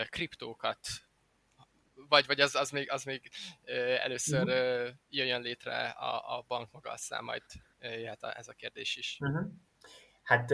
kriptókat 0.09 0.79
vagy, 2.07 2.25
vagy 2.25 2.39
az, 2.39 2.55
az 2.55 2.69
még, 2.69 2.91
az 2.91 3.03
még 3.03 3.29
először 4.03 4.43
uh-huh. 4.43 4.89
jöjjön 5.09 5.41
létre 5.41 5.87
a, 5.87 6.37
a 6.37 6.43
bank 6.47 6.71
maga, 6.71 6.91
aztán 6.91 7.23
majd 7.23 7.43
jöhet 7.85 8.23
a, 8.23 8.37
ez 8.37 8.47
a 8.47 8.53
kérdés 8.53 8.95
is. 8.95 9.19
Uh-huh. 9.19 9.51
Hát 10.23 10.53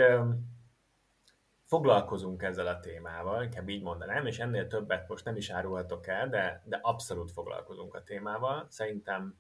foglalkozunk 1.64 2.44
ezzel 2.44 2.68
a 2.68 2.80
témával, 2.80 3.44
inkább 3.44 3.70
így 3.70 3.82
mondanám, 3.82 4.26
és 4.26 4.40
ennél 4.40 4.68
többet 4.68 5.08
most 5.08 5.26
nem 5.26 5.36
is 5.36 5.50
árulhatok 5.50 6.08
el, 6.08 6.30
de, 6.30 6.64
de 6.66 6.80
abszolút 6.82 7.32
foglalkozunk 7.32 7.94
a 7.94 8.04
témával. 8.04 8.66
Szerintem 8.70 9.38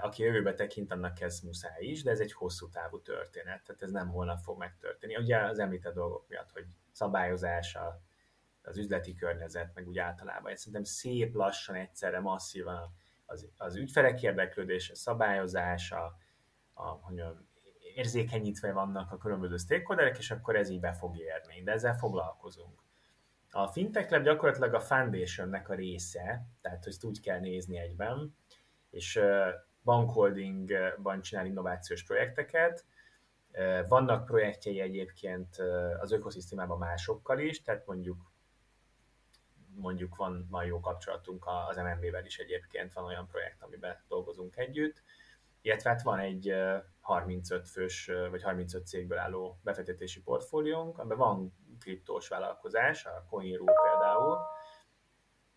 aki 0.00 0.22
jövőbe 0.22 0.54
tekint, 0.54 0.92
annak 0.92 1.20
ez 1.20 1.40
muszáj 1.40 1.84
is, 1.84 2.02
de 2.02 2.10
ez 2.10 2.20
egy 2.20 2.32
hosszú 2.32 2.68
távú 2.68 3.00
történet, 3.00 3.62
tehát 3.64 3.82
ez 3.82 3.90
nem 3.90 4.08
holnap 4.08 4.38
fog 4.38 4.58
megtörténni. 4.58 5.16
Ugye 5.16 5.38
az 5.38 5.58
említett 5.58 5.94
dolgok 5.94 6.28
miatt, 6.28 6.50
hogy 6.50 6.64
szabályozása, 6.92 8.00
az 8.62 8.76
üzleti 8.76 9.14
környezet, 9.14 9.74
meg 9.74 9.88
úgy 9.88 9.98
általában. 9.98 10.50
Én 10.50 10.56
szerintem 10.56 10.84
szép 10.84 11.34
lassan, 11.34 11.74
egyszerre 11.74 12.20
masszívan 12.20 12.94
az, 13.26 13.48
az 13.56 13.76
ügyfelek 13.76 14.22
érdeklődése, 14.22 14.94
szabályozása, 14.94 16.16
a, 16.74 16.98
mondjam, 17.02 17.48
érzékenyítve 17.94 18.72
vannak 18.72 19.12
a 19.12 19.16
különböző 19.16 19.56
stakeholderek, 19.56 20.18
és 20.18 20.30
akkor 20.30 20.56
ez 20.56 20.68
így 20.68 20.80
be 20.80 20.92
fog 20.92 21.18
érni, 21.18 21.62
de 21.62 21.72
ezzel 21.72 21.96
foglalkozunk. 21.96 22.80
A 23.50 23.66
Fintech 23.66 24.10
Lab 24.10 24.22
gyakorlatilag 24.22 24.74
a 24.74 24.80
Foundationnek 24.80 25.68
a 25.68 25.74
része, 25.74 26.46
tehát 26.60 26.86
ezt 26.86 27.04
úgy 27.04 27.20
kell 27.20 27.40
nézni 27.40 27.78
egyben, 27.78 28.36
és 28.90 29.20
bankholdingban 29.82 31.20
csinál 31.20 31.46
innovációs 31.46 32.04
projekteket, 32.04 32.84
vannak 33.88 34.24
projektjei 34.24 34.80
egyébként 34.80 35.56
az 36.00 36.12
ökoszisztémában 36.12 36.78
másokkal 36.78 37.38
is, 37.38 37.62
tehát 37.62 37.86
mondjuk 37.86 38.30
mondjuk 39.74 40.16
van 40.16 40.46
nagyon 40.50 40.68
jó 40.68 40.80
kapcsolatunk 40.80 41.44
az 41.68 41.76
MNB-vel 41.76 42.24
is 42.24 42.38
egyébként, 42.38 42.92
van 42.92 43.04
olyan 43.04 43.26
projekt, 43.26 43.62
amiben 43.62 44.04
dolgozunk 44.08 44.56
együtt, 44.56 45.02
illetve 45.62 45.90
hát 45.90 46.02
van 46.02 46.18
egy 46.18 46.54
35 47.00 47.68
fős, 47.68 48.10
vagy 48.30 48.42
35 48.42 48.86
cégből 48.86 49.18
álló 49.18 49.58
befektetési 49.62 50.22
portfóliónk, 50.22 50.98
amiben 50.98 51.18
van 51.18 51.54
kriptós 51.80 52.28
vállalkozás, 52.28 53.06
a 53.06 53.24
CoinRule 53.28 53.72
például. 53.90 54.38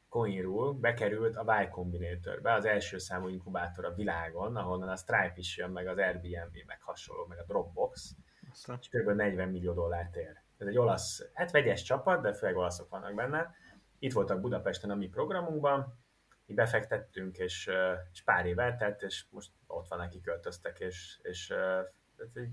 CoinRule 0.10 0.80
bekerült 0.80 1.36
a 1.36 1.62
Y 1.62 1.70
Combinatorbe, 1.70 2.54
az 2.54 2.66
első 2.66 2.98
számú 2.98 3.28
inkubátor 3.28 3.86
a 3.86 3.94
világon, 3.94 4.56
ahonnan 4.56 4.90
a 4.90 4.96
Stripe 4.96 5.34
is 5.36 5.58
jön, 5.58 5.72
meg 5.72 5.88
az 5.88 5.98
Airbnb, 5.98 6.58
meg 6.66 6.82
hasonló, 6.82 7.26
meg 7.26 7.40
a 7.40 7.44
Dropbox, 7.44 8.16
Aztán. 8.52 8.78
és 8.82 8.90
kb. 8.90 9.10
40 9.10 9.50
millió 9.50 9.74
dollárt 9.74 10.16
ér. 10.16 10.44
Ez 10.58 10.68
egy 10.68 10.78
olasz, 10.78 11.30
hát 11.34 11.52
vegyes 11.52 11.82
csapat, 11.84 12.22
de 12.22 12.34
főleg 12.34 12.58
olaszok 12.58 12.90
vannak 12.90 13.14
benne, 13.14 13.56
itt 14.00 14.14
voltak 14.14 14.42
Budapesten 14.42 14.90
a 14.90 14.96
mi 14.96 15.08
programunkban, 15.08 16.05
mi 16.46 16.54
befektettünk, 16.54 17.38
és, 17.38 17.72
és 18.12 18.24
pár 18.24 18.46
év 18.46 18.60
eltelt, 18.60 19.02
és 19.02 19.26
most 19.30 19.52
ott 19.68 19.88
van, 19.88 20.00
neki 20.00 20.22
költöztek, 20.22 20.80
és, 20.80 21.20
és 21.22 21.54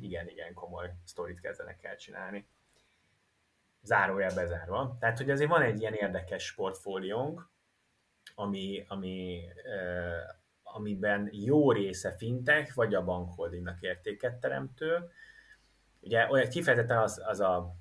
igen, 0.01 0.29
igen 0.29 0.55
komoly 0.55 0.95
sztorit 1.05 1.41
kezdenek 1.41 1.85
el 1.85 1.97
csinálni. 1.97 2.47
Zárójel 3.83 4.35
bezárva. 4.35 4.97
Tehát, 5.01 5.19
hogy 5.19 5.31
azért 5.31 5.51
van 5.51 5.63
egy 5.63 5.81
ilyen 5.81 5.95
érdekes 5.95 6.55
portfóliónk, 6.55 7.51
ami, 8.35 8.85
ami, 8.89 9.49
amiben 10.63 11.29
jó 11.33 11.73
része 11.73 12.13
fintek, 12.13 12.75
vagy 12.75 12.95
a 12.95 13.05
bankholdingnak 13.05 13.83
értéket 13.83 14.41
teremtő. 14.41 15.11
Ugye 16.01 16.29
olyan 16.31 16.49
kifejezetten 16.49 16.99
az, 16.99 17.23
az 17.25 17.41
a 17.41 17.75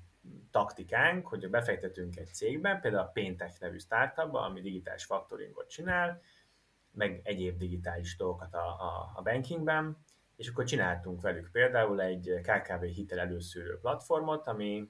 taktikánk, 0.50 1.26
hogy 1.26 1.50
befektetünk 1.50 2.16
egy 2.16 2.34
cégbe, 2.34 2.78
például 2.82 3.02
a 3.02 3.10
Péntek 3.10 3.58
nevű 3.60 3.78
startupba, 3.78 4.40
ami 4.40 4.60
digitális 4.60 5.04
faktoringot 5.04 5.68
csinál, 5.68 6.20
meg 6.92 7.20
egyéb 7.24 7.58
digitális 7.58 8.16
dolgokat 8.16 8.54
a, 8.54 8.66
a, 8.66 9.12
a 9.14 9.22
bankingben, 9.22 9.96
és 10.36 10.48
akkor 10.48 10.64
csináltunk 10.64 11.20
velük 11.20 11.50
például 11.50 12.00
egy 12.00 12.40
KKV 12.42 12.82
hitel 12.82 13.18
előszűrő 13.18 13.78
platformot, 13.78 14.46
ami 14.46 14.88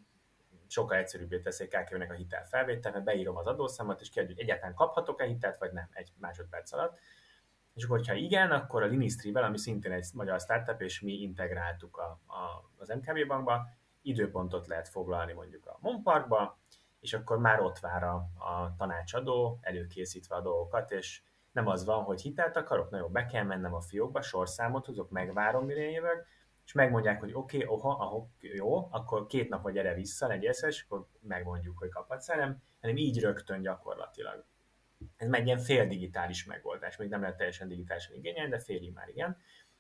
sokkal 0.66 0.96
egyszerűbbé 0.96 1.40
teszi 1.40 1.66
KKV-nek 1.66 2.10
a 2.10 2.14
hitel 2.14 2.46
felvétel, 2.46 2.92
mert 2.92 3.04
beírom 3.04 3.36
az 3.36 3.46
adószámot, 3.46 4.00
és 4.00 4.10
kérdezik, 4.10 4.36
hogy 4.36 4.44
egyáltalán 4.44 4.74
kaphatok-e 4.74 5.24
hitelt, 5.24 5.58
vagy 5.58 5.72
nem, 5.72 5.88
egy 5.92 6.12
másodperc 6.18 6.72
alatt. 6.72 6.98
És 7.74 7.84
akkor, 7.84 8.06
ha 8.06 8.14
igen, 8.14 8.50
akkor 8.50 8.82
a 8.82 8.86
Linistree-vel, 8.86 9.44
ami 9.44 9.58
szintén 9.58 9.92
egy 9.92 10.06
magyar 10.14 10.40
startup, 10.40 10.80
és 10.80 11.00
mi 11.00 11.12
integráltuk 11.12 11.96
a, 11.96 12.20
a, 12.26 12.70
az 12.78 12.88
MKB 12.88 13.26
bankba, 13.26 13.66
időpontot 14.02 14.66
lehet 14.66 14.88
foglalni 14.88 15.32
mondjuk 15.32 15.66
a 15.66 15.78
Monparkba, 15.80 16.58
és 17.00 17.12
akkor 17.12 17.38
már 17.38 17.60
ott 17.60 17.78
vár 17.78 18.02
a, 18.02 18.14
a 18.38 18.74
tanácsadó, 18.76 19.58
előkészítve 19.60 20.34
a 20.34 20.40
dolgokat, 20.40 20.90
és 20.90 21.22
nem 21.52 21.66
az 21.66 21.84
van, 21.84 22.02
hogy 22.02 22.20
hitelt 22.20 22.56
akarok, 22.56 22.90
na 22.90 22.98
jó, 22.98 23.08
be 23.08 23.26
kell 23.26 23.44
mennem 23.44 23.74
a 23.74 23.80
fiókba, 23.80 24.22
sorszámot 24.22 24.86
hozok, 24.86 25.10
megvárom, 25.10 25.64
mire 25.64 25.90
jövök, 25.90 26.26
és 26.64 26.72
megmondják, 26.72 27.20
hogy 27.20 27.32
oké, 27.34 27.56
okay, 27.56 27.68
oha, 27.76 27.90
aha, 27.90 28.28
jó, 28.40 28.88
akkor 28.90 29.26
két 29.26 29.48
nap 29.48 29.62
vagy 29.62 29.72
gyere 29.72 29.94
vissza, 29.94 30.30
egy 30.30 30.42
és 30.42 30.84
akkor 30.88 31.06
megmondjuk, 31.20 31.78
hogy 31.78 31.88
kaphatsz 31.88 32.28
el, 32.28 32.36
nem, 32.36 32.62
hanem 32.80 32.96
így 32.96 33.20
rögtön 33.20 33.62
gyakorlatilag. 33.62 34.44
Ez 35.16 35.28
meg 35.28 35.46
ilyen 35.46 35.58
fél 35.58 35.86
digitális 35.86 36.44
megoldás, 36.44 36.96
még 36.96 37.08
nem 37.08 37.20
lehet 37.20 37.36
teljesen 37.36 37.68
digitálisan 37.68 38.14
igényelni, 38.16 38.50
de 38.50 38.58
félig 38.58 38.92
már 38.92 39.08
igen. 39.08 39.36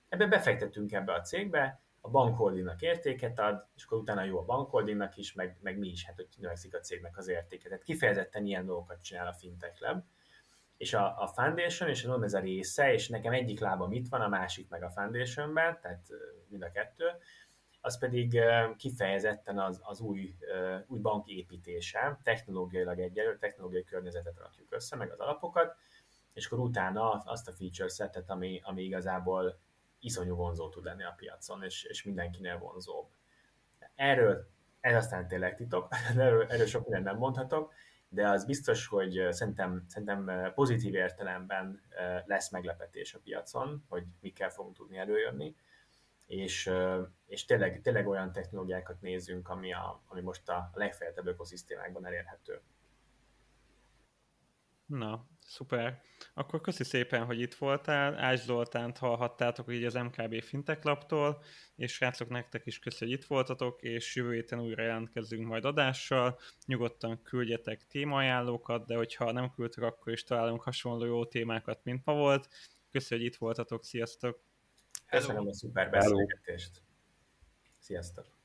Ebbe 0.08 0.26
befektettünk 0.26 0.92
ebbe 0.92 1.12
a 1.12 1.20
cégbe, 1.20 1.82
a 2.04 2.10
bankholdingnak 2.10 2.82
értéket 2.82 3.38
ad, 3.38 3.66
és 3.74 3.84
akkor 3.84 3.98
utána 3.98 4.24
jó 4.24 4.38
a 4.38 4.44
bankholdingnak 4.44 5.16
is, 5.16 5.32
meg, 5.32 5.58
meg 5.60 5.78
mi 5.78 5.88
is, 5.88 6.04
hát 6.04 6.16
hogy 6.16 6.28
növekszik 6.36 6.74
a 6.74 6.80
cégnek 6.80 7.16
az 7.16 7.28
értéke. 7.28 7.68
Tehát 7.68 7.84
kifejezetten 7.84 8.46
ilyen 8.46 8.66
dolgokat 8.66 9.02
csinál 9.02 9.26
a 9.26 9.32
Fintech 9.32 9.82
Lab. 9.82 10.02
És 10.76 10.94
a, 10.94 11.22
a 11.22 11.26
Foundation, 11.26 11.88
és 11.88 12.02
mondom, 12.02 12.22
ez 12.22 12.34
a 12.34 12.40
része, 12.40 12.92
és 12.92 13.08
nekem 13.08 13.32
egyik 13.32 13.60
lábam 13.60 13.92
itt 13.92 14.08
van, 14.08 14.20
a 14.20 14.28
másik 14.28 14.68
meg 14.68 14.82
a 14.82 14.90
Foundationben, 14.90 15.78
tehát 15.80 16.06
mind 16.48 16.62
a 16.62 16.70
kettő, 16.70 17.04
az 17.80 17.98
pedig 17.98 18.40
kifejezetten 18.76 19.58
az, 19.58 19.80
az 19.82 20.00
új, 20.00 20.34
új 20.86 20.98
bank 20.98 21.28
építése, 21.28 22.18
technológiailag 22.22 22.98
egyelő, 22.98 23.38
technológiai 23.38 23.84
környezetet 23.84 24.38
rakjuk 24.38 24.74
össze, 24.74 24.96
meg 24.96 25.10
az 25.10 25.20
alapokat, 25.20 25.76
és 26.32 26.46
akkor 26.46 26.58
utána 26.58 27.10
azt 27.10 27.48
a 27.48 27.52
feature 27.52 27.88
setet, 27.88 28.30
ami, 28.30 28.60
ami 28.64 28.82
igazából 28.82 29.58
iszonyú 30.02 30.34
vonzó 30.34 30.68
tud 30.68 30.84
lenni 30.84 31.04
a 31.04 31.14
piacon, 31.16 31.62
és, 31.62 31.84
és 31.84 32.02
mindenkinél 32.02 32.58
vonzóbb. 32.58 33.10
Erről, 33.94 34.48
ez 34.80 34.94
aztán 34.94 35.28
tényleg 35.28 35.56
titok, 35.56 35.88
erről, 36.16 36.46
erről 36.46 36.66
sok 36.66 36.82
mindent 36.82 37.04
nem 37.04 37.16
mondhatok, 37.16 37.72
de 38.08 38.28
az 38.28 38.44
biztos, 38.44 38.86
hogy 38.86 39.26
szerintem, 39.30 39.84
szerintem 39.88 40.52
pozitív 40.54 40.94
értelemben 40.94 41.82
lesz 42.26 42.50
meglepetés 42.50 43.14
a 43.14 43.18
piacon, 43.18 43.84
hogy 43.88 44.04
mikkel 44.20 44.50
fogunk 44.50 44.76
tudni 44.76 44.98
előjönni, 44.98 45.56
és, 46.26 46.70
és 47.26 47.44
tényleg, 47.44 47.80
tényleg 47.80 48.08
olyan 48.08 48.32
technológiákat 48.32 49.00
nézzünk, 49.00 49.48
ami, 49.48 49.72
a, 49.72 50.02
ami 50.06 50.20
most 50.20 50.48
a 50.48 50.70
legfejlettebb 50.74 51.26
ökoszisztémákban 51.26 52.06
elérhető. 52.06 52.60
Na, 54.86 55.26
Szuper. 55.46 56.00
Akkor 56.34 56.60
köszi 56.60 56.84
szépen, 56.84 57.24
hogy 57.24 57.40
itt 57.40 57.54
voltál. 57.54 58.18
Ás 58.18 58.40
Zoltánt 58.40 58.98
hallhattátok 58.98 59.72
így 59.72 59.84
az 59.84 59.94
MKB 59.94 60.42
Fintech 60.42 60.84
Labtól, 60.84 61.42
és 61.76 61.92
srácok, 61.92 62.28
nektek 62.28 62.66
is 62.66 62.78
köszi, 62.78 63.04
hogy 63.04 63.14
itt 63.14 63.24
voltatok, 63.24 63.82
és 63.82 64.16
jövő 64.16 64.32
héten 64.32 64.60
újra 64.60 64.82
jelentkezünk 64.82 65.46
majd 65.46 65.64
adással. 65.64 66.38
Nyugodtan 66.66 67.22
küldjetek 67.22 67.86
témaajánlókat, 67.86 68.86
de 68.86 68.96
hogyha 68.96 69.32
nem 69.32 69.50
küldtek, 69.50 69.84
akkor 69.84 70.12
is 70.12 70.24
találunk 70.24 70.62
hasonló 70.62 71.04
jó 71.04 71.26
témákat, 71.26 71.84
mint 71.84 72.04
ma 72.04 72.14
volt. 72.14 72.48
Köszi, 72.90 73.14
hogy 73.14 73.24
itt 73.24 73.36
voltatok. 73.36 73.84
Sziasztok! 73.84 74.40
Köszönöm 75.06 75.46
a 75.46 75.52
szuper 75.52 75.90
beszélgetést. 75.90 76.82
Sziasztok! 77.78 78.41